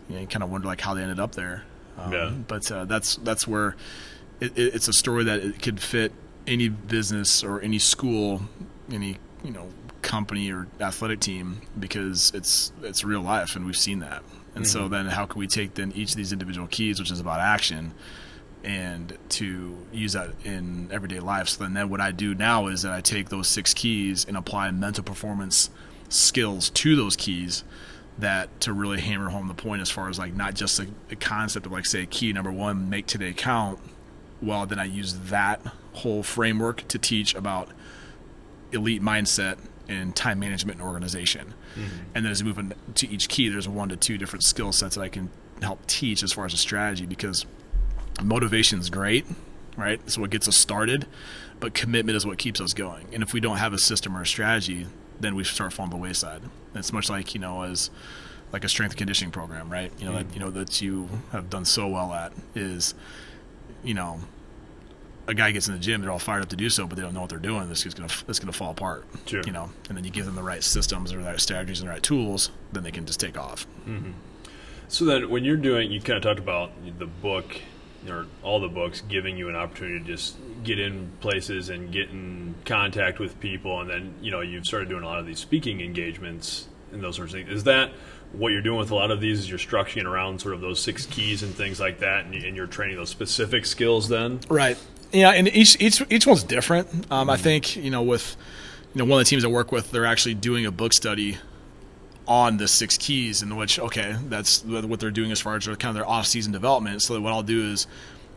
you, 0.07 0.15
know, 0.15 0.21
you 0.21 0.27
kind 0.27 0.43
of 0.43 0.49
wonder 0.49 0.67
like 0.67 0.81
how 0.81 0.93
they 0.93 1.01
ended 1.01 1.19
up 1.19 1.33
there. 1.33 1.63
Um, 1.97 2.11
Yeah. 2.11 2.29
But 2.29 2.71
uh, 2.71 2.85
that's 2.85 3.17
that's 3.17 3.47
where 3.47 3.75
it, 4.39 4.57
it, 4.57 4.75
it's 4.75 4.87
a 4.87 4.93
story 4.93 5.25
that 5.25 5.39
it 5.39 5.61
could 5.61 5.79
fit 5.79 6.11
any 6.47 6.69
business 6.69 7.43
or 7.43 7.61
any 7.61 7.79
school, 7.79 8.41
any 8.91 9.17
you 9.43 9.51
know 9.51 9.69
company 10.01 10.51
or 10.51 10.67
athletic 10.79 11.19
team 11.19 11.61
because 11.79 12.31
it's 12.35 12.71
it's 12.83 13.03
real 13.03 13.21
life 13.21 13.55
and 13.55 13.65
we've 13.65 13.77
seen 13.77 13.99
that. 13.99 14.23
And 14.53 14.63
mm-hmm. 14.63 14.71
so 14.71 14.87
then 14.87 15.07
how 15.07 15.25
can 15.25 15.39
we 15.39 15.47
take 15.47 15.73
then 15.73 15.91
each 15.93 16.11
of 16.11 16.17
these 16.17 16.31
individual 16.31 16.67
keys, 16.67 16.99
which 16.99 17.11
is 17.11 17.19
about 17.19 17.39
action, 17.39 17.93
and 18.65 19.15
to 19.29 19.77
use 19.93 20.13
that 20.13 20.31
in 20.43 20.89
everyday 20.91 21.19
life. 21.19 21.49
So 21.49 21.63
then, 21.63 21.75
then 21.75 21.87
what 21.87 22.01
I 22.01 22.11
do 22.11 22.33
now 22.33 22.65
is 22.65 22.81
that 22.81 22.91
I 22.91 22.99
take 22.99 23.29
those 23.29 23.47
six 23.47 23.73
keys 23.75 24.25
and 24.25 24.35
apply 24.35 24.71
mental 24.71 25.03
performance 25.03 25.69
skills 26.09 26.71
to 26.71 26.95
those 26.95 27.15
keys 27.15 27.63
that 28.17 28.59
to 28.61 28.73
really 28.73 28.99
hammer 28.99 29.29
home 29.29 29.47
the 29.47 29.53
point 29.53 29.81
as 29.81 29.89
far 29.89 30.09
as 30.09 30.17
like 30.17 30.33
not 30.33 30.55
just 30.55 30.77
the, 30.77 30.87
the 31.09 31.15
concept 31.15 31.65
of 31.65 31.71
like 31.71 31.85
say 31.85 32.05
key 32.05 32.31
number 32.33 32.51
one 32.51 32.89
make 32.89 33.05
today 33.05 33.33
count 33.33 33.77
well 34.41 34.65
then 34.65 34.79
i 34.79 34.85
use 34.85 35.15
that 35.29 35.59
whole 35.93 36.23
framework 36.23 36.87
to 36.87 36.97
teach 36.97 37.35
about 37.35 37.67
elite 38.71 39.01
mindset 39.01 39.57
and 39.89 40.15
time 40.15 40.39
management 40.39 40.79
and 40.79 40.87
organization 40.87 41.53
mm-hmm. 41.75 42.03
and 42.13 42.23
then 42.23 42.31
as 42.31 42.41
we 42.41 42.47
move 42.47 42.57
into 42.57 43.05
each 43.07 43.27
key 43.27 43.49
there's 43.49 43.67
one 43.67 43.89
to 43.89 43.97
two 43.97 44.17
different 44.17 44.43
skill 44.43 44.71
sets 44.71 44.95
that 44.95 45.01
i 45.01 45.09
can 45.09 45.29
help 45.61 45.85
teach 45.85 46.23
as 46.23 46.31
far 46.31 46.45
as 46.45 46.53
a 46.53 46.57
strategy 46.57 47.05
because 47.05 47.45
motivation 48.23 48.79
is 48.79 48.89
great 48.89 49.25
right 49.77 49.99
it's 50.05 50.17
what 50.17 50.29
gets 50.29 50.47
us 50.47 50.57
started 50.57 51.05
but 51.59 51.73
commitment 51.73 52.15
is 52.15 52.25
what 52.25 52.37
keeps 52.37 52.61
us 52.61 52.73
going 52.73 53.07
and 53.13 53.23
if 53.23 53.33
we 53.33 53.39
don't 53.39 53.57
have 53.57 53.73
a 53.73 53.77
system 53.77 54.15
or 54.15 54.21
a 54.21 54.25
strategy 54.27 54.87
then 55.19 55.35
we 55.35 55.43
start 55.43 55.73
falling 55.73 55.91
the 55.91 55.97
wayside. 55.97 56.41
It's 56.73 56.93
much 56.93 57.09
like 57.09 57.33
you 57.33 57.39
know 57.39 57.63
as 57.63 57.89
like 58.51 58.63
a 58.63 58.69
strength 58.69 58.95
conditioning 58.95 59.31
program, 59.31 59.71
right? 59.71 59.91
You 59.99 60.05
know 60.05 60.11
mm. 60.11 60.27
that 60.27 60.33
you 60.33 60.39
know 60.39 60.51
that 60.51 60.81
you 60.81 61.09
have 61.31 61.49
done 61.49 61.65
so 61.65 61.87
well 61.87 62.13
at 62.13 62.33
is 62.53 62.93
you 63.83 63.93
know 63.93 64.19
a 65.27 65.33
guy 65.33 65.51
gets 65.51 65.67
in 65.67 65.73
the 65.73 65.79
gym, 65.79 66.01
they're 66.01 66.11
all 66.11 66.19
fired 66.19 66.43
up 66.43 66.49
to 66.49 66.55
do 66.55 66.69
so, 66.69 66.85
but 66.85 66.95
they 66.95 67.01
don't 67.01 67.15
know 67.15 67.21
what 67.21 67.31
they're 67.31 67.39
doing. 67.39 67.67
This 67.67 67.85
is 67.85 67.93
gonna 67.93 68.11
this 68.27 68.39
gonna 68.39 68.51
fall 68.51 68.71
apart. 68.71 69.05
Sure. 69.25 69.41
You 69.45 69.51
know, 69.51 69.69
and 69.89 69.97
then 69.97 70.03
you 70.03 70.11
give 70.11 70.25
them 70.25 70.35
the 70.35 70.43
right 70.43 70.63
systems 70.63 71.13
or 71.13 71.17
the 71.17 71.25
right 71.25 71.39
strategies 71.39 71.79
and 71.79 71.89
the 71.89 71.93
right 71.93 72.03
tools, 72.03 72.51
then 72.71 72.83
they 72.83 72.91
can 72.91 73.05
just 73.05 73.19
take 73.19 73.37
off. 73.37 73.65
Mm-hmm. 73.87 74.11
So 74.87 75.05
then, 75.05 75.29
when 75.31 75.43
you're 75.43 75.57
doing, 75.57 75.91
you 75.91 75.99
kind 75.99 76.17
of 76.17 76.23
talked 76.23 76.39
about 76.39 76.71
the 76.99 77.07
book 77.07 77.59
or 78.09 78.27
all 78.43 78.59
the 78.59 78.67
books 78.67 79.01
giving 79.01 79.37
you 79.37 79.49
an 79.49 79.55
opportunity 79.55 79.99
to 79.99 80.05
just 80.05 80.35
get 80.63 80.79
in 80.79 81.11
places 81.19 81.69
and 81.69 81.91
get 81.91 82.09
in 82.09 82.55
contact 82.65 83.19
with 83.19 83.39
people 83.39 83.81
and 83.81 83.89
then 83.89 84.13
you 84.21 84.31
know 84.31 84.41
you've 84.41 84.65
started 84.65 84.89
doing 84.89 85.03
a 85.03 85.07
lot 85.07 85.19
of 85.19 85.25
these 85.25 85.39
speaking 85.39 85.81
engagements 85.81 86.67
and 86.91 87.03
those 87.03 87.15
sorts 87.15 87.33
of 87.33 87.39
things. 87.39 87.51
Is 87.51 87.63
that 87.65 87.91
what 88.31 88.51
you're 88.51 88.61
doing 88.61 88.79
with 88.79 88.91
a 88.91 88.95
lot 88.95 89.11
of 89.11 89.21
these 89.21 89.39
is 89.39 89.49
you're 89.49 89.59
structuring 89.59 90.05
around 90.05 90.41
sort 90.41 90.55
of 90.55 90.61
those 90.61 90.79
six 90.79 91.05
keys 91.05 91.43
and 91.43 91.53
things 91.53 91.79
like 91.79 91.99
that 91.99 92.25
and, 92.25 92.55
you're 92.55 92.67
training 92.67 92.95
those 92.95 93.09
specific 93.09 93.65
skills 93.65 94.09
then? 94.09 94.39
Right. 94.49 94.77
Yeah 95.11 95.31
and 95.31 95.47
each 95.47 95.79
each 95.79 96.01
each 96.09 96.25
one's 96.25 96.43
different. 96.43 96.87
Um, 96.93 97.01
mm-hmm. 97.03 97.29
i 97.29 97.37
think 97.37 97.75
you 97.75 97.91
know 97.91 98.01
with 98.01 98.35
you 98.93 98.99
know 98.99 99.05
one 99.05 99.19
of 99.19 99.25
the 99.25 99.29
teams 99.29 99.45
i 99.45 99.47
work 99.47 99.71
with 99.71 99.91
they're 99.91 100.05
actually 100.05 100.33
doing 100.33 100.65
a 100.65 100.71
book 100.71 100.93
study 100.93 101.37
on 102.27 102.57
the 102.57 102.67
six 102.67 102.97
keys 102.97 103.41
in 103.41 103.55
which 103.55 103.79
okay 103.79 104.15
that's 104.27 104.63
what 104.65 104.99
they're 104.99 105.11
doing 105.11 105.31
as 105.31 105.39
far 105.39 105.55
as 105.55 105.65
their 105.65 105.75
kind 105.75 105.89
of 105.89 105.95
their 105.95 106.07
off-season 106.07 106.51
development. 106.51 107.01
So 107.01 107.19
what 107.21 107.31
i'll 107.31 107.43
do 107.43 107.71
is 107.71 107.87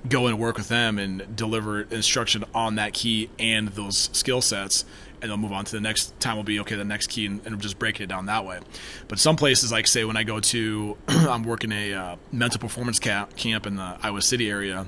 go 0.08 0.26
and 0.26 0.38
work 0.38 0.56
with 0.56 0.68
them 0.68 0.98
and 0.98 1.36
deliver 1.36 1.82
instruction 1.82 2.44
on 2.54 2.76
that 2.76 2.92
key 2.92 3.28
and 3.38 3.68
those 3.68 4.10
skill 4.12 4.40
sets 4.40 4.84
and 5.20 5.30
they'll 5.30 5.36
move 5.36 5.52
on 5.52 5.64
to 5.64 5.72
the 5.72 5.80
next 5.80 6.18
time 6.20 6.36
will 6.36 6.44
be 6.44 6.60
okay 6.60 6.76
the 6.76 6.84
next 6.84 7.08
key 7.08 7.26
and, 7.26 7.44
and 7.44 7.60
just 7.60 7.78
breaking 7.78 8.04
it 8.04 8.06
down 8.06 8.26
that 8.26 8.44
way. 8.44 8.60
But 9.08 9.18
some 9.18 9.36
places 9.36 9.72
like 9.72 9.86
say 9.86 10.04
when 10.04 10.16
i 10.16 10.22
go 10.22 10.40
to 10.40 10.96
i'm 11.08 11.42
working 11.42 11.72
a 11.72 11.94
uh, 11.94 12.16
mental 12.32 12.60
performance 12.60 12.98
camp, 12.98 13.36
camp 13.36 13.66
in 13.66 13.76
the 13.76 13.96
iowa 14.02 14.22
city 14.22 14.50
area 14.50 14.86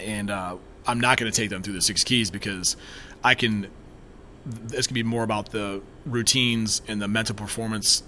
and 0.00 0.30
uh, 0.30 0.56
i'm 0.86 1.00
not 1.00 1.18
going 1.18 1.30
to 1.30 1.36
take 1.36 1.50
them 1.50 1.62
through 1.62 1.74
the 1.74 1.82
six 1.82 2.04
keys 2.04 2.30
because 2.30 2.76
i 3.22 3.34
can 3.34 3.68
this 4.46 4.86
can 4.86 4.94
be 4.94 5.02
more 5.02 5.22
about 5.22 5.50
the 5.50 5.80
routines 6.06 6.82
and 6.86 7.00
the 7.00 7.08
mental 7.08 7.34
performance 7.34 8.02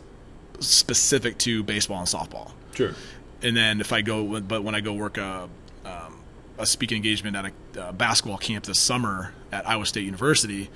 specific 0.60 1.38
to 1.38 1.62
baseball 1.62 1.98
and 1.98 2.06
softball. 2.06 2.52
Sure. 2.74 2.94
And 3.42 3.56
then 3.56 3.80
if 3.80 3.92
I 3.92 4.02
go, 4.02 4.40
but 4.40 4.62
when 4.64 4.74
I 4.74 4.80
go 4.80 4.92
work 4.92 5.18
a, 5.18 5.48
um, 5.84 6.20
a 6.58 6.66
speaking 6.66 6.96
engagement 6.96 7.36
at 7.36 7.46
a, 7.76 7.88
a 7.88 7.92
basketball 7.92 8.38
camp 8.38 8.64
this 8.64 8.78
summer 8.78 9.32
at 9.52 9.68
Iowa 9.68 9.86
State 9.86 10.04
University 10.04 10.70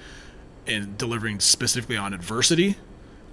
and 0.67 0.97
delivering 0.97 1.41
specifically 1.41 1.97
on 1.97 2.15
adversity, 2.15 2.77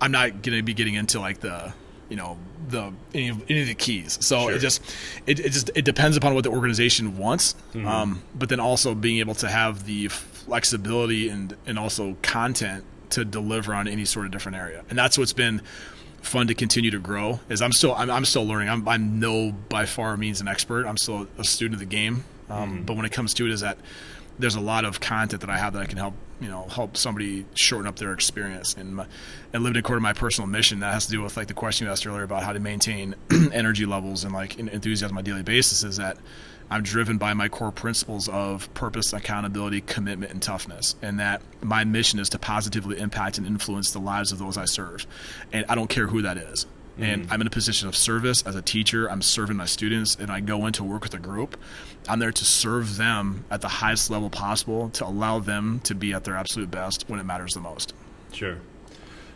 I'm 0.01 0.11
not 0.11 0.41
going 0.41 0.57
to 0.57 0.63
be 0.63 0.73
getting 0.73 0.95
into 0.95 1.19
like 1.19 1.39
the 1.39 1.73
you 2.09 2.15
know 2.15 2.37
the 2.69 2.93
any 3.13 3.29
of, 3.29 3.43
any 3.49 3.61
of 3.61 3.67
the 3.67 3.75
keys. 3.75 4.17
So 4.21 4.43
sure. 4.43 4.51
it 4.53 4.59
just 4.59 4.81
it, 5.25 5.39
it 5.39 5.51
just 5.51 5.71
it 5.75 5.85
depends 5.85 6.17
upon 6.17 6.33
what 6.35 6.43
the 6.43 6.51
organization 6.51 7.17
wants, 7.17 7.55
mm-hmm. 7.73 7.87
um, 7.87 8.23
but 8.35 8.49
then 8.49 8.59
also 8.59 8.95
being 8.95 9.19
able 9.19 9.35
to 9.35 9.49
have 9.49 9.85
the 9.85 10.09
flexibility 10.47 11.29
and 11.29 11.55
and 11.65 11.77
also 11.77 12.17
content 12.21 12.83
to 13.11 13.23
deliver 13.23 13.73
on 13.73 13.87
any 13.87 14.05
sort 14.05 14.25
of 14.25 14.31
different 14.31 14.57
area. 14.57 14.83
And 14.89 14.97
that's 14.97 15.17
what's 15.17 15.33
been 15.33 15.61
fun 16.21 16.47
to 16.47 16.55
continue 16.55 16.91
to 16.91 16.99
grow. 16.99 17.39
Is 17.49 17.61
I'm 17.61 17.71
still 17.71 17.93
I'm, 17.93 18.09
I'm 18.09 18.25
still 18.25 18.45
learning. 18.45 18.69
I'm 18.69 18.87
I'm 18.87 19.19
no 19.19 19.51
by 19.51 19.85
far 19.85 20.17
means 20.17 20.41
an 20.41 20.47
expert. 20.47 20.85
I'm 20.85 20.97
still 20.97 21.27
a 21.37 21.43
student 21.43 21.75
of 21.75 21.79
the 21.79 21.85
game. 21.85 22.23
Um, 22.49 22.77
mm-hmm. 22.77 22.85
But 22.85 22.95
when 22.95 23.05
it 23.05 23.11
comes 23.11 23.33
to 23.35 23.45
it, 23.45 23.51
is 23.51 23.61
that 23.61 23.77
there's 24.39 24.55
a 24.55 24.61
lot 24.61 24.85
of 24.85 24.99
content 24.99 25.41
that 25.41 25.49
I 25.49 25.57
have 25.57 25.73
that 25.73 25.81
I 25.81 25.85
can 25.85 25.97
help 25.97 26.13
you 26.39 26.47
know 26.47 26.67
help 26.69 26.95
somebody 26.95 27.45
shorten 27.55 27.87
up 27.87 27.97
their 27.97 28.13
experience 28.13 28.75
and 28.75 28.97
my, 28.97 29.05
and 29.53 29.63
living 29.63 29.79
according 29.79 30.01
to 30.01 30.03
my 30.03 30.13
personal 30.13 30.47
mission 30.47 30.79
that 30.81 30.93
has 30.93 31.05
to 31.07 31.11
do 31.11 31.21
with 31.21 31.35
like 31.35 31.47
the 31.47 31.53
question 31.53 31.87
you 31.87 31.91
asked 31.91 32.05
earlier 32.05 32.23
about 32.23 32.43
how 32.43 32.53
to 32.53 32.59
maintain 32.59 33.15
energy 33.53 33.85
levels 33.85 34.23
and 34.23 34.33
like 34.33 34.57
enthusiasm 34.59 35.17
on 35.17 35.21
a 35.21 35.25
daily 35.25 35.43
basis 35.43 35.83
is 35.83 35.97
that 35.97 36.17
I'm 36.69 36.83
driven 36.83 37.17
by 37.17 37.33
my 37.33 37.47
core 37.47 37.71
principles 37.71 38.27
of 38.27 38.73
purpose, 38.73 39.13
accountability, 39.13 39.81
commitment, 39.81 40.31
and 40.31 40.41
toughness. 40.41 40.95
And 41.01 41.19
that 41.19 41.41
my 41.61 41.83
mission 41.85 42.19
is 42.19 42.29
to 42.29 42.39
positively 42.39 42.99
impact 42.99 43.37
and 43.37 43.47
influence 43.47 43.91
the 43.91 43.99
lives 43.99 44.31
of 44.31 44.39
those 44.39 44.57
I 44.57 44.65
serve. 44.65 45.07
And 45.53 45.65
I 45.69 45.75
don't 45.75 45.89
care 45.89 46.07
who 46.07 46.21
that 46.23 46.37
is. 46.37 46.65
Mm-hmm. 46.65 47.03
And 47.03 47.27
I'm 47.31 47.41
in 47.41 47.47
a 47.47 47.51
position 47.51 47.87
of 47.87 47.95
service 47.95 48.43
as 48.45 48.55
a 48.55 48.61
teacher. 48.61 49.09
I'm 49.09 49.21
serving 49.21 49.55
my 49.55 49.65
students, 49.65 50.15
and 50.15 50.31
I 50.31 50.39
go 50.39 50.65
into 50.65 50.83
work 50.83 51.03
with 51.03 51.13
a 51.13 51.19
group. 51.19 51.57
I'm 52.09 52.19
there 52.19 52.31
to 52.31 52.45
serve 52.45 52.97
them 52.97 53.45
at 53.51 53.61
the 53.61 53.67
highest 53.67 54.09
level 54.09 54.29
possible 54.29 54.89
to 54.91 55.05
allow 55.05 55.39
them 55.39 55.79
to 55.81 55.95
be 55.95 56.13
at 56.13 56.23
their 56.23 56.35
absolute 56.35 56.71
best 56.71 57.05
when 57.07 57.19
it 57.19 57.23
matters 57.23 57.53
the 57.53 57.59
most. 57.59 57.93
Sure. 58.33 58.57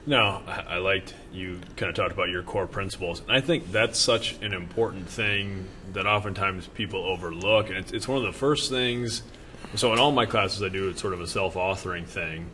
No, 0.06 0.42
I 0.48 0.78
liked 0.78 1.14
you 1.32 1.60
kind 1.76 1.90
of 1.90 1.96
talked 1.96 2.12
about 2.12 2.30
your 2.30 2.42
core 2.42 2.66
principles, 2.66 3.22
and 3.22 3.32
I 3.32 3.40
think 3.40 3.72
that's 3.72 4.00
such 4.00 4.34
an 4.42 4.52
important 4.52 5.08
thing 5.08 5.68
that 5.94 6.08
oftentimes 6.08 6.68
people 6.68 7.04
overlook, 7.04 7.70
and 7.70 7.78
it's, 7.78 7.92
it's 7.92 8.08
one 8.08 8.18
of 8.18 8.24
the 8.24 8.38
first 8.38 8.72
things. 8.72 9.22
So 9.76 9.94
in 9.94 10.00
all 10.00 10.12
my 10.12 10.26
classes, 10.26 10.64
I 10.64 10.70
do 10.70 10.90
it's 10.90 11.00
sort 11.00 11.14
of 11.14 11.22
a 11.22 11.28
self-authoring 11.28 12.08
thing, 12.08 12.50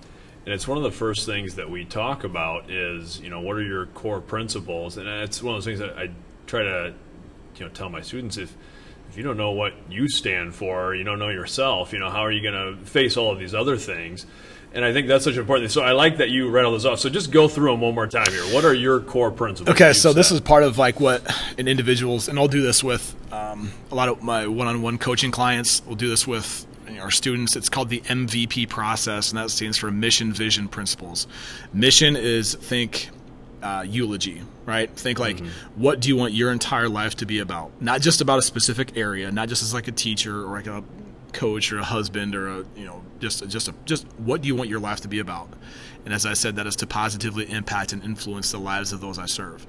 and 0.46 0.54
it's 0.54 0.68
one 0.68 0.78
of 0.78 0.84
the 0.84 0.92
first 0.92 1.26
things 1.26 1.56
that 1.56 1.70
we 1.70 1.86
talk 1.86 2.26
about 2.26 2.70
is 2.70 3.22
you 3.22 3.30
know 3.30 3.40
what 3.40 3.56
are 3.56 3.64
your 3.64 3.86
core 3.86 4.20
principles, 4.20 4.98
and 4.98 5.08
it's 5.08 5.42
one 5.42 5.56
of 5.56 5.64
those 5.64 5.66
things 5.66 5.80
that 5.80 5.98
I 5.98 6.12
try 6.48 6.64
to 6.64 6.94
you 7.56 7.66
know 7.66 7.72
tell 7.72 7.88
my 7.88 8.02
students 8.02 8.36
if 8.36 8.54
if 9.10 9.16
you 9.16 9.24
don't 9.24 9.38
know 9.38 9.52
what 9.52 9.74
you 9.90 10.10
stand 10.10 10.54
for, 10.54 10.94
you 10.94 11.06
don't 11.06 11.18
know 11.18 11.30
yourself, 11.30 11.94
you 11.94 12.00
know 12.00 12.10
how 12.10 12.26
are 12.26 12.32
you 12.32 12.42
going 12.42 12.78
to 12.78 12.86
face 12.86 13.16
all 13.16 13.32
of 13.32 13.40
these 13.40 13.56
other 13.56 13.78
things? 13.78 14.26
And 14.78 14.86
I 14.86 14.94
think 14.94 15.08
that's 15.08 15.24
such 15.24 15.34
an 15.34 15.40
important 15.40 15.68
thing. 15.68 15.74
So 15.74 15.82
I 15.82 15.94
like 15.94 16.18
that 16.18 16.30
you 16.30 16.52
read 16.52 16.63
all 16.63 16.72
those 16.72 16.86
off. 16.86 17.00
So 17.00 17.10
just 17.10 17.32
go 17.32 17.48
through 17.48 17.72
them 17.72 17.82
one 17.82 17.96
more 17.96 18.06
time 18.06 18.32
here. 18.32 18.44
What 18.54 18.63
are 18.63 18.76
your 18.76 19.00
core 19.00 19.32
principles? 19.32 19.74
Okay, 19.74 19.92
so 19.92 20.13
this 20.13 20.30
is 20.32 20.40
part 20.40 20.62
of 20.62 20.78
like 20.78 21.00
what 21.00 21.24
an 21.58 21.68
individual's, 21.68 22.28
and 22.28 22.38
I'll 22.38 22.48
do 22.48 22.62
this 22.62 22.84
with 22.84 23.16
um, 23.34 23.72
a 23.90 23.96
lot 23.96 24.08
of 24.08 24.22
my 24.22 24.46
one-on-one 24.46 25.00
coaching 25.00 25.32
clients. 25.32 25.82
We'll 25.84 25.96
do 25.96 26.10
this 26.10 26.28
with 26.28 26.68
our 27.00 27.10
students. 27.10 27.56
It's 27.56 27.70
called 27.70 27.90
the 27.90 28.02
MVP 28.02 28.70
process, 28.70 29.32
and 29.32 29.40
that 29.40 29.50
stands 29.50 29.80
for 29.80 29.90
Mission 29.90 30.32
Vision 30.32 30.68
Principles. 30.68 31.26
Mission 31.74 32.16
is 32.16 32.54
think 32.54 33.10
uh, 33.63 33.84
eulogy, 33.88 34.44
right? 34.68 34.92
Think 34.92 35.18
like, 35.18 35.38
mm-hmm. 35.38 35.82
what 35.82 36.02
do 36.02 36.10
you 36.10 36.16
want 36.16 36.34
your 36.34 36.52
entire 36.52 36.88
life 36.88 37.16
to 37.16 37.26
be 37.26 37.40
about? 37.40 37.72
Not 37.82 38.02
just 38.02 38.22
about 38.22 38.38
a 38.38 38.44
specific 38.44 38.96
area, 38.96 39.32
not 39.32 39.50
just 39.50 39.63
as 39.63 39.74
like 39.74 39.88
a 39.88 39.92
teacher 39.92 40.46
or 40.46 40.52
like 40.52 40.68
a 40.68 40.84
coach 41.34 41.72
or 41.72 41.80
a 41.80 41.84
husband 41.84 42.36
or 42.36 42.48
a 42.48 42.66
you 42.76 42.86
know 42.86 43.04
just 43.20 43.48
just 43.50 43.68
a, 43.68 43.74
just 43.86 44.06
what 44.18 44.42
do 44.42 44.48
you 44.48 44.56
want 44.56 44.70
your 44.70 44.80
life 44.80 45.02
to 45.02 45.08
be 45.08 45.20
about? 45.20 45.50
And 46.06 46.13
as 46.13 46.26
i 46.26 46.34
said 46.34 46.56
that 46.56 46.68
is 46.68 46.76
to 46.78 46.88
positively 46.88 47.50
impact 47.50 47.94
and 47.94 48.04
influence 48.04 48.52
the 48.52 48.60
lives 48.60 48.94
of 48.94 49.02
those 49.02 49.19
i 49.19 49.25
serve. 49.25 49.67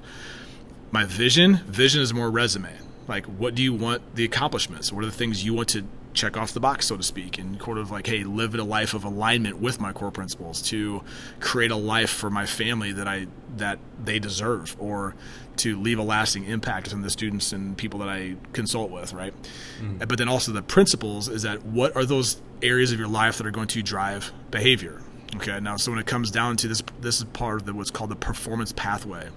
My 0.91 1.05
vision 1.05 1.57
vision 1.67 2.01
is 2.01 2.13
more 2.13 2.29
resume. 2.29 2.73
Like 3.07 3.25
what 3.25 3.55
do 3.55 3.63
you 3.63 3.73
want 3.73 4.15
the 4.15 4.25
accomplishments? 4.25 4.91
What 4.91 5.03
are 5.03 5.07
the 5.07 5.11
things 5.11 5.43
you 5.43 5.53
want 5.53 5.69
to 5.69 5.83
check 6.13 6.35
off 6.35 6.53
the 6.53 6.59
box 6.59 6.87
so 6.87 6.97
to 6.97 7.03
speak 7.03 7.37
and 7.37 7.61
sort 7.61 7.77
of 7.77 7.91
like 7.91 8.07
hey 8.07 8.23
live 8.23 8.55
a 8.55 8.63
life 8.63 8.93
of 8.93 9.03
alignment 9.03 9.59
with 9.59 9.79
my 9.79 9.93
core 9.93 10.11
principles 10.11 10.61
to 10.61 11.03
create 11.39 11.71
a 11.71 11.75
life 11.75 12.09
for 12.09 12.29
my 12.29 12.45
family 12.45 12.91
that 12.91 13.07
i 13.07 13.27
that 13.57 13.77
they 14.03 14.19
deserve 14.19 14.75
or 14.79 15.15
to 15.59 15.77
leave 15.79 15.99
a 15.99 16.03
lasting 16.03 16.45
impact 16.45 16.93
on 16.93 17.01
the 17.01 17.09
students 17.09 17.51
and 17.51 17.77
people 17.77 17.99
that 17.99 18.07
I 18.07 18.35
consult 18.53 18.91
with, 18.91 19.11
right? 19.13 19.33
Mm. 19.81 20.07
But 20.07 20.17
then 20.17 20.29
also 20.29 20.53
the 20.53 20.61
principles 20.61 21.27
is 21.27 21.43
that 21.43 21.65
what 21.65 21.95
are 21.95 22.05
those 22.05 22.41
areas 22.61 22.91
of 22.93 22.99
your 22.99 23.09
life 23.09 23.37
that 23.37 23.45
are 23.45 23.51
going 23.51 23.67
to 23.67 23.83
drive 23.83 24.31
behavior? 24.51 25.01
Okay, 25.35 25.59
now 25.59 25.75
so 25.75 25.91
when 25.91 25.99
it 25.99 26.07
comes 26.07 26.31
down 26.31 26.57
to 26.57 26.67
this, 26.67 26.81
this 27.01 27.19
is 27.19 27.25
part 27.25 27.61
of 27.61 27.65
the, 27.65 27.73
what's 27.73 27.91
called 27.91 28.09
the 28.09 28.15
performance 28.15 28.71
pathway. 28.71 29.27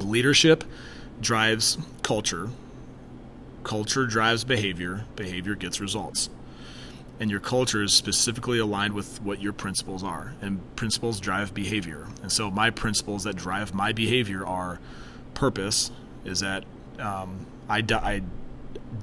Leadership 0.00 0.64
drives 1.20 1.78
culture, 2.02 2.50
culture 3.66 4.06
drives 4.06 4.44
behavior, 4.44 5.04
behavior 5.16 5.56
gets 5.56 5.80
results. 5.80 6.30
and 7.18 7.30
your 7.30 7.40
culture 7.40 7.82
is 7.82 7.94
specifically 7.94 8.58
aligned 8.58 8.92
with 8.92 9.22
what 9.22 9.40
your 9.40 9.52
principles 9.52 10.04
are. 10.04 10.34
And 10.42 10.60
principles 10.76 11.18
drive 11.18 11.54
behavior. 11.54 12.06
And 12.22 12.30
so 12.30 12.50
my 12.50 12.68
principles 12.68 13.24
that 13.24 13.36
drive 13.36 13.72
my 13.72 13.92
behavior 13.92 14.46
are 14.46 14.78
purpose, 15.32 15.90
is 16.26 16.40
that 16.40 16.64
um, 16.98 17.46
I, 17.70 17.80
de- 17.80 18.04
I 18.04 18.20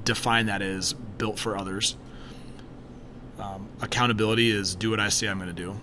define 0.04 0.46
that 0.46 0.62
as 0.62 0.92
built 0.92 1.40
for 1.40 1.56
others. 1.56 1.96
Um, 3.40 3.68
accountability 3.82 4.48
is 4.48 4.76
do 4.76 4.90
what 4.90 5.00
I 5.00 5.08
say 5.08 5.26
I'm 5.26 5.38
going 5.38 5.48
to 5.48 5.62
do. 5.62 5.80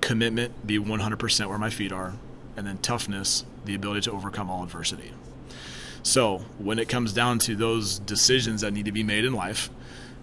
Commitment, 0.00 0.64
be 0.64 0.78
100% 0.78 1.46
where 1.48 1.58
my 1.58 1.70
feet 1.70 1.90
are. 1.90 2.14
And 2.56 2.64
then 2.64 2.78
toughness, 2.78 3.44
the 3.64 3.74
ability 3.74 4.02
to 4.02 4.12
overcome 4.12 4.50
all 4.50 4.62
adversity. 4.62 5.12
So 6.02 6.38
when 6.58 6.78
it 6.78 6.88
comes 6.88 7.12
down 7.12 7.38
to 7.40 7.54
those 7.54 7.98
decisions 8.00 8.62
that 8.62 8.72
need 8.72 8.86
to 8.86 8.92
be 8.92 9.02
made 9.02 9.24
in 9.24 9.32
life, 9.32 9.70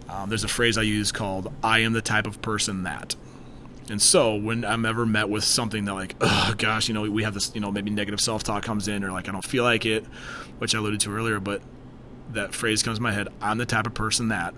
um, 0.09 0.29
there's 0.29 0.43
a 0.43 0.49
phrase 0.49 0.77
I 0.77 0.81
use 0.81 1.11
called 1.11 1.53
"I 1.63 1.79
am 1.79 1.93
the 1.93 2.01
type 2.01 2.27
of 2.27 2.41
person 2.41 2.83
that." 2.83 3.15
And 3.89 4.01
so 4.01 4.35
when 4.35 4.65
I'm 4.65 4.85
ever 4.85 5.05
met 5.05 5.29
with 5.29 5.43
something 5.43 5.85
that 5.85 5.93
like, 5.93 6.15
oh 6.21 6.53
gosh, 6.57 6.87
you 6.87 6.93
know, 6.93 7.09
we 7.09 7.23
have 7.23 7.33
this, 7.33 7.51
you 7.55 7.61
know, 7.61 7.71
maybe 7.71 7.89
negative 7.89 8.21
self-talk 8.21 8.63
comes 8.63 8.87
in, 8.87 9.03
or 9.03 9.11
like 9.11 9.27
I 9.27 9.31
don't 9.31 9.45
feel 9.45 9.63
like 9.63 9.85
it, 9.85 10.05
which 10.59 10.75
I 10.75 10.77
alluded 10.77 10.99
to 11.01 11.15
earlier, 11.15 11.39
but 11.39 11.61
that 12.33 12.53
phrase 12.53 12.83
comes 12.83 12.99
to 12.99 13.01
my 13.01 13.11
head. 13.11 13.29
I'm 13.41 13.57
the 13.57 13.65
type 13.65 13.87
of 13.87 13.95
person 13.95 14.27
that 14.27 14.53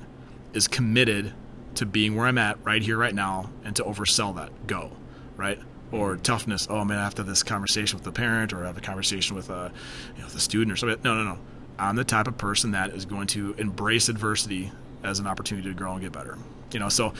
is 0.53 0.67
committed 0.67 1.33
to 1.75 1.85
being 1.85 2.15
where 2.15 2.27
I'm 2.27 2.37
at 2.37 2.57
right 2.65 2.81
here, 2.81 2.97
right 2.97 3.15
now, 3.15 3.49
and 3.63 3.73
to 3.77 3.83
oversell 3.83 4.35
that. 4.35 4.67
Go, 4.67 4.91
right? 5.37 5.59
Or 5.91 6.15
toughness. 6.15 6.67
Oh 6.69 6.85
man, 6.85 6.97
I 6.97 7.03
have 7.03 7.15
to 7.15 7.21
have 7.21 7.27
this 7.27 7.43
conversation 7.43 7.97
with 7.97 8.05
the 8.05 8.11
parent, 8.11 8.53
or 8.53 8.63
have 8.63 8.77
a 8.77 8.81
conversation 8.81 9.35
with 9.35 9.49
a, 9.49 9.71
you 10.15 10.23
know, 10.23 10.29
the 10.29 10.39
student, 10.39 10.71
or 10.71 10.77
something. 10.77 11.01
No, 11.03 11.15
no, 11.15 11.23
no. 11.23 11.39
I'm 11.77 11.95
the 11.95 12.03
type 12.03 12.27
of 12.27 12.37
person 12.37 12.71
that 12.71 12.91
is 12.91 13.05
going 13.05 13.27
to 13.27 13.53
embrace 13.57 14.07
adversity 14.07 14.71
as 15.03 15.19
an 15.19 15.27
opportunity 15.27 15.67
to 15.69 15.75
grow 15.75 15.93
and 15.93 16.01
get 16.01 16.11
better. 16.11 16.37
You 16.71 16.79
know, 16.79 16.89
so 16.89 17.13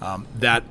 um, 0.00 0.26
that 0.36 0.64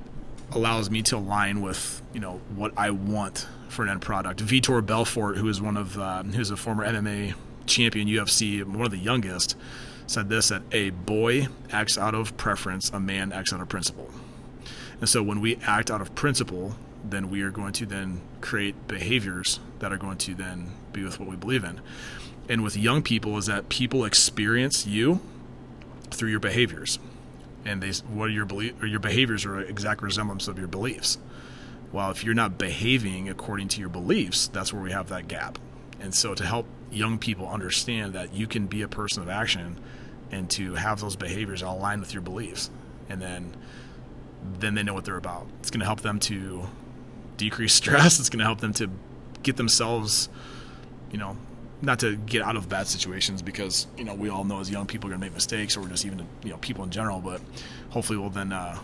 allows 0.51 0.89
me 0.89 1.01
to 1.03 1.17
align 1.17 1.61
with 1.61 2.01
you 2.13 2.19
know 2.19 2.41
what 2.55 2.73
I 2.77 2.91
want 2.91 3.47
for 3.69 3.83
an 3.83 3.89
end 3.89 4.01
product. 4.01 4.43
Vitor 4.43 4.85
Belfort, 4.85 5.37
who 5.37 5.47
is 5.47 5.61
one 5.61 5.77
of 5.77 5.97
uh, 5.97 6.23
who's 6.23 6.51
a 6.51 6.57
former 6.57 6.85
MMA 6.85 7.35
champion, 7.65 8.07
UFC, 8.07 8.63
one 8.63 8.85
of 8.85 8.91
the 8.91 8.97
youngest, 8.97 9.55
said 10.07 10.29
this: 10.29 10.49
that 10.49 10.63
a 10.71 10.89
boy 10.91 11.47
acts 11.71 11.97
out 11.97 12.15
of 12.15 12.35
preference, 12.37 12.89
a 12.89 12.99
man 12.99 13.31
acts 13.31 13.53
out 13.53 13.61
of 13.61 13.69
principle. 13.69 14.09
And 14.99 15.07
so 15.07 15.21
when 15.21 15.41
we 15.41 15.57
act 15.57 15.91
out 15.91 16.01
of 16.01 16.15
principle, 16.15 16.75
then 17.03 17.29
we 17.29 17.41
are 17.41 17.51
going 17.51 17.73
to 17.73 17.85
then 17.85 18.21
create 18.41 18.87
behaviors 18.87 19.59
that 19.79 19.91
are 19.91 19.97
going 19.97 20.17
to 20.17 20.33
then 20.33 20.71
be 20.93 21.03
with 21.03 21.19
what 21.19 21.29
we 21.29 21.35
believe 21.35 21.63
in. 21.63 21.81
And 22.49 22.63
with 22.63 22.77
young 22.77 23.01
people, 23.01 23.37
is 23.37 23.47
that 23.47 23.69
people 23.69 24.05
experience 24.05 24.85
you 24.85 25.19
through 26.11 26.29
your 26.29 26.39
behaviors, 26.39 26.99
and 27.65 27.81
they 27.81 27.91
what 28.07 28.29
are 28.29 28.31
your 28.31 28.45
belief 28.45 28.81
or 28.81 28.85
your 28.85 28.99
behaviors 28.99 29.45
are 29.45 29.59
exact 29.59 30.01
resemblance 30.01 30.47
of 30.47 30.57
your 30.57 30.67
beliefs. 30.67 31.17
Well, 31.91 32.11
if 32.11 32.23
you're 32.23 32.33
not 32.33 32.57
behaving 32.57 33.29
according 33.29 33.69
to 33.69 33.79
your 33.79 33.89
beliefs, 33.89 34.47
that's 34.47 34.73
where 34.73 34.81
we 34.81 34.91
have 34.91 35.09
that 35.09 35.27
gap. 35.27 35.57
And 35.99 36.13
so, 36.13 36.33
to 36.35 36.45
help 36.45 36.67
young 36.91 37.17
people 37.17 37.47
understand 37.47 38.13
that 38.13 38.33
you 38.33 38.47
can 38.47 38.67
be 38.67 38.81
a 38.81 38.87
person 38.87 39.21
of 39.21 39.29
action 39.29 39.79
and 40.31 40.49
to 40.51 40.75
have 40.75 40.99
those 40.99 41.15
behaviors 41.15 41.61
align 41.61 41.99
with 41.99 42.13
your 42.13 42.21
beliefs, 42.21 42.69
and 43.09 43.21
then 43.21 43.55
then 44.59 44.75
they 44.75 44.83
know 44.83 44.93
what 44.93 45.03
they're 45.03 45.17
about. 45.17 45.47
It's 45.59 45.71
going 45.71 45.79
to 45.79 45.85
help 45.85 46.01
them 46.01 46.19
to 46.21 46.67
decrease 47.37 47.73
stress. 47.73 48.19
It's 48.19 48.29
going 48.29 48.39
to 48.39 48.45
help 48.45 48.59
them 48.59 48.73
to 48.73 48.89
get 49.43 49.55
themselves, 49.55 50.29
you 51.11 51.17
know, 51.17 51.37
not 51.81 51.99
to 51.99 52.15
get 52.15 52.41
out 52.41 52.55
of 52.55 52.67
bad 52.67 52.87
situations 52.87 53.41
because 53.41 53.87
you 53.97 54.03
know 54.03 54.15
we 54.15 54.29
all 54.29 54.43
know 54.43 54.59
as 54.59 54.69
young 54.69 54.87
people 54.87 55.07
are 55.07 55.11
going 55.11 55.21
to 55.21 55.25
make 55.25 55.33
mistakes 55.33 55.77
or 55.77 55.87
just 55.87 56.05
even 56.05 56.27
you 56.43 56.49
know 56.49 56.57
people 56.57 56.83
in 56.83 56.89
general 56.89 57.19
but 57.19 57.41
hopefully 57.89 58.17
we'll 58.17 58.29
then 58.29 58.51
uh, 58.51 58.77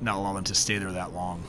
not 0.00 0.16
allow 0.16 0.32
them 0.32 0.44
to 0.44 0.54
stay 0.54 0.78
there 0.78 0.92
that 0.92 1.14
long 1.14 1.42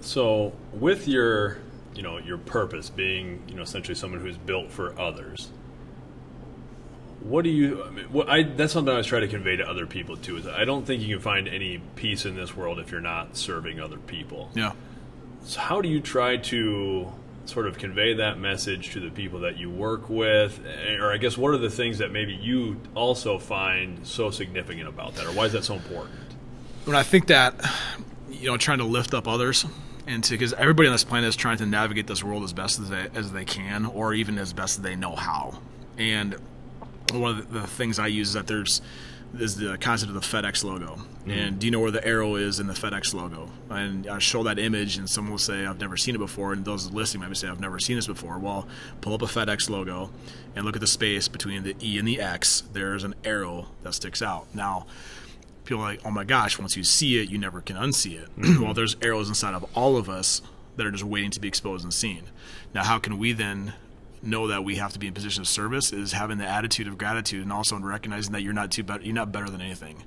so 0.00 0.52
with 0.72 1.06
your 1.06 1.58
you 1.94 2.02
know 2.02 2.18
your 2.18 2.38
purpose 2.38 2.90
being 2.90 3.42
you 3.48 3.54
know 3.54 3.62
essentially 3.62 3.94
someone 3.94 4.20
who's 4.20 4.36
built 4.36 4.70
for 4.70 4.98
others 4.98 5.50
what 7.20 7.44
do 7.44 7.50
you 7.50 7.82
I 7.84 7.90
mean, 7.90 8.06
what 8.06 8.28
I 8.28 8.42
that's 8.42 8.72
something 8.72 8.92
I 8.92 8.96
was 8.96 9.06
trying 9.06 9.22
to 9.22 9.28
convey 9.28 9.56
to 9.56 9.68
other 9.68 9.86
people 9.86 10.16
too 10.16 10.36
is 10.36 10.46
I 10.46 10.64
don't 10.64 10.84
think 10.84 11.00
you 11.00 11.14
can 11.14 11.22
find 11.22 11.46
any 11.46 11.78
peace 11.94 12.26
in 12.26 12.34
this 12.34 12.56
world 12.56 12.80
if 12.80 12.90
you're 12.90 13.00
not 13.00 13.36
serving 13.36 13.80
other 13.80 13.98
people 13.98 14.50
yeah 14.54 14.72
so 15.44 15.60
how 15.60 15.80
do 15.80 15.88
you 15.88 16.00
try 16.00 16.36
to 16.36 17.12
sort 17.46 17.66
of 17.66 17.76
convey 17.76 18.14
that 18.14 18.38
message 18.38 18.92
to 18.92 19.00
the 19.00 19.10
people 19.10 19.40
that 19.40 19.58
you 19.58 19.70
work 19.70 20.08
with? 20.08 20.60
Eh, 20.66 20.94
or 20.96 21.12
i 21.12 21.16
guess 21.16 21.36
what 21.36 21.52
are 21.54 21.58
the 21.58 21.70
things 21.70 21.98
that 21.98 22.10
maybe 22.10 22.32
you 22.34 22.80
also 22.94 23.38
find 23.38 24.06
so 24.06 24.30
significant 24.30 24.88
about 24.88 25.14
that? 25.16 25.26
Or 25.26 25.32
why 25.32 25.44
is 25.44 25.52
that 25.52 25.64
so 25.64 25.74
important? 25.74 26.18
When 26.84 26.96
i 26.96 27.02
think 27.02 27.28
that 27.28 27.54
you 28.30 28.50
know 28.50 28.56
trying 28.56 28.78
to 28.78 28.84
lift 28.84 29.14
up 29.14 29.28
others 29.28 29.66
and 30.06 30.22
to 30.24 30.32
because 30.32 30.52
everybody 30.54 30.88
on 30.88 30.94
this 30.94 31.04
planet 31.04 31.28
is 31.28 31.36
trying 31.36 31.58
to 31.58 31.66
navigate 31.66 32.06
this 32.06 32.22
world 32.22 32.44
as 32.44 32.52
best 32.52 32.80
as 32.80 32.88
they 32.88 33.08
as 33.14 33.32
they 33.32 33.44
can 33.44 33.86
or 33.86 34.14
even 34.14 34.38
as 34.38 34.52
best 34.52 34.78
as 34.78 34.82
they 34.82 34.96
know 34.96 35.14
how. 35.14 35.60
And 35.98 36.36
one 37.12 37.38
of 37.38 37.52
the 37.52 37.66
things 37.66 37.98
i 37.98 38.06
use 38.06 38.28
is 38.28 38.34
that 38.34 38.46
there's 38.46 38.80
is 39.40 39.56
the 39.56 39.76
concept 39.78 40.10
of 40.10 40.14
the 40.14 40.20
FedEx 40.20 40.64
logo. 40.64 40.96
Mm-hmm. 40.96 41.30
And 41.30 41.58
do 41.58 41.66
you 41.66 41.70
know 41.70 41.80
where 41.80 41.90
the 41.90 42.06
arrow 42.06 42.36
is 42.36 42.60
in 42.60 42.66
the 42.66 42.74
FedEx 42.74 43.14
logo? 43.14 43.48
And 43.70 44.06
I 44.06 44.18
show 44.18 44.42
that 44.44 44.58
image, 44.58 44.96
and 44.96 45.08
someone 45.08 45.32
will 45.32 45.38
say, 45.38 45.66
I've 45.66 45.80
never 45.80 45.96
seen 45.96 46.14
it 46.14 46.18
before. 46.18 46.52
And 46.52 46.64
those 46.64 46.90
listening 46.90 47.26
might 47.26 47.36
say, 47.36 47.48
I've 47.48 47.60
never 47.60 47.78
seen 47.78 47.96
this 47.96 48.06
before. 48.06 48.38
Well, 48.38 48.68
pull 49.00 49.14
up 49.14 49.22
a 49.22 49.26
FedEx 49.26 49.68
logo 49.68 50.10
and 50.54 50.64
look 50.64 50.76
at 50.76 50.80
the 50.80 50.86
space 50.86 51.28
between 51.28 51.62
the 51.62 51.76
E 51.82 51.98
and 51.98 52.06
the 52.06 52.20
X. 52.20 52.62
There's 52.72 53.04
an 53.04 53.14
arrow 53.24 53.66
that 53.82 53.94
sticks 53.94 54.22
out. 54.22 54.46
Now, 54.54 54.86
people 55.64 55.82
are 55.82 55.90
like, 55.90 56.00
oh 56.04 56.10
my 56.10 56.24
gosh, 56.24 56.58
once 56.58 56.76
you 56.76 56.84
see 56.84 57.20
it, 57.20 57.30
you 57.30 57.38
never 57.38 57.60
can 57.60 57.76
unsee 57.76 58.22
it. 58.22 58.28
Mm-hmm. 58.38 58.62
well, 58.62 58.74
there's 58.74 58.96
arrows 59.02 59.28
inside 59.28 59.54
of 59.54 59.64
all 59.74 59.96
of 59.96 60.08
us 60.08 60.42
that 60.76 60.86
are 60.86 60.90
just 60.90 61.04
waiting 61.04 61.30
to 61.30 61.40
be 61.40 61.48
exposed 61.48 61.84
and 61.84 61.94
seen. 61.94 62.24
Now, 62.74 62.84
how 62.84 62.98
can 62.98 63.18
we 63.18 63.32
then 63.32 63.74
know 64.26 64.48
that 64.48 64.64
we 64.64 64.76
have 64.76 64.92
to 64.92 64.98
be 64.98 65.06
in 65.06 65.14
position 65.14 65.40
of 65.42 65.48
service 65.48 65.92
is 65.92 66.12
having 66.12 66.38
the 66.38 66.46
attitude 66.46 66.88
of 66.88 66.98
gratitude 66.98 67.42
and 67.42 67.52
also 67.52 67.78
recognizing 67.78 68.32
that 68.32 68.42
you're 68.42 68.52
not 68.52 68.70
too 68.70 68.82
better 68.82 69.02
you're 69.02 69.14
not 69.14 69.32
better 69.32 69.48
than 69.48 69.60
anything. 69.60 70.04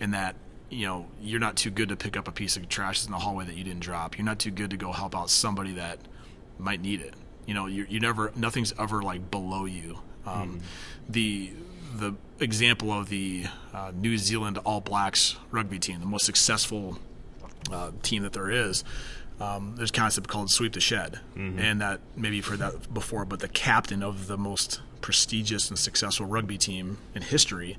And 0.00 0.14
that 0.14 0.36
you 0.68 0.86
know 0.86 1.06
you're 1.20 1.40
not 1.40 1.56
too 1.56 1.70
good 1.70 1.88
to 1.88 1.96
pick 1.96 2.16
up 2.16 2.28
a 2.28 2.32
piece 2.32 2.56
of 2.56 2.68
trash 2.68 3.04
in 3.04 3.12
the 3.12 3.18
hallway 3.18 3.44
that 3.44 3.54
you 3.54 3.64
didn't 3.64 3.80
drop. 3.80 4.18
You're 4.18 4.24
not 4.24 4.38
too 4.38 4.50
good 4.50 4.70
to 4.70 4.76
go 4.76 4.92
help 4.92 5.16
out 5.16 5.30
somebody 5.30 5.72
that 5.72 5.98
might 6.58 6.80
need 6.80 7.00
it. 7.00 7.14
You 7.46 7.54
know 7.54 7.66
you 7.66 7.86
you 7.88 8.00
never 8.00 8.32
nothing's 8.36 8.74
ever 8.78 9.02
like 9.02 9.30
below 9.30 9.64
you. 9.64 9.98
Um, 10.26 10.60
mm. 10.60 10.62
the 11.08 11.52
the 11.94 12.14
example 12.40 12.92
of 12.92 13.08
the 13.08 13.46
uh, 13.72 13.92
New 13.94 14.18
Zealand 14.18 14.58
All 14.58 14.80
Blacks 14.80 15.36
rugby 15.50 15.78
team 15.78 16.00
the 16.00 16.06
most 16.06 16.26
successful 16.26 16.98
uh, 17.72 17.92
team 18.02 18.22
that 18.22 18.32
there 18.32 18.50
is 18.50 18.84
um, 19.40 19.74
there's 19.76 19.90
a 19.90 19.92
concept 19.92 20.28
called 20.28 20.50
sweep 20.50 20.72
the 20.72 20.80
shed, 20.80 21.20
mm-hmm. 21.36 21.58
and 21.58 21.80
that 21.80 22.00
maybe 22.16 22.36
you've 22.36 22.46
heard 22.46 22.60
that 22.60 22.92
before. 22.92 23.24
But 23.24 23.40
the 23.40 23.48
captain 23.48 24.02
of 24.02 24.26
the 24.28 24.38
most 24.38 24.80
prestigious 25.00 25.68
and 25.68 25.78
successful 25.78 26.26
rugby 26.26 26.56
team 26.56 26.98
in 27.14 27.22
history, 27.22 27.76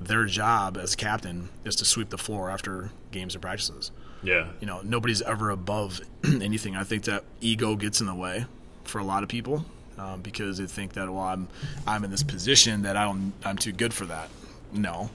their 0.00 0.24
job 0.26 0.76
as 0.76 0.94
captain 0.94 1.48
is 1.64 1.74
to 1.76 1.84
sweep 1.84 2.10
the 2.10 2.18
floor 2.18 2.48
after 2.48 2.90
games 3.10 3.34
and 3.34 3.42
practices. 3.42 3.90
Yeah, 4.22 4.48
you 4.60 4.66
know 4.66 4.80
nobody's 4.82 5.20
ever 5.22 5.50
above 5.50 6.00
anything. 6.24 6.76
I 6.76 6.84
think 6.84 7.04
that 7.04 7.24
ego 7.40 7.74
gets 7.74 8.00
in 8.00 8.06
the 8.06 8.14
way 8.14 8.46
for 8.84 8.98
a 8.98 9.04
lot 9.04 9.22
of 9.22 9.28
people 9.28 9.64
um, 9.98 10.20
because 10.20 10.58
they 10.58 10.66
think 10.66 10.92
that 10.92 11.10
well 11.10 11.22
I'm 11.22 11.48
I'm 11.86 12.04
in 12.04 12.10
this 12.10 12.22
position 12.22 12.82
that 12.82 12.96
I 12.96 13.04
don't 13.04 13.32
I'm 13.44 13.58
too 13.58 13.72
good 13.72 13.92
for 13.92 14.06
that. 14.06 14.28
No, 14.72 15.10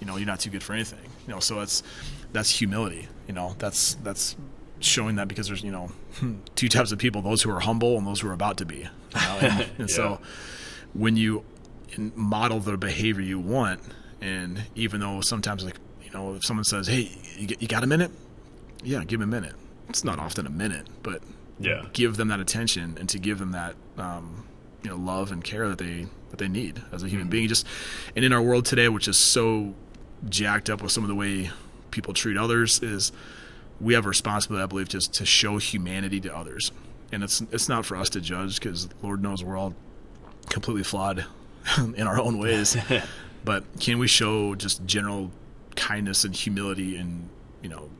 you 0.00 0.06
know 0.06 0.16
you're 0.16 0.26
not 0.26 0.40
too 0.40 0.50
good 0.50 0.62
for 0.62 0.74
anything. 0.74 1.10
You 1.26 1.32
know 1.32 1.40
so 1.40 1.58
that's 1.60 1.82
that's 2.32 2.50
humility. 2.50 3.08
You 3.26 3.34
know 3.34 3.54
that's 3.58 3.94
that's 3.96 4.36
showing 4.84 5.16
that 5.16 5.28
because 5.28 5.48
there's 5.48 5.62
you 5.62 5.72
know 5.72 5.90
two 6.54 6.68
types 6.68 6.92
of 6.92 6.98
people: 6.98 7.22
those 7.22 7.42
who 7.42 7.50
are 7.50 7.60
humble 7.60 7.96
and 7.96 8.06
those 8.06 8.20
who 8.20 8.28
are 8.28 8.32
about 8.32 8.58
to 8.58 8.66
be. 8.66 8.88
You 9.14 9.20
know? 9.20 9.64
and, 9.78 9.78
yeah. 9.78 9.86
so 9.86 10.20
when 10.92 11.16
you 11.16 11.44
model 11.96 12.60
the 12.60 12.76
behavior 12.76 13.22
you 13.22 13.38
want, 13.38 13.80
and 14.20 14.64
even 14.74 15.00
though 15.00 15.20
sometimes 15.20 15.64
like 15.64 15.76
you 16.02 16.10
know 16.10 16.34
if 16.34 16.44
someone 16.44 16.64
says, 16.64 16.86
"Hey, 16.86 17.10
you, 17.36 17.48
you 17.58 17.68
got 17.68 17.84
a 17.84 17.86
minute?" 17.86 18.10
Yeah, 18.82 19.04
give 19.04 19.20
them 19.20 19.32
a 19.32 19.40
minute. 19.40 19.54
It's 19.88 20.04
not 20.04 20.18
often 20.18 20.46
a 20.46 20.50
minute, 20.50 20.86
but 21.02 21.22
yeah, 21.58 21.84
give 21.92 22.16
them 22.16 22.28
that 22.28 22.40
attention 22.40 22.96
and 22.98 23.08
to 23.08 23.18
give 23.18 23.38
them 23.38 23.52
that 23.52 23.76
um, 23.98 24.46
you 24.82 24.90
know 24.90 24.96
love 24.96 25.30
and 25.32 25.42
care 25.42 25.68
that 25.68 25.78
they 25.78 26.06
that 26.30 26.38
they 26.38 26.48
need 26.48 26.82
as 26.92 27.02
a 27.02 27.08
human 27.08 27.26
mm-hmm. 27.26 27.30
being. 27.30 27.48
Just 27.48 27.66
and 28.16 28.24
in 28.24 28.32
our 28.32 28.42
world 28.42 28.64
today, 28.64 28.88
which 28.88 29.08
is 29.08 29.16
so 29.16 29.74
jacked 30.28 30.70
up 30.70 30.82
with 30.82 30.92
some 30.92 31.04
of 31.04 31.08
the 31.08 31.14
way 31.14 31.50
people 31.90 32.14
treat 32.14 32.36
others, 32.36 32.82
is 32.82 33.12
we 33.80 33.94
have 33.94 34.04
a 34.04 34.08
responsibility, 34.08 34.62
I 34.62 34.66
believe, 34.66 34.88
just 34.88 35.14
to 35.14 35.26
show 35.26 35.58
humanity 35.58 36.20
to 36.20 36.36
others. 36.36 36.72
And 37.12 37.22
it's 37.22 37.40
it's 37.52 37.68
not 37.68 37.84
for 37.84 37.96
us 37.96 38.08
to 38.10 38.20
judge 38.20 38.58
because 38.58 38.88
Lord 39.02 39.22
knows 39.22 39.44
we're 39.44 39.56
all 39.56 39.74
completely 40.50 40.84
flawed 40.84 41.24
in 41.78 42.06
our 42.06 42.20
own 42.20 42.38
ways. 42.38 42.76
but 43.44 43.64
can 43.80 43.98
we 43.98 44.08
show 44.08 44.54
just 44.54 44.84
general 44.86 45.30
kindness 45.76 46.24
and 46.24 46.34
humility 46.34 46.96
and 46.96 47.28
you 47.60 47.68
know 47.68 47.90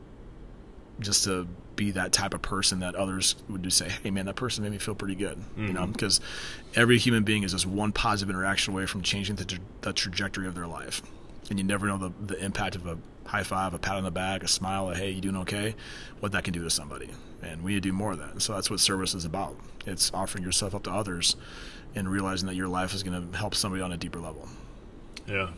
just 0.99 1.25
to 1.25 1.45
be 1.75 1.91
that 1.91 2.13
type 2.13 2.33
of 2.33 2.41
person 2.41 2.79
that 2.79 2.95
others 2.95 3.35
would 3.49 3.63
just 3.63 3.77
say, 3.77 3.89
"Hey, 4.03 4.11
man, 4.11 4.25
that 4.27 4.35
person 4.35 4.63
made 4.63 4.71
me 4.71 4.77
feel 4.77 4.95
pretty 4.95 5.15
good," 5.15 5.37
mm-hmm. 5.37 5.67
you 5.67 5.73
know, 5.73 5.85
because 5.85 6.19
mm-hmm. 6.19 6.79
every 6.79 6.97
human 6.97 7.23
being 7.23 7.43
is 7.43 7.51
just 7.51 7.65
one 7.65 7.91
positive 7.91 8.33
interaction 8.33 8.73
away 8.73 8.85
from 8.85 9.01
changing 9.01 9.35
the, 9.35 9.45
tra- 9.45 9.59
the 9.81 9.93
trajectory 9.93 10.47
of 10.47 10.55
their 10.55 10.67
life. 10.67 11.01
and 11.49 11.59
you 11.59 11.65
never 11.65 11.87
know 11.87 11.97
the 11.97 12.11
the 12.25 12.43
impact 12.43 12.75
of 12.75 12.87
a 12.87 12.97
high 13.35 13.43
five, 13.43 13.73
a 13.73 13.79
pat 13.79 13.95
on 13.97 14.03
the 14.03 14.11
back, 14.11 14.43
a 14.43 14.47
smile, 14.47 14.89
a 14.89 14.95
hey, 14.95 15.09
you 15.11 15.21
doing 15.21 15.35
okay? 15.37 15.75
What 16.21 16.31
that 16.31 16.43
can 16.45 16.53
do 16.53 16.63
to 16.63 16.69
somebody, 16.69 17.09
and 17.41 17.61
we 17.63 17.73
need 17.73 17.83
to 17.83 17.89
do 17.89 17.93
more 17.93 18.13
of 18.13 18.19
that. 18.19 18.31
And 18.31 18.41
so 18.41 18.53
that's 18.53 18.69
what 18.69 18.79
service 18.79 19.13
is 19.13 19.25
about. 19.25 19.57
It's 19.85 20.11
offering 20.13 20.43
yourself 20.43 20.73
up 20.73 20.83
to 20.83 20.91
others, 20.91 21.35
and 21.95 22.09
realizing 22.09 22.47
that 22.47 22.55
your 22.55 22.67
life 22.69 22.93
is 22.93 23.03
going 23.03 23.31
to 23.31 23.37
help 23.37 23.53
somebody 23.55 23.81
on 23.83 23.91
a 23.91 23.97
deeper 23.97 24.19
level. 24.19 24.47
Yeah. 25.27 25.49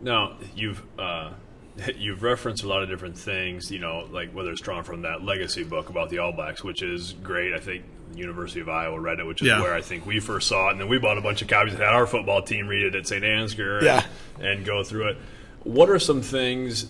Now 0.00 0.36
you've 0.54 0.82
uh, 0.98 1.30
you've 1.96 2.22
referenced 2.22 2.62
a 2.64 2.68
lot 2.68 2.82
of 2.82 2.88
different 2.88 3.16
things, 3.18 3.70
you 3.70 3.78
know, 3.78 4.06
like 4.10 4.32
whether 4.32 4.50
it's 4.52 4.60
drawn 4.60 4.84
from 4.84 5.02
that 5.02 5.24
legacy 5.24 5.64
book 5.64 5.88
about 5.88 6.10
the 6.10 6.18
All 6.18 6.32
Blacks, 6.32 6.62
which 6.62 6.82
is 6.82 7.12
great. 7.22 7.54
I 7.54 7.58
think 7.58 7.84
University 8.14 8.60
of 8.60 8.68
Iowa 8.68 9.00
read 9.00 9.20
it, 9.20 9.26
which 9.26 9.40
is 9.42 9.48
Yeah. 9.48 9.60
where 9.62 9.74
I 9.74 9.80
think 9.80 10.04
we 10.06 10.20
first 10.20 10.48
saw 10.48 10.68
it, 10.68 10.72
and 10.72 10.80
then 10.80 10.88
we 10.88 10.98
bought 10.98 11.16
a 11.18 11.22
bunch 11.22 11.40
of 11.42 11.48
copies 11.48 11.72
and 11.72 11.82
had 11.82 11.92
our 11.94 12.06
football 12.06 12.42
team 12.42 12.68
read 12.68 12.82
it 12.82 12.94
at 12.94 13.06
St. 13.06 13.24
Ansgar 13.24 13.78
and, 13.78 13.86
Yeah. 13.86 14.04
and 14.40 14.64
go 14.66 14.84
through 14.84 15.08
it. 15.08 15.18
What 15.64 15.90
are 15.90 15.98
some 15.98 16.22
things, 16.22 16.86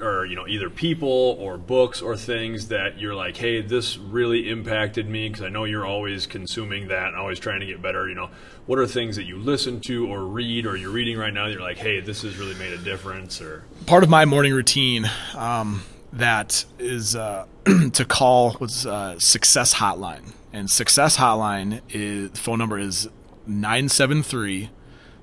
or 0.00 0.26
you 0.26 0.36
know, 0.36 0.46
either 0.46 0.70
people 0.70 1.36
or 1.38 1.56
books 1.56 2.02
or 2.02 2.16
things 2.16 2.68
that 2.68 2.98
you're 2.98 3.14
like, 3.14 3.36
hey, 3.36 3.62
this 3.62 3.98
really 3.98 4.50
impacted 4.50 5.08
me 5.08 5.28
because 5.28 5.42
I 5.42 5.48
know 5.48 5.64
you're 5.64 5.86
always 5.86 6.26
consuming 6.26 6.88
that 6.88 7.08
and 7.08 7.16
always 7.16 7.38
trying 7.38 7.60
to 7.60 7.66
get 7.66 7.80
better. 7.80 8.08
You 8.08 8.14
know, 8.14 8.30
what 8.66 8.78
are 8.78 8.86
things 8.86 9.16
that 9.16 9.24
you 9.24 9.38
listen 9.38 9.80
to 9.82 10.06
or 10.06 10.24
read 10.24 10.66
or 10.66 10.76
you're 10.76 10.90
reading 10.90 11.18
right 11.18 11.32
now 11.32 11.46
that 11.46 11.52
you're 11.52 11.62
like, 11.62 11.78
hey, 11.78 12.00
this 12.00 12.22
has 12.22 12.36
really 12.38 12.54
made 12.54 12.72
a 12.72 12.78
difference? 12.78 13.40
Or 13.40 13.64
part 13.86 14.02
of 14.02 14.10
my 14.10 14.24
morning 14.24 14.52
routine 14.52 15.10
um, 15.34 15.82
that 16.12 16.64
is 16.78 17.16
uh, 17.16 17.46
to 17.92 18.04
call 18.04 18.52
what's 18.54 18.84
uh, 18.84 19.18
success 19.18 19.74
hotline 19.74 20.32
and 20.52 20.70
success 20.70 21.16
hotline 21.16 21.80
is 21.90 22.38
phone 22.38 22.58
number 22.58 22.78
is 22.78 23.08
973 23.46 24.70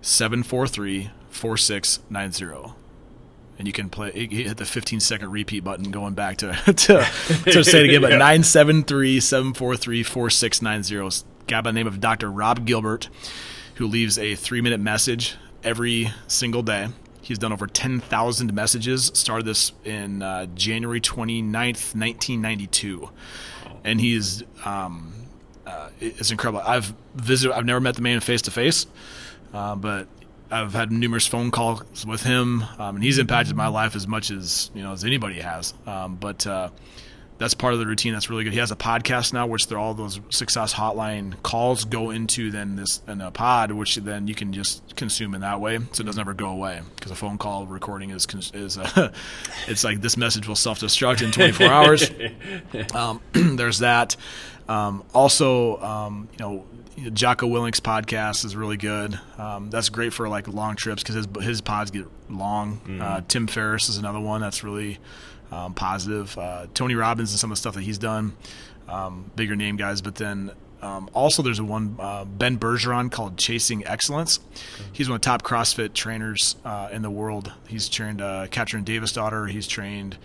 743 0.02 1.12
4690 1.30 2.79
and 3.60 3.68
you 3.68 3.74
can 3.74 3.90
play 3.90 4.12
you 4.16 4.46
hit 4.46 4.58
the 4.58 4.66
15 4.66 5.00
second 5.00 5.32
repeat 5.32 5.64
button 5.64 5.92
going 5.92 6.16
back 6.16 6.38
to 6.38 6.54
to, 6.66 7.06
to 7.52 7.64
say 7.64 7.82
it 7.82 7.86
again 7.86 8.02
but 8.02 8.12
Yeah. 8.12 8.18
973 8.18 9.20
743 9.20 10.02
4690 10.04 11.26
guy 11.48 11.62
by 11.62 11.70
the 11.70 11.76
name 11.76 11.88
of 11.88 12.00
dr 12.00 12.30
rob 12.32 12.66
gilbert 12.66 13.10
who 13.76 13.86
leaves 13.88 14.18
a 14.18 14.36
three 14.36 14.62
minute 14.62 14.80
message 14.80 15.36
every 15.64 16.12
single 16.28 16.62
day. 16.62 16.88
He's 17.22 17.38
done 17.38 17.52
over 17.54 17.68
10000 17.68 18.54
messages. 18.54 19.12
Started 19.14 19.46
this 19.46 19.72
in 19.86 20.22
uh, 20.22 20.48
january 20.48 21.00
29th 21.02 21.96
1992 21.96 23.10
and 23.84 24.02
he's 24.02 24.44
um, 24.66 25.14
uh, 25.66 25.90
it's 26.00 26.32
incredible. 26.32 26.62
I've 26.66 26.94
visited 27.16 27.54
i've 27.56 27.66
never 27.66 27.80
met 27.80 27.96
the 27.96 28.02
man 28.02 28.20
face 28.20 28.42
to 28.44 28.52
face 28.52 28.86
uh, 29.54 29.76
but 29.76 30.08
I've 30.52 30.74
had 30.74 30.92
numerous 30.92 31.28
phone 31.28 31.52
calls 31.52 32.06
with 32.06 32.24
him, 32.24 32.64
um, 32.78 32.96
and 32.96 33.04
he's 33.04 33.18
impacted 33.18 33.56
my 33.56 33.68
life 33.68 33.96
as 33.96 34.08
much 34.08 34.32
as 34.32 34.72
you 34.74 34.84
know 34.84 34.94
as 34.94 35.04
anybody 35.04 35.40
has. 35.42 35.74
Um, 35.86 36.16
but 36.16 36.46
uh, 36.48 36.70
that's 37.38 37.54
part 37.54 37.74
of 37.74 37.80
the 37.80 37.86
routine. 37.86 38.14
That's 38.14 38.30
really 38.30 38.44
good. 38.44 38.54
He 38.54 38.60
has 38.60 38.72
a 38.72 38.76
podcast 38.76 39.32
now, 39.32 39.48
which 39.48 39.68
they're 39.68 39.78
all 39.78 39.94
those 39.94 40.20
success 40.30 40.74
hotline 40.74 41.42
calls 41.42 41.86
go 41.86 42.10
into 42.10 42.52
then 42.52 42.76
this 42.76 43.02
in 43.08 43.22
a 43.22 43.32
pod, 43.32 43.72
which 43.72 43.96
then 43.96 44.28
you 44.28 44.36
can 44.36 44.52
just 44.52 44.96
consume 44.96 45.34
in 45.34 45.42
that 45.42 45.62
way, 45.62 45.80
so 45.94 46.02
it 46.02 46.06
doesn't 46.06 46.20
ever 46.20 46.34
go 46.34 46.50
away 46.50 46.82
because 46.96 47.12
a 47.12 47.16
phone 47.16 47.38
call 47.38 47.66
recording 47.66 48.10
is 48.10 48.28
is 48.54 48.78
uh, 48.78 49.12
it's 49.68 49.84
like 49.84 50.02
this 50.02 50.18
message 50.18 50.48
will 50.48 50.56
self 50.56 50.80
destruct 50.80 51.22
in 51.22 51.32
24 51.32 51.68
hours. 51.68 52.12
Um, 52.94 53.22
there's 53.34 53.80
that. 53.80 54.16
Um, 54.68 55.04
also, 55.14 55.78
um, 55.82 56.30
you 56.34 56.38
know, 56.40 56.66
Jocko 57.14 57.48
Willink's 57.48 57.80
podcast 57.80 58.46
is 58.46 58.56
really 58.56 58.78
good. 58.78 59.20
Um, 59.38 59.70
that's 59.70 59.90
great 59.90 60.14
for 60.14 60.28
like 60.28 60.48
long 60.48 60.76
trips 60.76 61.04
because 61.04 61.16
his 61.16 61.28
his 61.42 61.62
pods 61.62 61.92
get 61.92 62.06
long. 62.30 63.00
Uh, 63.02 63.22
Tim 63.28 63.48
Ferriss 63.48 63.90
is 63.90 63.98
another 63.98 64.20
one 64.20 64.42
that's 64.42 64.64
really 64.64 65.00
um, 65.52 65.74
positive. 65.74 66.38
Uh, 66.38 66.68
Tony 66.74 66.96
Robbins 66.96 67.32
and 67.32 67.40
some 67.40 67.52
of 67.52 67.58
the 67.58 67.60
stuff 67.60 67.76
that 67.76 67.82
he's 67.84 67.98
done, 67.98 68.34
um, 68.88 69.32
bigger 69.36 69.56
name 69.56 69.76
guys. 69.76 70.02
But 70.02 70.16
then 70.16 70.52
um, 70.82 71.10
also 71.14 71.42
there's 71.42 71.60
a 71.60 71.64
one 71.64 71.96
uh, 72.00 72.26
Ben 72.26 72.58
Bergeron 72.58 73.12
called 73.12 73.38
Chasing 73.38 73.86
Excellence. 73.86 74.40
He's 74.92 75.10
one 75.10 75.16
of 75.16 75.22
the 75.22 75.26
top 75.26 75.42
CrossFit 75.44 75.94
trainers 75.94 76.56
uh, 76.64 76.90
in 76.92 77.02
the 77.02 77.12
world. 77.12 77.52
He's 77.68 77.90
trained 77.90 78.22
uh, 78.22 78.48
Katrin 78.48 78.86
Davidsdottir. 78.86 79.50
He's 79.50 79.68
trained 79.68 80.18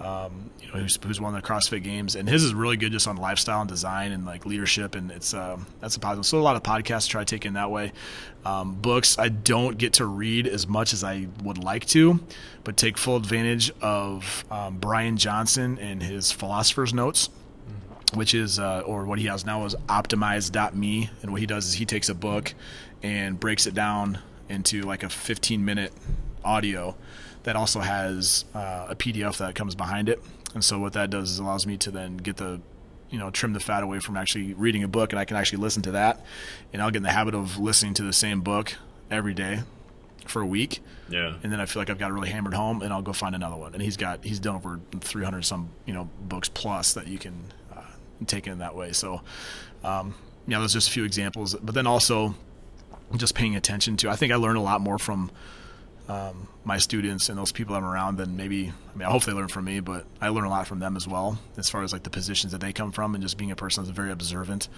um, 0.00 0.50
you 0.60 0.68
know, 0.68 0.74
who's, 0.80 0.98
who's 1.02 1.20
won 1.20 1.32
the 1.32 1.40
CrossFit 1.40 1.82
Games, 1.82 2.16
and 2.16 2.28
his 2.28 2.44
is 2.44 2.52
really 2.54 2.76
good 2.76 2.92
just 2.92 3.08
on 3.08 3.16
lifestyle 3.16 3.60
and 3.60 3.68
design 3.68 4.12
and 4.12 4.26
like 4.26 4.44
leadership, 4.44 4.94
and 4.94 5.10
it's 5.10 5.32
um, 5.32 5.66
that's 5.80 5.96
a 5.96 6.00
positive. 6.00 6.26
So 6.26 6.38
a 6.38 6.40
lot 6.40 6.56
of 6.56 6.62
podcasts 6.62 7.08
try 7.08 7.24
taking 7.24 7.54
that 7.54 7.70
way. 7.70 7.92
Um, 8.44 8.74
books 8.74 9.18
I 9.18 9.28
don't 9.28 9.78
get 9.78 9.94
to 9.94 10.06
read 10.06 10.46
as 10.46 10.66
much 10.66 10.92
as 10.92 11.02
I 11.02 11.28
would 11.42 11.58
like 11.58 11.86
to, 11.88 12.20
but 12.64 12.76
take 12.76 12.98
full 12.98 13.16
advantage 13.16 13.72
of 13.80 14.44
um, 14.50 14.78
Brian 14.78 15.16
Johnson 15.16 15.78
and 15.78 16.02
his 16.02 16.30
Philosopher's 16.32 16.92
Notes 16.92 17.30
which 18.14 18.34
is 18.34 18.58
uh, 18.58 18.82
or 18.86 19.04
what 19.04 19.18
he 19.18 19.26
has 19.26 19.44
now 19.44 19.64
is 19.64 19.74
optimize.me 19.88 21.10
and 21.22 21.30
what 21.32 21.40
he 21.40 21.46
does 21.46 21.66
is 21.66 21.74
he 21.74 21.84
takes 21.84 22.08
a 22.08 22.14
book 22.14 22.54
and 23.02 23.38
breaks 23.38 23.66
it 23.66 23.74
down 23.74 24.18
into 24.48 24.82
like 24.82 25.02
a 25.02 25.08
15 25.08 25.64
minute 25.64 25.92
audio 26.44 26.94
that 27.46 27.56
also 27.56 27.80
has 27.80 28.44
uh, 28.54 28.86
a 28.90 28.94
pdf 28.94 29.38
that 29.38 29.54
comes 29.54 29.74
behind 29.74 30.08
it 30.08 30.22
and 30.54 30.64
so 30.64 30.78
what 30.78 30.92
that 30.92 31.10
does 31.10 31.30
is 31.30 31.38
allows 31.38 31.66
me 31.66 31.76
to 31.76 31.90
then 31.90 32.16
get 32.16 32.36
the 32.36 32.60
you 33.10 33.18
know 33.18 33.30
trim 33.30 33.52
the 33.52 33.60
fat 33.60 33.82
away 33.82 33.98
from 33.98 34.16
actually 34.16 34.52
reading 34.54 34.82
a 34.82 34.88
book 34.88 35.12
and 35.12 35.18
i 35.18 35.24
can 35.24 35.36
actually 35.36 35.58
listen 35.58 35.82
to 35.82 35.92
that 35.92 36.24
and 36.72 36.82
i'll 36.82 36.90
get 36.90 36.98
in 36.98 37.02
the 37.02 37.10
habit 37.10 37.34
of 37.34 37.58
listening 37.58 37.94
to 37.94 38.02
the 38.02 38.12
same 38.12 38.40
book 38.40 38.74
every 39.10 39.34
day 39.34 39.60
for 40.26 40.42
a 40.42 40.46
week 40.46 40.80
yeah, 41.08 41.34
and 41.42 41.52
then 41.52 41.60
I 41.60 41.66
feel 41.66 41.80
like 41.80 41.90
I've 41.90 41.98
got 41.98 42.10
it 42.10 42.14
really 42.14 42.30
hammered 42.30 42.54
home, 42.54 42.82
and 42.82 42.92
I'll 42.92 43.02
go 43.02 43.12
find 43.12 43.34
another 43.34 43.56
one. 43.56 43.74
And 43.74 43.82
he's 43.82 43.96
got 43.96 44.24
he's 44.24 44.40
done 44.40 44.56
over 44.56 44.80
300 45.00 45.44
some 45.44 45.70
you 45.84 45.94
know 45.94 46.08
books 46.20 46.48
plus 46.48 46.94
that 46.94 47.06
you 47.06 47.18
can 47.18 47.52
uh, 47.74 47.82
take 48.26 48.46
in 48.46 48.58
that 48.58 48.74
way. 48.74 48.92
So, 48.92 49.22
um, 49.84 50.14
yeah, 50.46 50.58
those 50.58 50.72
are 50.72 50.78
just 50.78 50.88
a 50.88 50.92
few 50.92 51.04
examples. 51.04 51.54
But 51.54 51.74
then 51.74 51.86
also 51.86 52.34
just 53.16 53.34
paying 53.34 53.54
attention 53.54 53.96
to. 53.98 54.10
I 54.10 54.16
think 54.16 54.32
I 54.32 54.36
learn 54.36 54.56
a 54.56 54.62
lot 54.62 54.80
more 54.80 54.98
from 54.98 55.30
um, 56.08 56.48
my 56.64 56.78
students 56.78 57.28
and 57.28 57.38
those 57.38 57.52
people 57.52 57.74
I'm 57.74 57.84
around 57.84 58.16
then 58.16 58.36
maybe. 58.36 58.72
I 58.94 58.98
mean, 58.98 59.06
I 59.08 59.10
hope 59.10 59.24
they 59.24 59.32
learn 59.32 59.48
from 59.48 59.64
me, 59.64 59.80
but 59.80 60.06
I 60.20 60.28
learn 60.28 60.44
a 60.44 60.50
lot 60.50 60.66
from 60.66 60.78
them 60.78 60.96
as 60.96 61.06
well 61.08 61.38
as 61.56 61.68
far 61.68 61.82
as 61.82 61.92
like 61.92 62.02
the 62.04 62.10
positions 62.10 62.52
that 62.52 62.60
they 62.60 62.72
come 62.72 62.92
from, 62.92 63.14
and 63.14 63.22
just 63.22 63.36
being 63.38 63.50
a 63.50 63.56
person 63.56 63.84
that's 63.84 63.94
very 63.94 64.10
observant 64.12 64.68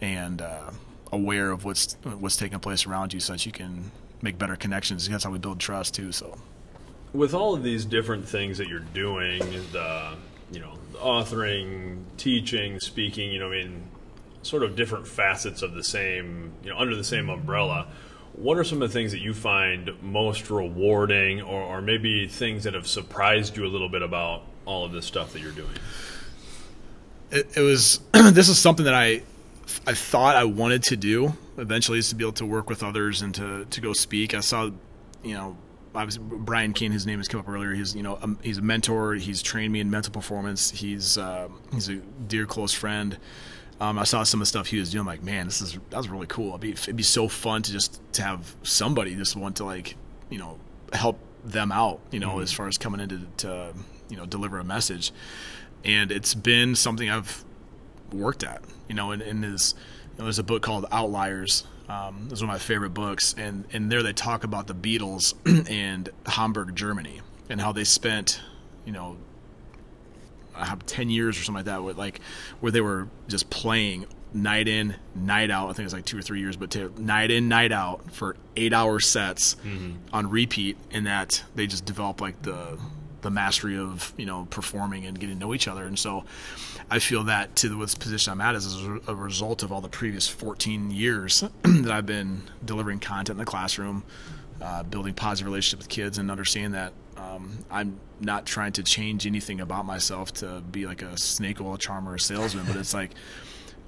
and 0.00 0.42
uh, 0.42 0.70
aware 1.12 1.50
of 1.50 1.64
what's 1.64 1.96
what's 2.02 2.36
taking 2.36 2.58
place 2.60 2.86
around 2.86 3.12
you, 3.12 3.20
so 3.20 3.32
that 3.32 3.46
you 3.46 3.52
can 3.52 3.90
make 4.22 4.38
better 4.38 4.56
connections. 4.56 5.08
That's 5.08 5.24
how 5.24 5.30
we 5.30 5.38
build 5.38 5.60
trust 5.60 5.94
too. 5.94 6.12
So. 6.12 6.36
with 7.12 7.32
all 7.32 7.54
of 7.54 7.62
these 7.62 7.84
different 7.84 8.28
things 8.28 8.58
that 8.58 8.68
you're 8.68 8.80
doing, 8.80 9.40
the 9.72 10.14
you 10.52 10.60
know, 10.60 10.74
authoring, 10.96 12.02
teaching, 12.16 12.78
speaking, 12.80 13.32
you 13.32 13.38
know, 13.38 13.48
I 13.48 13.62
mean, 13.62 13.82
sort 14.42 14.62
of 14.62 14.76
different 14.76 15.06
facets 15.08 15.62
of 15.62 15.72
the 15.74 15.82
same, 15.82 16.52
you 16.62 16.70
know, 16.70 16.78
under 16.78 16.94
the 16.94 17.04
same 17.04 17.28
umbrella. 17.30 17.88
What 18.34 18.58
are 18.58 18.64
some 18.64 18.82
of 18.82 18.88
the 18.88 18.92
things 18.92 19.12
that 19.12 19.20
you 19.20 19.32
find 19.32 19.90
most 20.02 20.50
rewarding, 20.50 21.40
or, 21.40 21.62
or 21.62 21.80
maybe 21.80 22.26
things 22.26 22.64
that 22.64 22.74
have 22.74 22.86
surprised 22.86 23.56
you 23.56 23.64
a 23.64 23.68
little 23.68 23.88
bit 23.88 24.02
about 24.02 24.42
all 24.66 24.84
of 24.84 24.92
this 24.92 25.06
stuff 25.06 25.32
that 25.32 25.40
you're 25.40 25.52
doing? 25.52 25.74
it, 27.34 27.56
it 27.56 27.60
was 27.60 28.00
this 28.12 28.48
is 28.48 28.58
something 28.58 28.84
that 28.84 28.94
I 28.94 29.22
I 29.86 29.94
thought 29.94 30.36
I 30.36 30.44
wanted 30.44 30.82
to 30.84 30.96
do 30.96 31.34
eventually 31.58 31.98
is 31.98 32.08
to 32.10 32.14
be 32.14 32.24
able 32.24 32.32
to 32.34 32.46
work 32.46 32.68
with 32.68 32.82
others 32.82 33.20
and 33.20 33.34
to 33.34 33.66
to 33.66 33.80
go 33.80 33.92
speak. 33.92 34.34
I 34.34 34.40
saw, 34.40 34.70
you 35.22 35.34
know, 35.34 35.56
obviously 35.94 36.24
Brian 36.24 36.72
Cain, 36.72 36.92
his 36.92 37.06
name 37.06 37.18
has 37.18 37.28
come 37.28 37.40
up 37.40 37.48
earlier. 37.48 37.72
He's 37.74 37.94
you 37.94 38.02
know 38.02 38.18
um, 38.22 38.38
he's 38.42 38.58
a 38.58 38.62
mentor. 38.62 39.14
He's 39.14 39.42
trained 39.42 39.72
me 39.72 39.80
in 39.80 39.90
mental 39.90 40.12
performance. 40.12 40.70
He's 40.70 41.18
uh, 41.18 41.48
he's 41.72 41.88
a 41.88 41.96
dear 41.96 42.46
close 42.46 42.72
friend. 42.72 43.18
Um, 43.80 43.98
I 43.98 44.04
saw 44.04 44.22
some 44.22 44.40
of 44.40 44.42
the 44.42 44.46
stuff 44.46 44.68
he 44.68 44.78
was 44.78 44.90
doing. 44.90 45.00
I'm 45.00 45.06
like, 45.06 45.22
man, 45.22 45.46
this 45.46 45.60
is 45.60 45.78
that 45.90 45.96
was 45.96 46.08
really 46.08 46.26
cool. 46.26 46.50
It'd 46.50 46.60
be, 46.60 46.72
it'd 46.72 46.96
be 46.96 47.02
so 47.02 47.28
fun 47.28 47.62
to 47.62 47.72
just 47.72 48.00
to 48.14 48.22
have 48.22 48.54
somebody 48.62 49.14
just 49.16 49.36
want 49.36 49.56
to 49.56 49.64
like 49.64 49.96
you 50.30 50.38
know 50.38 50.58
help 50.92 51.18
them 51.44 51.72
out. 51.72 52.00
You 52.10 52.20
know, 52.20 52.40
as 52.40 52.52
far 52.52 52.68
as 52.68 52.78
coming 52.78 53.00
in 53.00 53.08
to, 53.08 53.20
to 53.38 53.74
you 54.08 54.16
know 54.16 54.26
deliver 54.26 54.58
a 54.58 54.64
message. 54.64 55.12
And 55.84 56.10
it's 56.10 56.34
been 56.34 56.74
something 56.76 57.10
I've 57.10 57.44
worked 58.12 58.42
at. 58.42 58.62
You 58.88 58.94
know, 58.94 59.10
and, 59.10 59.22
and 59.22 59.44
is 59.44 59.74
you 60.12 60.18
know, 60.18 60.24
there's 60.24 60.38
a 60.38 60.44
book 60.44 60.62
called 60.62 60.86
Outliers. 60.92 61.64
Um, 61.88 62.28
it's 62.30 62.40
one 62.40 62.48
of 62.48 62.54
my 62.54 62.58
favorite 62.58 62.94
books, 62.94 63.34
and 63.36 63.64
and 63.72 63.90
there 63.90 64.02
they 64.02 64.12
talk 64.12 64.44
about 64.44 64.66
the 64.66 64.74
Beatles 64.74 65.34
and 65.70 66.08
Hamburg, 66.26 66.74
Germany, 66.76 67.20
and 67.50 67.60
how 67.60 67.72
they 67.72 67.84
spent, 67.84 68.40
you 68.84 68.92
know, 68.92 69.16
uh, 70.56 70.76
ten 70.86 71.10
years 71.10 71.38
or 71.38 71.42
something 71.42 71.60
like 71.60 71.64
that, 71.66 71.82
with 71.82 71.96
like 71.98 72.20
where 72.60 72.72
they 72.72 72.80
were 72.80 73.08
just 73.28 73.50
playing 73.50 74.06
night 74.34 74.66
in, 74.66 74.96
night 75.14 75.50
out. 75.50 75.66
I 75.66 75.68
think 75.68 75.80
it 75.80 75.84
was 75.84 75.92
like 75.92 76.04
two 76.04 76.18
or 76.18 76.22
three 76.22 76.40
years, 76.40 76.56
but 76.56 76.70
to, 76.72 76.92
night 77.00 77.30
in, 77.30 77.48
night 77.48 77.72
out 77.72 78.10
for 78.12 78.36
eight-hour 78.56 79.00
sets 79.00 79.56
on 80.12 80.28
repeat, 80.30 80.76
and 80.90 81.06
that 81.06 81.42
they 81.54 81.66
just 81.66 81.84
developed 81.84 82.20
like 82.20 82.42
the 82.42 82.78
the 83.22 83.30
mastery 83.30 83.78
of 83.78 84.12
you 84.18 84.26
know 84.26 84.46
performing 84.50 85.06
and 85.06 85.18
getting 85.18 85.36
to 85.36 85.40
know 85.40 85.54
each 85.54 85.68
other. 85.68 85.84
And 85.84 85.98
so, 85.98 86.24
I 86.90 86.98
feel 86.98 87.24
that 87.24 87.56
to 87.56 87.68
the 87.68 87.76
position 87.98 88.32
I'm 88.32 88.40
at 88.40 88.54
is 88.54 88.84
a 89.06 89.14
result 89.14 89.62
of 89.62 89.72
all 89.72 89.80
the 89.80 89.88
previous 89.88 90.28
14 90.28 90.90
years 90.90 91.40
that 91.62 91.90
I've 91.90 92.06
been 92.06 92.42
delivering 92.64 92.98
content 92.98 93.30
in 93.30 93.38
the 93.38 93.44
classroom, 93.44 94.04
uh, 94.60 94.82
building 94.82 95.14
positive 95.14 95.46
relationship 95.46 95.78
with 95.78 95.88
kids 95.88 96.18
and 96.18 96.30
understanding 96.30 96.72
that 96.72 96.92
um, 97.16 97.58
I'm 97.70 97.98
not 98.20 98.46
trying 98.46 98.72
to 98.72 98.82
change 98.82 99.26
anything 99.26 99.60
about 99.60 99.86
myself 99.86 100.32
to 100.34 100.60
be 100.60 100.86
like 100.86 101.02
a 101.02 101.16
snake 101.16 101.60
oil 101.60 101.76
charmer 101.76 102.12
or 102.12 102.18
salesman, 102.18 102.66
but 102.66 102.76
it's 102.76 102.94
like 102.94 103.10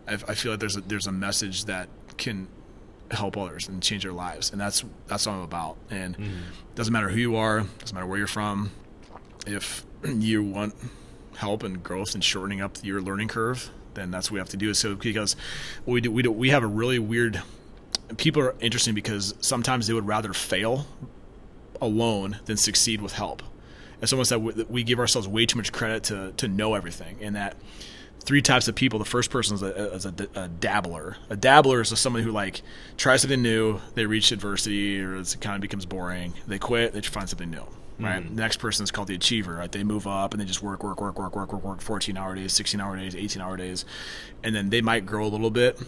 I, 0.07 0.14
I 0.14 0.35
feel 0.35 0.53
like 0.53 0.61
there's 0.61 0.77
a, 0.77 0.81
there's 0.81 1.07
a 1.07 1.12
message 1.12 1.64
that 1.66 1.89
can 2.16 2.49
help 3.11 3.37
others 3.37 3.68
and 3.68 3.83
change 3.83 4.03
their 4.03 4.12
lives, 4.12 4.51
and 4.53 4.61
that's 4.61 4.85
that's 5.07 5.27
what 5.27 5.35
I'm 5.35 5.43
about. 5.43 5.77
And 5.91 6.16
mm-hmm. 6.16 6.41
doesn't 6.74 6.93
matter 6.93 7.09
who 7.09 7.18
you 7.18 7.37
are, 7.37 7.61
doesn't 7.79 7.95
matter 7.95 8.07
where 8.07 8.18
you're 8.18 8.27
from. 8.27 8.70
If 9.47 9.85
you 10.05 10.43
want 10.43 10.74
help 11.37 11.62
and 11.62 11.83
growth 11.83 12.14
and 12.14 12.24
shortening 12.24 12.61
up 12.61 12.79
your 12.83 13.01
learning 13.01 13.29
curve, 13.29 13.70
then 13.95 14.11
that's 14.11 14.31
what 14.31 14.35
we 14.35 14.41
have 14.41 14.49
to 14.51 14.57
do. 14.57 14.72
So 14.74 14.95
because 14.95 15.37
we 15.85 16.01
do 16.01 16.11
we 16.11 16.22
do 16.22 16.31
we 16.31 16.51
have 16.51 16.62
a 16.62 16.68
really 16.68 16.99
weird. 16.99 17.43
People 18.18 18.41
are 18.43 18.55
interesting 18.61 18.95
because 18.95 19.35
sometimes 19.41 19.89
they 19.89 19.93
would 19.93 20.07
rather 20.07 20.33
fail 20.33 20.87
alone 21.81 22.39
than 22.47 22.57
succeed 22.57 23.01
with 23.01 23.12
help. 23.12 23.43
It's 24.03 24.12
almost 24.12 24.31
that 24.31 24.41
we 24.41 24.83
give 24.85 24.99
ourselves 24.99 25.27
way 25.27 25.47
too 25.47 25.57
much 25.57 25.72
credit 25.72 26.05
to 26.05 26.33
to 26.37 26.49
know 26.49 26.74
everything, 26.74 27.16
and 27.22 27.35
that 27.35 27.57
three 28.20 28.43
types 28.43 28.68
of 28.68 28.74
people. 28.74 28.99
The 28.99 29.05
first 29.05 29.31
person 29.31 29.55
is 29.55 29.62
a, 29.62 29.95
is 29.95 30.05
a, 30.05 30.14
a 30.35 30.49
dabbler. 30.49 31.16
A 31.31 31.37
dabbler 31.37 31.81
is 31.81 31.99
someone 31.99 32.22
who 32.22 32.33
like 32.33 32.61
tries 32.97 33.22
something 33.22 33.41
new, 33.41 33.81
they 33.95 34.05
reach 34.05 34.33
adversity, 34.33 35.01
or 35.01 35.16
it 35.16 35.37
kind 35.41 35.55
of 35.55 35.62
becomes 35.62 35.87
boring. 35.87 36.35
They 36.47 36.59
quit, 36.59 36.93
they 36.93 37.01
find 37.01 37.29
something 37.29 37.51
new. 37.51 37.64
Right. 37.99 38.22
Mm-hmm. 38.22 38.35
The 38.35 38.43
next 38.43 38.59
person 38.59 38.85
is 38.85 38.91
called 38.91 39.09
the 39.09 39.14
achiever. 39.14 39.55
Right. 39.55 39.72
They 39.72 39.83
move 39.83 40.07
up 40.07 40.35
and 40.35 40.41
they 40.41 40.45
just 40.45 40.62
work, 40.62 40.85
work, 40.85 41.01
work, 41.01 41.18
work, 41.18 41.35
work, 41.35 41.53
work, 41.53 41.64
work. 41.64 41.81
Fourteen 41.81 42.18
hour 42.18 42.35
days, 42.35 42.53
sixteen 42.53 42.81
hour 42.81 42.97
days, 42.97 43.16
eighteen 43.16 43.41
hour 43.41 43.57
days, 43.57 43.87
and 44.43 44.55
then 44.55 44.68
they 44.68 44.83
might 44.83 45.07
grow 45.07 45.24
a 45.24 45.29
little 45.31 45.51
bit, 45.51 45.81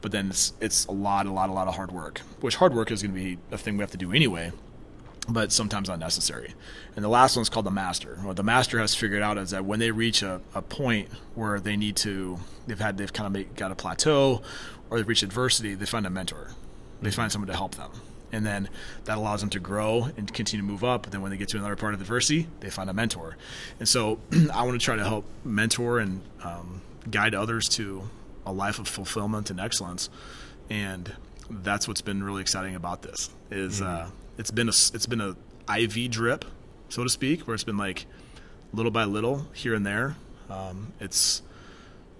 but 0.00 0.12
then 0.12 0.28
it's 0.30 0.54
it's 0.60 0.86
a 0.86 0.92
lot, 0.92 1.26
a 1.26 1.30
lot, 1.30 1.50
a 1.50 1.52
lot 1.52 1.68
of 1.68 1.74
hard 1.74 1.92
work. 1.92 2.20
Which 2.40 2.56
hard 2.56 2.72
work 2.72 2.90
is 2.90 3.02
going 3.02 3.14
to 3.14 3.20
be 3.20 3.38
a 3.50 3.58
thing 3.58 3.76
we 3.76 3.82
have 3.82 3.90
to 3.90 3.98
do 3.98 4.12
anyway 4.12 4.52
but 5.28 5.52
sometimes 5.52 5.88
unnecessary. 5.88 6.54
And 6.96 7.04
the 7.04 7.08
last 7.08 7.36
one 7.36 7.42
is 7.42 7.48
called 7.48 7.66
the 7.66 7.70
master. 7.70 8.18
What 8.22 8.36
the 8.36 8.42
master 8.42 8.78
has 8.80 8.94
figured 8.94 9.22
out 9.22 9.38
is 9.38 9.50
that 9.50 9.64
when 9.64 9.78
they 9.78 9.90
reach 9.90 10.22
a, 10.22 10.40
a 10.54 10.62
point 10.62 11.08
where 11.34 11.60
they 11.60 11.76
need 11.76 11.96
to, 11.96 12.38
they've 12.66 12.78
had, 12.78 12.98
they've 12.98 13.12
kind 13.12 13.26
of 13.26 13.32
make, 13.32 13.54
got 13.54 13.70
a 13.70 13.74
plateau 13.74 14.42
or 14.90 14.98
they've 14.98 15.08
reached 15.08 15.22
adversity, 15.22 15.74
they 15.74 15.86
find 15.86 16.06
a 16.06 16.10
mentor. 16.10 16.50
They 17.00 17.10
find 17.10 17.30
someone 17.30 17.48
to 17.48 17.56
help 17.56 17.76
them. 17.76 17.90
And 18.32 18.46
then 18.46 18.68
that 19.04 19.18
allows 19.18 19.40
them 19.40 19.50
to 19.50 19.60
grow 19.60 20.08
and 20.16 20.32
continue 20.32 20.64
to 20.64 20.70
move 20.70 20.84
up. 20.84 21.02
But 21.02 21.12
then 21.12 21.20
when 21.20 21.30
they 21.30 21.36
get 21.36 21.48
to 21.50 21.58
another 21.58 21.76
part 21.76 21.94
of 21.94 22.00
adversity, 22.00 22.48
they 22.60 22.70
find 22.70 22.88
a 22.88 22.94
mentor. 22.94 23.36
And 23.78 23.88
so 23.88 24.18
I 24.52 24.62
want 24.64 24.80
to 24.80 24.84
try 24.84 24.96
to 24.96 25.04
help 25.04 25.24
mentor 25.44 25.98
and 25.98 26.22
um, 26.42 26.80
guide 27.10 27.34
others 27.34 27.68
to 27.70 28.08
a 28.46 28.52
life 28.52 28.78
of 28.78 28.88
fulfillment 28.88 29.50
and 29.50 29.60
excellence. 29.60 30.08
And 30.70 31.12
that's 31.50 31.86
what's 31.86 32.00
been 32.00 32.22
really 32.22 32.40
exciting 32.40 32.74
about 32.74 33.02
this 33.02 33.30
is, 33.50 33.80
mm-hmm. 33.80 34.06
uh, 34.06 34.10
it's 34.38 34.50
been 34.50 34.68
a 34.68 34.70
it's 34.94 35.06
been 35.06 35.20
a 35.20 35.36
IV 35.78 36.10
drip, 36.10 36.44
so 36.88 37.04
to 37.04 37.10
speak, 37.10 37.46
where 37.46 37.54
it's 37.54 37.64
been 37.64 37.76
like 37.76 38.06
little 38.72 38.90
by 38.90 39.04
little 39.04 39.46
here 39.52 39.74
and 39.74 39.86
there. 39.86 40.16
Um, 40.50 40.92
it's 41.00 41.42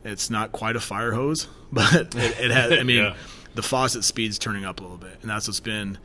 it's 0.05 0.31
not 0.31 0.53
quite 0.53 0.77
a 0.77 0.81
fire 0.81 1.13
hose, 1.13 1.49
but 1.73 2.15
it, 2.15 2.41
it 2.41 2.51
has. 2.51 2.73
I 2.73 2.83
mean, 2.83 2.97
yeah. 3.05 3.15
the 3.55 3.63
faucet 3.63 4.05
speed's 4.05 4.39
turning 4.39 4.65
up 4.65 4.81
a 4.81 4.83
little 4.83 4.99
bit, 4.99 5.19
and 5.23 5.31
that's 5.31 5.49
what's 5.49 5.61
been 5.61 5.99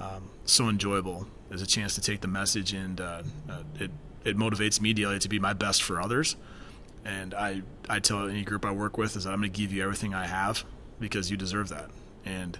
um, 0.00 0.30
so 0.44 0.68
enjoyable. 0.68 1.26
Is 1.50 1.62
a 1.62 1.66
chance 1.66 1.94
to 1.94 2.00
take 2.00 2.20
the 2.20 2.28
message, 2.28 2.72
and 2.72 3.00
uh, 3.00 3.22
uh, 3.48 3.62
it 3.78 3.90
it 4.24 4.36
motivates 4.36 4.80
me 4.80 4.92
daily 4.92 5.18
to 5.18 5.28
be 5.28 5.38
my 5.38 5.52
best 5.52 5.82
for 5.82 6.00
others. 6.00 6.36
And 7.04 7.34
I 7.34 7.62
I 7.88 8.00
tell 8.00 8.28
any 8.28 8.42
group 8.44 8.64
I 8.64 8.72
work 8.72 8.96
with 8.96 9.16
is 9.16 9.24
that 9.24 9.30
I'm 9.30 9.40
going 9.40 9.52
to 9.52 9.58
give 9.58 9.72
you 9.72 9.82
everything 9.82 10.14
I 10.14 10.26
have 10.26 10.64
because 10.98 11.30
you 11.30 11.36
deserve 11.36 11.68
that. 11.68 11.90
And 12.24 12.58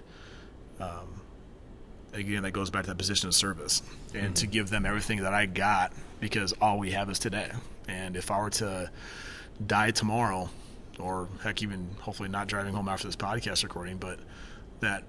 um, 0.79 1.14
again, 2.15 2.43
that 2.43 2.51
goes 2.51 2.69
back 2.69 2.83
to 2.83 2.89
that 2.89 2.97
position 2.97 3.27
of 3.27 3.35
service 3.35 3.81
and 4.13 4.23
mm-hmm. 4.23 4.33
to 4.33 4.47
give 4.47 4.69
them 4.69 4.85
everything 4.85 5.21
that 5.21 5.33
I 5.33 5.45
got 5.45 5.93
because 6.19 6.53
all 6.61 6.79
we 6.79 6.91
have 6.91 7.09
is 7.09 7.19
today. 7.19 7.51
And 7.87 8.15
if 8.15 8.31
I 8.31 8.39
were 8.39 8.49
to 8.51 8.89
die 9.65 9.91
tomorrow, 9.91 10.49
or 10.99 11.27
heck, 11.43 11.61
even 11.61 11.89
hopefully 11.99 12.29
not 12.29 12.47
driving 12.47 12.73
home 12.73 12.87
after 12.87 13.07
this 13.07 13.15
podcast 13.15 13.63
recording, 13.63 13.97
but 13.97 14.19
that 14.79 15.03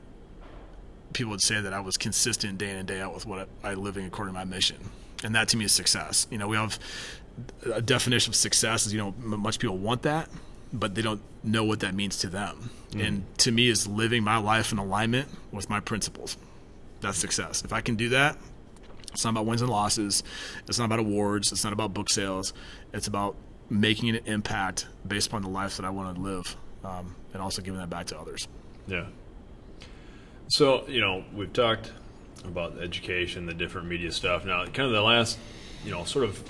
people 1.13 1.31
would 1.31 1.43
say 1.43 1.61
that 1.61 1.73
I 1.73 1.81
was 1.81 1.97
consistent 1.97 2.59
day 2.59 2.71
in 2.71 2.77
and 2.77 2.89
day 2.89 3.01
out 3.01 3.15
with 3.15 3.27
what 3.27 3.49
I, 3.63 3.75
living 3.75 4.07
according 4.07 4.35
to 4.35 4.39
my 4.39 4.45
mission. 4.45 4.77
And 5.25 5.35
that 5.35 5.49
to 5.49 5.57
me 5.57 5.65
is 5.65 5.73
success. 5.73 6.27
You 6.31 6.39
know, 6.39 6.49
we 6.49 6.57
have 6.57 6.79
a 7.73 7.81
definition 7.81 8.31
of 8.31 8.37
success 8.37 8.87
is, 8.87 8.93
you 8.93 8.99
know, 8.99 9.15
much 9.19 9.59
people 9.59 9.79
want 9.79 10.03
that, 10.03 10.29
but 10.73 10.95
they 10.95 11.03
don't 11.03 11.23
know 11.43 11.65
what 11.65 11.81
that 11.81 11.95
means 11.95 12.19
to 12.19 12.29
them. 12.29 12.71
Mm-hmm. 12.91 13.01
And 13.01 13.39
to 13.39 13.53
me 13.53 13.69
is 13.69 13.87
living 13.87 14.25
my 14.25 14.39
life 14.39 14.73
in 14.73 14.79
alignment 14.79 15.29
with 15.53 15.71
my 15.71 15.81
principles 15.81 16.37
that's 17.01 17.19
success. 17.19 17.63
If 17.65 17.73
I 17.73 17.81
can 17.81 17.97
do 17.97 18.11
that, 18.11 18.37
it's 19.13 19.25
not 19.25 19.31
about 19.31 19.47
wins 19.47 19.63
and 19.63 19.71
losses. 19.71 20.23
It's 20.69 20.79
not 20.79 20.87
about 20.87 20.99
awards. 20.99 21.53
It's 21.53 21.65
not 21.65 21.73
about 21.73 21.95
book 21.95 22.11
sales. 22.11 22.53
It's 22.93 23.07
about 23.07 23.37
making 23.71 24.11
an 24.11 24.21
impact 24.27 24.87
based 25.07 25.29
upon 25.29 25.43
the 25.43 25.49
life 25.49 25.77
that 25.77 25.87
I 25.87 25.91
want 25.91 26.17
to 26.17 26.23
live, 26.23 26.57
um, 26.85 27.17
and 27.33 27.43
also 27.43 27.63
giving 27.63 27.81
that 27.81 27.91
back 27.91 28.07
to 28.07 28.19
others. 28.19 28.47
Yeah. 28.87 29.07
So 30.49 30.87
you 30.87 31.01
know 31.01 31.25
we've 31.35 31.53
talked 31.53 31.93
about 32.45 32.79
education, 32.79 33.47
the 33.47 33.55
different 33.55 33.89
media 33.89 34.13
stuff. 34.13 34.45
Now, 34.45 34.65
kind 34.65 34.87
of 34.87 34.93
the 34.93 35.03
last, 35.03 35.39
you 35.85 35.91
know, 35.91 36.05
sort 36.05 36.25
of 36.25 36.43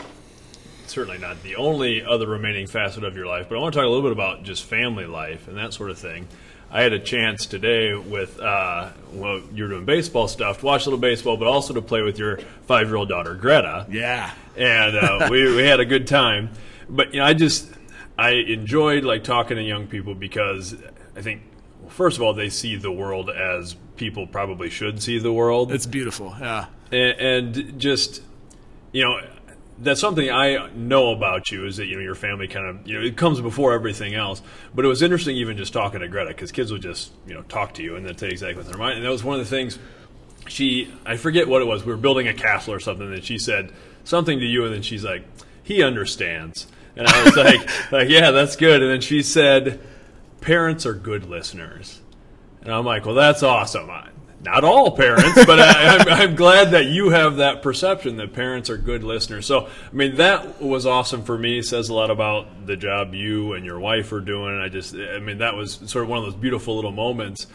certainly 0.87 1.19
not 1.19 1.43
the 1.43 1.57
only 1.57 2.05
other 2.05 2.29
remaining 2.29 2.67
facet 2.67 3.05
of 3.05 3.17
your 3.17 3.27
life, 3.27 3.49
but 3.49 3.57
I 3.57 3.61
want 3.61 3.75
to 3.75 3.81
talk 3.81 3.87
a 3.87 3.89
little 3.89 4.03
bit 4.03 4.13
about 4.13 4.43
just 4.43 4.65
family 4.65 5.07
life 5.07 5.49
and 5.49 5.57
that 5.57 5.73
sort 5.73 5.91
of 5.91 5.99
thing. 5.99 6.29
I 6.77 6.83
had 6.83 6.93
a 6.93 6.99
chance 6.99 7.47
today 7.47 7.95
with 7.95 8.39
uh, 8.39 8.91
well, 9.15 9.41
you're 9.55 9.71
doing 9.71 9.87
baseball 9.87 10.29
stuff 10.29 10.61
to 10.61 10.67
watch 10.67 10.83
a 10.83 10.91
little 10.91 11.01
baseball, 11.01 11.39
but 11.39 11.49
also 11.49 11.73
to 11.73 11.81
play 11.81 12.03
with 12.03 12.19
your 12.19 12.37
five 12.67 12.89
year 12.89 12.97
old 12.97 13.09
daughter 13.09 13.35
Greta. 13.35 13.87
Yeah, 13.89 14.31
and 14.59 14.95
uh, 14.95 15.29
we 15.31 15.57
we 15.57 15.63
had 15.63 15.81
a 15.81 15.87
good 15.87 16.07
time. 16.07 16.51
But 16.87 17.15
you 17.15 17.21
know, 17.21 17.25
I 17.25 17.33
just 17.33 17.73
I 18.19 18.33
enjoyed 18.33 19.05
like 19.05 19.25
talking 19.25 19.57
to 19.57 19.63
young 19.63 19.87
people 19.87 20.15
because 20.15 20.77
I 21.17 21.23
think 21.23 21.41
well, 21.81 21.89
first 21.89 22.19
of 22.19 22.23
all 22.23 22.35
they 22.35 22.51
see 22.51 22.77
the 22.77 22.93
world 22.93 23.31
as 23.31 23.75
people 23.97 24.27
probably 24.27 24.69
should 24.69 25.03
see 25.03 25.19
the 25.19 25.33
world. 25.33 25.73
It's 25.73 25.87
beautiful, 25.87 26.37
yeah, 26.39 26.67
and, 26.93 27.57
and 27.57 27.81
just 27.81 28.21
you 28.93 29.03
know 29.03 29.19
that's 29.79 30.01
something 30.01 30.31
I 30.31 30.71
know 30.75 31.13
about 31.13 31.51
you 31.51 31.67
is 31.67 31.77
that 31.77 31.87
you 31.87 31.97
know 31.97 32.03
your 32.03 32.15
family 32.15 32.49
kind 32.49 32.67
of 32.67 32.87
you 32.89 32.95
know 32.95 33.05
it 33.05 33.17
comes 33.17 33.41
before 33.41 33.75
everything 33.75 34.15
else. 34.15 34.43
But 34.75 34.85
it 34.85 34.89
was 34.89 35.03
interesting 35.03 35.37
even 35.37 35.57
just 35.57 35.73
talking 35.73 36.01
to 36.01 36.09
Greta 36.09 36.29
because 36.29 36.53
kids 36.53 36.73
will 36.73 36.79
just 36.79 37.13
you 37.27 37.35
know 37.35 37.43
talk 37.43 37.75
to 37.75 37.83
you 37.83 37.97
and 37.97 38.07
then 38.07 38.15
you 38.21 38.29
exactly 38.29 38.57
what's 38.57 38.69
in 38.69 38.73
their 38.73 38.79
mind. 38.79 38.97
And 38.97 39.05
that 39.05 39.11
was 39.11 39.25
one 39.25 39.39
of 39.39 39.45
the 39.45 39.51
things 39.51 39.79
she 40.49 40.93
I 41.05 41.17
forget 41.17 41.49
what 41.49 41.63
it 41.63 41.67
was. 41.67 41.85
We 41.85 41.93
were 41.93 41.99
building 41.99 42.29
a 42.29 42.35
castle 42.35 42.73
or 42.73 42.81
something, 42.81 43.13
and 43.13 43.25
she 43.25 43.39
said 43.39 43.73
something 44.05 44.39
to 44.39 44.47
you, 44.47 44.65
and 44.65 44.75
then 44.75 44.83
she's 44.83 45.05
like, 45.05 45.25
"He 45.63 45.83
understands," 45.83 46.67
and 46.97 47.07
I 47.07 47.25
was 47.25 47.37
like, 47.37 47.93
"Like 47.93 48.09
yeah, 48.09 48.31
that's 48.31 48.57
good." 48.57 48.83
And 48.83 48.91
then 48.91 49.01
she 49.01 49.23
said, 49.23 49.81
"Parents 50.41 50.87
are 50.87 50.95
good 50.95 51.29
listeners," 51.29 52.01
and 52.63 52.73
I'm 52.73 52.85
like, 52.85 53.05
"Well, 53.05 53.15
that's 53.15 53.43
awesome." 53.43 53.91
I, 53.91 54.09
not 54.47 54.65
all 54.65 54.93
parents, 54.93 55.45
but 55.45 55.59
I, 55.59 55.83
am 55.83 56.01
I'm, 56.03 56.09
I'm 56.09 56.35
glad 56.37 56.71
that 56.71 56.87
you 56.87 57.11
have 57.11 57.37
that 57.37 57.63
perception 57.63 58.17
that 58.17 58.33
parents 58.33 58.71
are 58.71 58.79
good 58.79 59.03
listeners. 59.03 59.45
So, 59.45 59.67
I 59.67 59.93
mean, 59.93 60.17
that 60.17 60.63
was 60.63 60.87
awesome 60.87 61.25
for 61.25 61.37
me. 61.37 61.59
It 61.59 61.65
says 61.65 61.89
a 61.89 61.95
lot 61.95 62.11
about 62.11 62.67
the 62.67 62.77
job 62.77 63.13
you 63.13 63.55
and 63.55 63.65
your 63.67 63.81
wife 63.81 64.13
are 64.13 64.21
doing. 64.21 64.59
I 64.59 64.69
just, 64.69 64.95
I 64.95 65.19
mean, 65.19 65.39
that 65.39 65.57
was 65.57 65.75
sort 65.87 66.05
of 66.05 66.09
one 66.09 66.21
of 66.21 66.25
those 66.25 66.37
beautiful 66.37 66.77
little 66.77 66.93
moments. 66.93 67.49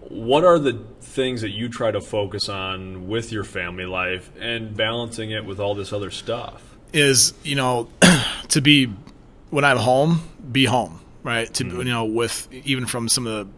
What 0.00 0.42
are 0.42 0.58
the 0.58 0.82
things 1.02 1.42
that 1.42 1.50
you 1.50 1.68
try 1.68 1.90
to 1.90 2.00
focus 2.00 2.48
on 2.48 3.08
with 3.08 3.30
your 3.30 3.44
family 3.44 3.84
life 3.84 4.30
and 4.40 4.74
balancing 4.74 5.30
it 5.30 5.44
with 5.44 5.60
all 5.60 5.74
this 5.74 5.92
other 5.92 6.10
stuff? 6.10 6.76
Is, 6.94 7.34
you 7.42 7.56
know, 7.56 7.88
to 8.48 8.62
be, 8.62 8.90
when 9.50 9.66
I'm 9.66 9.76
home, 9.76 10.22
be 10.50 10.64
home, 10.64 11.00
right? 11.22 11.52
To, 11.54 11.64
mm-hmm. 11.64 11.78
you 11.78 11.84
know, 11.84 12.06
with 12.06 12.48
even 12.52 12.86
from 12.86 13.10
some 13.10 13.26
of 13.26 13.46
the 13.46 13.57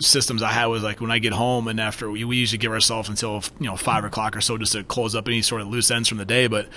systems 0.00 0.42
I 0.42 0.50
had 0.50 0.66
was 0.66 0.82
like 0.82 1.00
when 1.00 1.10
I 1.10 1.18
get 1.18 1.32
home 1.32 1.68
and 1.68 1.80
after 1.80 2.10
we, 2.10 2.24
we 2.24 2.36
usually 2.36 2.58
give 2.58 2.72
ourselves 2.72 3.08
until 3.08 3.42
you 3.58 3.66
know 3.66 3.76
five 3.76 4.04
o'clock 4.04 4.36
or 4.36 4.40
so 4.40 4.56
just 4.58 4.72
to 4.72 4.84
close 4.84 5.14
up 5.14 5.28
any 5.28 5.42
sort 5.42 5.60
of 5.60 5.68
loose 5.68 5.90
ends 5.90 6.08
from 6.08 6.18
the 6.18 6.24
day. 6.24 6.46
But 6.46 6.68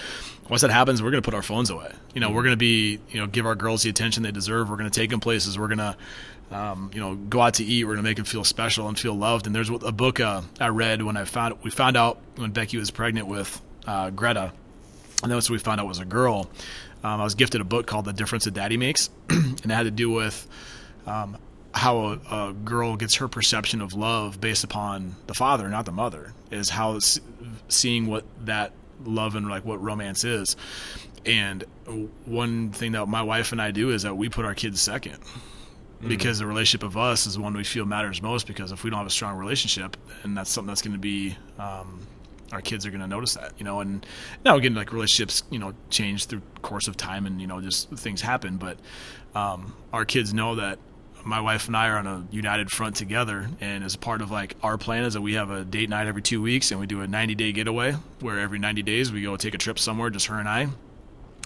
once 0.50 0.62
that 0.62 0.72
happens, 0.72 1.02
we're 1.02 1.12
gonna 1.12 1.22
put 1.22 1.34
our 1.34 1.42
phones 1.42 1.70
away. 1.70 1.92
You 2.14 2.22
know, 2.22 2.32
we're 2.32 2.44
gonna 2.44 2.58
be 2.58 3.00
you 3.10 3.20
know 3.20 3.28
give 3.28 3.46
our 3.46 3.56
girls 3.56 3.84
the 3.84 3.90
attention 3.90 4.24
they 4.24 4.32
deserve. 4.32 4.70
We're 4.70 4.78
gonna 4.78 4.90
take 4.90 5.10
them 5.10 5.20
places. 5.20 5.58
We're 5.58 5.68
gonna 5.68 5.98
um, 6.52 6.92
you 6.94 7.00
know 7.00 7.16
go 7.16 7.42
out 7.42 7.56
to 7.56 7.64
eat. 7.64 7.86
We're 7.86 7.94
gonna 7.94 8.04
make 8.04 8.18
them 8.18 8.26
feel 8.26 8.44
special 8.44 8.88
and 8.88 8.98
feel 8.98 9.14
loved. 9.14 9.46
And 9.46 9.56
there's 9.56 9.70
a 9.70 9.92
book 9.92 10.20
uh, 10.20 10.42
I 10.60 10.70
read 10.70 11.02
when 11.02 11.18
I 11.18 11.26
found 11.26 11.56
we 11.64 11.72
found 11.72 11.98
out 11.98 12.20
when 12.36 12.52
Becky 12.52 12.78
was 12.78 12.92
pregnant 12.92 13.28
with 13.28 13.62
uh, 13.86 14.10
Greta, 14.10 14.52
and 15.24 15.32
that's 15.32 15.50
what 15.50 15.56
we 15.56 15.60
found 15.60 15.80
out 15.80 15.88
was 15.88 16.00
a 16.00 16.06
girl. 16.06 16.50
Um, 17.04 17.20
I 17.20 17.24
was 17.24 17.34
gifted 17.34 17.62
a 17.62 17.66
book 17.66 17.88
called 17.88 18.06
The 18.06 18.14
Difference 18.14 18.46
a 18.46 18.52
Daddy 18.52 18.78
Makes, 18.78 19.10
and 19.30 19.66
it 19.66 19.72
had 19.72 19.84
to 19.84 19.92
do 19.92 20.12
with 20.12 20.48
um, 21.08 21.38
how 21.74 21.98
a, 22.00 22.50
a, 22.50 22.54
girl 22.54 22.96
gets 22.96 23.16
her 23.16 23.28
perception 23.28 23.82
of 23.82 23.94
love 23.94 24.42
based 24.42 24.64
upon 24.64 25.16
the 25.28 25.34
father, 25.34 25.70
not 25.70 25.86
the 25.86 25.92
mother, 25.92 26.34
is 26.52 26.70
how 26.70 27.00
seeing 27.70 28.08
what 28.08 28.26
that 28.46 28.74
love 29.06 29.36
and 29.36 29.48
like 29.48 29.66
what 29.66 29.82
romance 29.82 30.24
is. 30.24 30.56
And 31.26 31.64
one 32.26 32.72
thing 32.72 32.94
that 32.94 33.06
my 33.08 33.22
wife 33.22 33.52
and 33.52 33.62
I 33.62 33.72
do 33.72 33.92
is 33.92 34.04
that 34.04 34.16
we 34.16 34.30
put 34.30 34.46
our 34.46 34.56
kids 34.56 34.82
second. 34.82 35.18
Mm-hmm. 35.18 36.08
Because 36.08 36.40
the 36.40 36.48
relationship 36.48 36.84
of 36.84 36.98
us 36.98 37.28
is 37.28 37.36
the 37.36 37.42
one 37.42 37.54
we 37.54 37.64
feel 37.64 37.86
matters 37.86 38.22
most. 38.22 38.48
Because 38.48 38.72
if 38.72 38.84
we 38.84 38.90
don't 38.90 38.98
have 38.98 39.08
a 39.08 39.12
strong 39.12 39.38
relationship, 39.38 39.96
and 40.24 40.36
that's 40.36 40.50
something 40.50 40.68
that's 40.68 40.82
going 40.82 40.94
to 40.94 41.00
be 41.00 41.38
um, 41.60 42.08
our 42.52 42.62
kids 42.62 42.86
are 42.86 42.90
going 42.90 43.02
to 43.02 43.08
notice 43.08 43.36
that, 43.36 43.54
you 43.58 43.64
know. 43.64 43.82
And 43.82 44.06
now 44.44 44.58
again, 44.58 44.74
like 44.74 44.92
relationships, 44.92 45.44
you 45.50 45.60
know, 45.60 45.74
change 45.90 46.26
through 46.26 46.42
course 46.62 46.88
of 46.88 46.98
time, 46.98 47.26
and 47.26 47.40
you 47.40 47.48
know, 47.48 47.62
just 47.62 47.90
things 47.92 48.22
happen. 48.22 48.58
But 48.58 48.78
um, 49.36 49.76
our 49.94 50.06
kids 50.06 50.34
know 50.34 50.56
that 50.56 50.80
my 51.24 51.42
wife 51.42 51.68
and 51.68 51.76
I 51.76 51.90
are 51.90 51.98
on 51.98 52.08
a 52.08 52.26
united 52.32 52.72
front 52.72 52.96
together, 52.96 53.50
and 53.60 53.84
as 53.84 53.96
part 53.96 54.22
of 54.22 54.32
like 54.32 54.56
our 54.64 54.78
plan 54.78 55.04
is 55.04 55.14
that 55.14 55.22
we 55.22 55.34
have 55.34 55.52
a 55.52 55.64
date 55.64 55.90
night 55.90 56.08
every 56.08 56.22
two 56.22 56.42
weeks, 56.42 56.72
and 56.72 56.80
we 56.80 56.88
do 56.88 57.02
a 57.02 57.08
90 57.08 57.36
day 57.36 57.52
getaway 57.52 57.94
where 58.20 58.40
every 58.40 58.60
90 58.60 58.84
days 58.84 59.12
we 59.12 59.22
go 59.22 59.36
take 59.38 59.54
a 59.54 59.58
trip 59.58 59.80
somewhere, 59.80 60.10
just 60.10 60.28
her 60.28 60.40
and 60.40 60.50
I. 60.50 60.68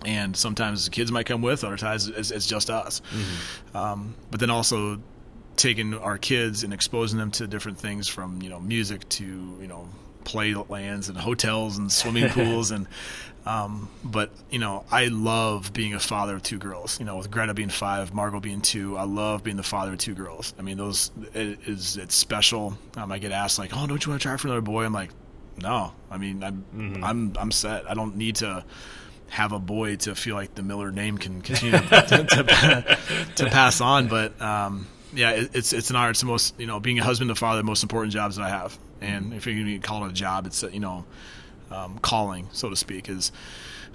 And 0.05 0.35
sometimes 0.35 0.85
the 0.85 0.91
kids 0.91 1.11
might 1.11 1.25
come 1.25 1.41
with, 1.41 1.63
other 1.63 1.77
times 1.77 2.07
it's, 2.07 2.29
it's 2.29 2.45
just 2.45 2.69
us. 2.69 3.01
Mm-hmm. 3.11 3.77
Um, 3.77 4.15
but 4.29 4.39
then 4.39 4.49
also 4.49 4.99
taking 5.55 5.93
our 5.93 6.17
kids 6.17 6.63
and 6.63 6.73
exposing 6.73 7.17
them 7.17 7.31
to 7.31 7.47
different 7.47 7.77
things 7.77 8.07
from 8.07 8.41
you 8.41 8.49
know 8.49 8.59
music 8.59 9.07
to 9.09 9.23
you 9.23 9.67
know 9.67 9.87
playlands 10.23 11.07
and 11.07 11.17
hotels 11.17 11.77
and 11.77 11.91
swimming 11.91 12.29
pools 12.31 12.71
and 12.71 12.87
um, 13.45 13.89
but 14.03 14.31
you 14.49 14.59
know 14.59 14.85
I 14.91 15.07
love 15.07 15.73
being 15.73 15.93
a 15.93 15.99
father 15.99 16.35
of 16.35 16.43
two 16.43 16.57
girls 16.57 16.99
you 16.99 17.05
know 17.05 17.17
with 17.17 17.29
Greta 17.29 17.53
being 17.53 17.69
five 17.69 18.13
Margot 18.13 18.39
being 18.39 18.61
two. 18.61 18.97
I 18.97 19.03
love 19.03 19.43
being 19.43 19.57
the 19.57 19.63
father 19.63 19.93
of 19.93 19.99
two 19.99 20.15
girls. 20.15 20.53
I 20.57 20.61
mean 20.61 20.77
those 20.77 21.11
it 21.33 21.59
is 21.67 21.97
it's 21.97 22.15
special. 22.15 22.77
Um, 22.97 23.11
I 23.11 23.19
get 23.19 23.31
asked 23.31 23.59
like 23.59 23.71
oh 23.73 23.87
don't 23.87 24.03
you 24.03 24.11
want 24.11 24.21
to 24.21 24.27
try 24.27 24.37
for 24.37 24.47
another 24.47 24.61
boy? 24.61 24.85
I'm 24.85 24.93
like 24.93 25.11
no. 25.61 25.93
I 26.09 26.17
mean 26.17 26.43
I'm 26.43 26.65
mm-hmm. 26.75 27.03
I'm 27.03 27.33
I'm 27.37 27.51
set. 27.51 27.89
I 27.89 27.93
don't 27.93 28.15
need 28.15 28.37
to 28.37 28.65
have 29.29 29.51
a 29.51 29.59
boy 29.59 29.95
to 29.97 30.15
feel 30.15 30.35
like 30.35 30.55
the 30.55 30.63
Miller 30.63 30.91
name 30.91 31.17
can 31.17 31.41
continue 31.41 31.77
to, 31.79 32.25
to, 32.29 32.97
to, 33.35 33.45
pass 33.47 33.81
on. 33.81 34.07
But 34.07 34.39
um, 34.41 34.87
yeah, 35.13 35.31
it's 35.31 35.73
it's 35.73 35.89
an 35.89 35.95
honor. 35.95 36.11
It's 36.11 36.19
the 36.19 36.25
most 36.25 36.59
you 36.59 36.67
know 36.67 36.79
being 36.79 36.99
a 36.99 37.03
husband 37.03 37.29
and 37.29 37.37
father, 37.37 37.57
the 37.57 37.63
most 37.63 37.83
important 37.83 38.13
jobs 38.13 38.35
that 38.37 38.43
I 38.43 38.49
have. 38.49 38.77
And 39.01 39.33
if 39.33 39.45
you're 39.45 39.55
going 39.55 39.67
to 39.67 39.79
call 39.79 40.05
it 40.05 40.09
a 40.09 40.13
job, 40.13 40.45
it's 40.45 40.63
you 40.63 40.79
know 40.79 41.05
um, 41.71 41.99
calling, 41.99 42.49
so 42.51 42.69
to 42.69 42.75
speak. 42.75 43.09
Is 43.09 43.31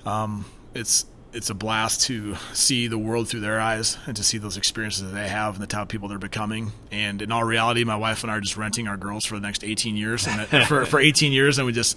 um, 0.04 0.44
it's 0.74 1.06
it's 1.32 1.50
a 1.50 1.54
blast 1.54 2.02
to 2.02 2.34
see 2.52 2.88
the 2.88 2.98
world 2.98 3.28
through 3.28 3.40
their 3.40 3.60
eyes 3.60 3.96
and 4.06 4.16
to 4.16 4.24
see 4.24 4.38
those 4.38 4.56
experiences 4.56 5.04
that 5.04 5.14
they 5.14 5.28
have 5.28 5.54
and 5.54 5.62
the 5.62 5.66
type 5.66 5.82
of 5.82 5.88
people 5.88 6.08
they're 6.08 6.18
becoming. 6.18 6.72
And 6.90 7.22
in 7.22 7.30
all 7.30 7.44
reality, 7.44 7.84
my 7.84 7.96
wife 7.96 8.24
and 8.24 8.32
I 8.32 8.36
are 8.36 8.40
just 8.40 8.56
renting 8.56 8.88
our 8.88 8.96
girls 8.96 9.24
for 9.24 9.36
the 9.36 9.40
next 9.40 9.62
18 9.62 9.96
years, 9.96 10.26
and 10.26 10.66
for 10.66 10.84
for 10.86 11.00
18 11.00 11.32
years, 11.32 11.58
and 11.58 11.66
we 11.66 11.72
just 11.72 11.96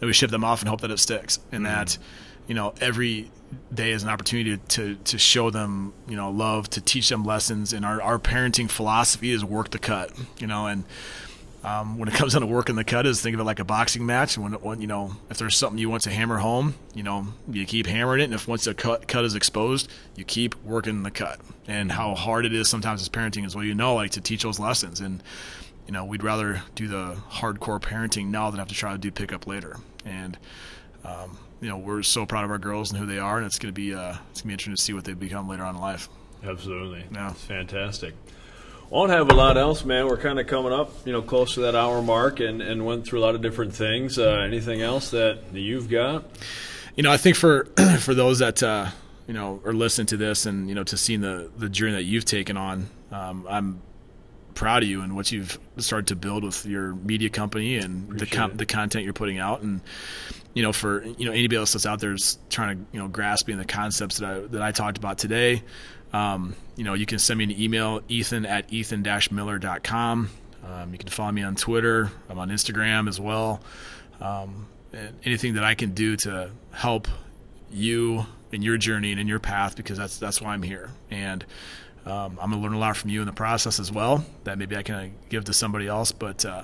and 0.00 0.06
we 0.06 0.12
ship 0.12 0.30
them 0.30 0.44
off 0.44 0.60
and 0.60 0.68
hope 0.68 0.80
that 0.82 0.90
it 0.90 0.98
sticks, 0.98 1.38
and 1.52 1.64
mm-hmm. 1.64 1.74
that 1.74 1.98
you 2.46 2.54
know 2.54 2.74
every 2.80 3.30
day 3.72 3.92
is 3.92 4.02
an 4.02 4.08
opportunity 4.08 4.56
to 4.68 4.96
to 4.96 5.18
show 5.18 5.50
them 5.50 5.92
you 6.08 6.16
know 6.16 6.30
love 6.30 6.68
to 6.70 6.80
teach 6.80 7.08
them 7.08 7.24
lessons 7.24 7.72
and 7.72 7.84
our, 7.84 8.02
our 8.02 8.18
parenting 8.18 8.68
philosophy 8.68 9.30
is 9.30 9.44
work 9.44 9.70
the 9.70 9.78
cut 9.78 10.10
you 10.38 10.46
know 10.46 10.66
and 10.66 10.84
um, 11.64 11.98
when 11.98 12.08
it 12.08 12.14
comes 12.14 12.34
down 12.34 12.42
to 12.42 12.46
working 12.46 12.76
the 12.76 12.84
cut 12.84 13.06
is 13.06 13.20
think 13.20 13.34
of 13.34 13.40
it 13.40 13.44
like 13.44 13.58
a 13.58 13.64
boxing 13.64 14.06
match. 14.06 14.36
And 14.36 14.44
when, 14.44 14.52
when 14.60 14.80
you 14.80 14.86
know 14.86 15.16
if 15.30 15.38
there's 15.38 15.56
something 15.56 15.78
you 15.78 15.90
want 15.90 16.02
to 16.04 16.10
hammer 16.10 16.38
home 16.38 16.74
you 16.94 17.02
know 17.02 17.26
you 17.48 17.66
keep 17.66 17.86
hammering 17.86 18.20
it. 18.20 18.24
And 18.24 18.34
if 18.34 18.46
once 18.46 18.64
the 18.64 18.74
cut, 18.74 19.08
cut 19.08 19.24
is 19.24 19.34
exposed 19.34 19.90
you 20.14 20.24
keep 20.24 20.54
working 20.62 21.02
the 21.02 21.10
cut. 21.10 21.40
And 21.66 21.90
how 21.90 22.14
hard 22.14 22.44
it 22.44 22.52
is 22.52 22.68
sometimes 22.68 23.00
as 23.00 23.08
parenting 23.08 23.44
is 23.44 23.56
well 23.56 23.64
you 23.64 23.74
know 23.74 23.94
like 23.94 24.12
to 24.12 24.20
teach 24.20 24.42
those 24.42 24.60
lessons. 24.60 25.00
And 25.00 25.22
you 25.86 25.92
know 25.92 26.04
we'd 26.04 26.22
rather 26.22 26.62
do 26.74 26.88
the 26.88 27.16
hardcore 27.30 27.80
parenting 27.80 28.26
now 28.26 28.50
than 28.50 28.58
have 28.58 28.68
to 28.68 28.74
try 28.74 28.92
to 28.92 28.98
do 28.98 29.10
pickup 29.10 29.46
later. 29.46 29.76
And 30.04 30.38
um, 31.04 31.38
you 31.60 31.68
know 31.68 31.78
we're 31.78 32.02
so 32.02 32.26
proud 32.26 32.44
of 32.44 32.50
our 32.50 32.58
girls 32.58 32.90
and 32.90 33.00
who 33.00 33.06
they 33.06 33.18
are, 33.18 33.38
and 33.38 33.46
it's 33.46 33.58
going 33.58 33.72
to 33.72 33.80
be 33.80 33.94
uh, 33.94 34.16
it's 34.30 34.42
going 34.42 34.42
to 34.42 34.46
be 34.46 34.52
interesting 34.52 34.76
to 34.76 34.82
see 34.82 34.92
what 34.92 35.04
they 35.04 35.14
become 35.14 35.48
later 35.48 35.64
on 35.64 35.76
in 35.76 35.80
life. 35.80 36.08
Absolutely, 36.42 37.04
yeah, 37.10 37.30
it's 37.30 37.44
fantastic. 37.44 38.14
Won't 38.94 39.10
have 39.10 39.28
a 39.28 39.34
lot 39.34 39.58
else, 39.58 39.84
man. 39.84 40.06
We're 40.06 40.18
kind 40.18 40.38
of 40.38 40.46
coming 40.46 40.72
up, 40.72 40.88
you 41.04 41.10
know, 41.10 41.20
close 41.20 41.54
to 41.54 41.62
that 41.62 41.74
hour 41.74 42.00
mark, 42.00 42.38
and, 42.38 42.62
and 42.62 42.86
went 42.86 43.04
through 43.04 43.18
a 43.18 43.24
lot 43.24 43.34
of 43.34 43.42
different 43.42 43.74
things. 43.74 44.20
Uh, 44.20 44.44
anything 44.46 44.82
else 44.82 45.10
that 45.10 45.40
you've 45.52 45.90
got? 45.90 46.24
You 46.94 47.02
know, 47.02 47.10
I 47.10 47.16
think 47.16 47.34
for 47.34 47.64
for 47.98 48.14
those 48.14 48.38
that 48.38 48.62
uh, 48.62 48.86
you 49.26 49.34
know 49.34 49.60
are 49.64 49.72
listening 49.72 50.06
to 50.06 50.16
this, 50.16 50.46
and 50.46 50.68
you 50.68 50.76
know, 50.76 50.84
to 50.84 50.96
seeing 50.96 51.22
the 51.22 51.50
the 51.56 51.68
journey 51.68 51.94
that 51.94 52.04
you've 52.04 52.24
taken 52.24 52.56
on, 52.56 52.88
um, 53.10 53.44
I'm 53.50 53.82
proud 54.54 54.84
of 54.84 54.88
you 54.88 55.00
and 55.02 55.16
what 55.16 55.32
you've 55.32 55.58
started 55.78 56.06
to 56.06 56.14
build 56.14 56.44
with 56.44 56.64
your 56.64 56.94
media 56.94 57.30
company 57.30 57.78
and 57.78 58.04
Appreciate 58.04 58.30
the 58.30 58.36
com- 58.36 58.56
the 58.56 58.66
content 58.66 59.02
you're 59.02 59.12
putting 59.12 59.40
out 59.40 59.62
and 59.62 59.80
you 60.54 60.62
know 60.62 60.72
for 60.72 61.04
you 61.04 61.26
know 61.26 61.32
anybody 61.32 61.56
else 61.56 61.72
that's 61.72 61.86
out 61.86 61.98
there 61.98 62.12
is 62.12 62.38
trying 62.50 62.78
to 62.78 62.84
you 62.92 63.00
know 63.00 63.08
grasping 63.08 63.58
the 63.58 63.64
concepts 63.64 64.18
that 64.18 64.30
I 64.30 64.38
that 64.38 64.62
I 64.62 64.70
talked 64.70 64.96
about 64.96 65.18
today 65.18 65.64
um, 66.14 66.54
you 66.76 66.84
know 66.84 66.94
you 66.94 67.06
can 67.06 67.18
send 67.18 67.38
me 67.38 67.44
an 67.44 67.50
email 67.50 68.00
ethan 68.08 68.46
at 68.46 68.72
ethan-miller.com 68.72 70.30
um, 70.66 70.92
you 70.92 70.98
can 70.98 71.08
follow 71.08 71.32
me 71.32 71.42
on 71.42 71.56
Twitter. 71.56 72.10
I'm 72.28 72.38
on 72.38 72.48
Instagram 72.48 73.08
as 73.08 73.20
well. 73.20 73.60
Um, 74.20 74.66
anything 75.24 75.54
that 75.54 75.64
I 75.64 75.74
can 75.74 75.92
do 75.92 76.16
to 76.18 76.50
help 76.72 77.08
you 77.70 78.26
in 78.52 78.62
your 78.62 78.76
journey 78.76 79.10
and 79.10 79.20
in 79.20 79.26
your 79.26 79.40
path 79.40 79.76
because 79.76 79.98
that's 79.98 80.18
that's 80.18 80.40
why 80.40 80.54
I'm 80.54 80.62
here. 80.62 80.90
And 81.10 81.44
um, 82.06 82.38
I'm 82.40 82.50
going 82.50 82.52
to 82.52 82.58
learn 82.58 82.74
a 82.74 82.78
lot 82.78 82.96
from 82.96 83.10
you 83.10 83.20
in 83.20 83.26
the 83.26 83.32
process 83.32 83.80
as 83.80 83.90
well 83.90 84.24
that 84.44 84.58
maybe 84.58 84.76
I 84.76 84.82
can 84.82 85.14
give 85.28 85.44
to 85.44 85.52
somebody 85.52 85.86
else. 85.86 86.12
But 86.12 86.44
uh, 86.44 86.62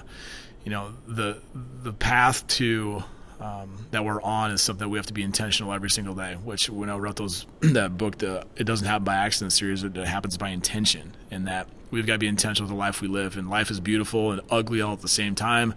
you 0.65 0.71
know, 0.71 0.93
the 1.07 1.39
the 1.83 1.93
path 1.93 2.47
to 2.49 3.03
um, 3.41 3.87
that 3.91 4.05
we're 4.05 4.21
on 4.23 4.51
is 4.51 4.61
something 4.61 4.87
that 4.87 4.89
we 4.91 4.99
have 4.99 5.07
to 5.07 5.13
be 5.13 5.23
intentional 5.23 5.73
every 5.73 5.91
single 5.91 6.15
day. 6.15 6.35
Which 6.35 6.69
when 6.69 6.91
I 6.91 6.97
wrote 6.97 7.17
those 7.17 7.47
that 7.61 7.97
book, 7.97 8.19
the 8.19 8.47
"It 8.57 8.65
Doesn't 8.65 8.87
Happen 8.87 9.05
by 9.05 9.17
Accident" 9.17 9.53
series, 9.53 9.83
it 9.83 9.97
happens 9.97 10.37
by 10.37 10.51
intention, 10.51 11.17
and 11.31 11.47
that 11.47 11.69
we've 11.91 12.07
got 12.07 12.15
to 12.15 12.19
be 12.19 12.29
intentional 12.29 12.69
with 12.69 12.77
the 12.77 12.79
life 12.79 13.01
we 13.01 13.09
live. 13.09 13.37
And 13.37 13.49
life 13.49 13.71
is 13.71 13.81
beautiful 13.81 14.33
and 14.33 14.43
ugly 14.51 14.81
all 14.81 14.93
at 14.93 15.01
the 15.01 15.09
same 15.09 15.35
time. 15.35 15.75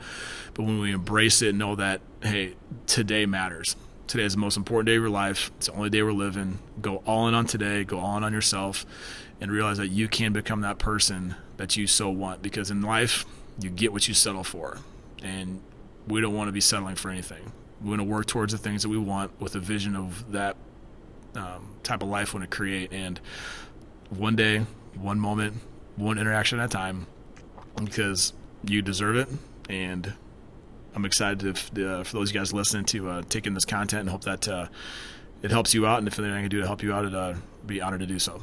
But 0.53 0.63
when 0.63 0.79
we 0.79 0.91
embrace 0.91 1.41
it, 1.41 1.49
and 1.49 1.59
know 1.59 1.75
that 1.75 2.01
hey, 2.21 2.55
today 2.85 3.25
matters. 3.25 3.75
Today 4.05 4.25
is 4.25 4.33
the 4.33 4.39
most 4.39 4.57
important 4.57 4.87
day 4.87 4.95
of 4.95 5.01
your 5.01 5.09
life. 5.09 5.49
It's 5.57 5.67
the 5.67 5.73
only 5.73 5.89
day 5.89 6.03
we're 6.03 6.11
living. 6.11 6.59
Go 6.81 6.97
all 7.05 7.27
in 7.27 7.33
on 7.33 7.45
today. 7.45 7.83
Go 7.83 7.99
all 7.99 8.17
in 8.17 8.23
on 8.23 8.33
yourself 8.33 8.85
and 9.39 9.51
realize 9.51 9.77
that 9.77 9.87
you 9.87 10.07
can 10.07 10.33
become 10.33 10.61
that 10.61 10.77
person 10.77 11.35
that 11.57 11.77
you 11.77 11.87
so 11.87 12.09
want 12.09 12.41
because 12.41 12.69
in 12.69 12.81
life 12.81 13.25
you 13.59 13.69
get 13.69 13.91
what 13.91 14.07
you 14.07 14.13
settle 14.13 14.43
for 14.43 14.79
and 15.21 15.61
we 16.07 16.21
don't 16.21 16.33
want 16.33 16.47
to 16.47 16.51
be 16.51 16.61
settling 16.61 16.95
for 16.95 17.09
anything. 17.09 17.51
We 17.81 17.89
want 17.89 17.99
to 17.99 18.05
work 18.05 18.25
towards 18.25 18.53
the 18.53 18.57
things 18.57 18.83
that 18.83 18.89
we 18.89 18.97
want 18.97 19.39
with 19.41 19.55
a 19.55 19.59
vision 19.59 19.95
of 19.95 20.31
that 20.31 20.55
um, 21.35 21.75
type 21.83 22.01
of 22.01 22.09
life 22.09 22.33
we 22.33 22.39
want 22.39 22.49
to 22.49 22.55
create. 22.55 22.93
And 22.93 23.19
one 24.09 24.35
day 24.35 24.65
one 24.95 25.19
moment 25.19 25.55
one 25.95 26.17
interaction 26.17 26.59
at 26.59 26.65
a 26.65 26.67
time 26.67 27.07
because 27.83 28.33
you 28.63 28.81
deserve 28.81 29.15
it. 29.15 29.29
And 29.69 30.13
i'm 30.95 31.05
excited 31.05 31.47
uh, 31.47 32.03
for 32.03 32.13
those 32.13 32.29
of 32.29 32.35
you 32.35 32.39
guys 32.39 32.53
listening 32.53 32.85
to 32.85 33.09
uh, 33.09 33.21
take 33.27 33.47
in 33.47 33.55
this 33.55 33.65
content 33.65 34.01
and 34.01 34.09
hope 34.09 34.23
that 34.25 34.47
uh, 34.47 34.67
it 35.41 35.49
helps 35.49 35.73
you 35.73 35.87
out. 35.87 35.99
And 35.99 36.07
if 36.07 36.19
anything 36.19 36.35
i 36.35 36.41
can 36.41 36.49
do 36.49 36.61
to 36.61 36.67
help 36.67 36.83
you 36.83 36.93
out 36.93 37.05
i'd 37.05 37.13
uh, 37.15 37.33
be 37.65 37.81
honored 37.81 38.01
to 38.01 38.05
do 38.05 38.19
so 38.19 38.41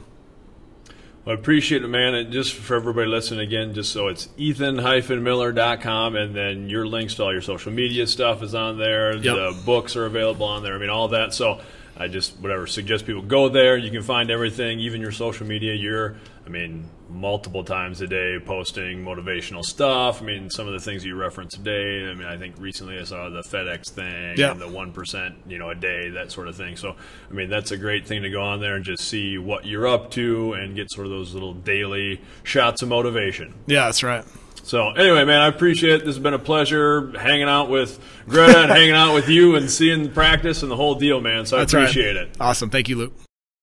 I 1.26 1.32
appreciate 1.32 1.84
it, 1.84 1.88
man. 1.88 2.14
And 2.14 2.32
just 2.32 2.54
for 2.54 2.76
everybody 2.76 3.06
listening 3.06 3.40
again, 3.40 3.74
just 3.74 3.92
so 3.92 4.08
it's 4.08 4.28
ethan-miller.com, 4.38 6.16
and 6.16 6.34
then 6.34 6.70
your 6.70 6.86
links 6.86 7.14
to 7.16 7.24
all 7.24 7.32
your 7.32 7.42
social 7.42 7.72
media 7.72 8.06
stuff 8.06 8.42
is 8.42 8.54
on 8.54 8.78
there. 8.78 9.14
Yep. 9.14 9.22
The 9.22 9.62
books 9.66 9.96
are 9.96 10.06
available 10.06 10.46
on 10.46 10.62
there. 10.62 10.74
I 10.74 10.78
mean, 10.78 10.88
all 10.88 11.08
that. 11.08 11.34
So 11.34 11.60
I 11.96 12.08
just 12.08 12.38
whatever 12.38 12.66
suggest 12.66 13.04
people 13.04 13.20
go 13.20 13.50
there. 13.50 13.76
You 13.76 13.90
can 13.90 14.02
find 14.02 14.30
everything, 14.30 14.80
even 14.80 15.02
your 15.02 15.12
social 15.12 15.46
media. 15.46 15.74
You're, 15.74 16.16
I 16.50 16.52
mean, 16.52 16.90
multiple 17.08 17.62
times 17.62 18.00
a 18.00 18.08
day 18.08 18.38
posting 18.44 19.04
motivational 19.04 19.62
stuff. 19.62 20.20
I 20.20 20.24
mean, 20.24 20.50
some 20.50 20.66
of 20.66 20.72
the 20.72 20.80
things 20.80 21.04
you 21.04 21.14
referenced 21.14 21.56
today. 21.56 22.10
I 22.10 22.14
mean, 22.14 22.26
I 22.26 22.36
think 22.36 22.56
recently 22.58 22.98
I 22.98 23.04
saw 23.04 23.28
the 23.28 23.42
FedEx 23.42 23.90
thing 23.90 24.36
yeah. 24.36 24.50
and 24.50 24.60
the 24.60 24.66
one 24.66 24.90
percent, 24.90 25.36
you 25.46 25.58
know, 25.58 25.70
a 25.70 25.76
day, 25.76 26.10
that 26.10 26.32
sort 26.32 26.48
of 26.48 26.56
thing. 26.56 26.76
So, 26.76 26.96
I 27.30 27.32
mean, 27.32 27.50
that's 27.50 27.70
a 27.70 27.76
great 27.76 28.04
thing 28.04 28.22
to 28.22 28.30
go 28.30 28.42
on 28.42 28.60
there 28.60 28.74
and 28.74 28.84
just 28.84 29.04
see 29.04 29.38
what 29.38 29.64
you're 29.64 29.86
up 29.86 30.10
to 30.12 30.54
and 30.54 30.74
get 30.74 30.90
sort 30.90 31.06
of 31.06 31.12
those 31.12 31.34
little 31.34 31.54
daily 31.54 32.20
shots 32.42 32.82
of 32.82 32.88
motivation. 32.88 33.54
Yeah, 33.68 33.84
that's 33.84 34.02
right. 34.02 34.24
So 34.64 34.90
anyway, 34.90 35.24
man, 35.24 35.40
I 35.40 35.46
appreciate 35.46 35.94
it. 35.94 35.98
This 36.00 36.16
has 36.16 36.18
been 36.18 36.34
a 36.34 36.38
pleasure 36.38 37.16
hanging 37.16 37.48
out 37.48 37.70
with 37.70 38.00
Greta 38.28 38.62
and 38.62 38.72
hanging 38.72 38.94
out 38.94 39.14
with 39.14 39.28
you 39.28 39.54
and 39.54 39.70
seeing 39.70 40.02
the 40.02 40.08
practice 40.08 40.62
and 40.62 40.70
the 40.70 40.76
whole 40.76 40.96
deal, 40.96 41.20
man. 41.20 41.46
So 41.46 41.58
I 41.58 41.60
That's 41.60 41.74
appreciate 41.74 42.16
right. 42.16 42.26
it. 42.26 42.36
Awesome. 42.40 42.70
Thank 42.70 42.88
you, 42.88 42.96
Luke. 42.96 43.14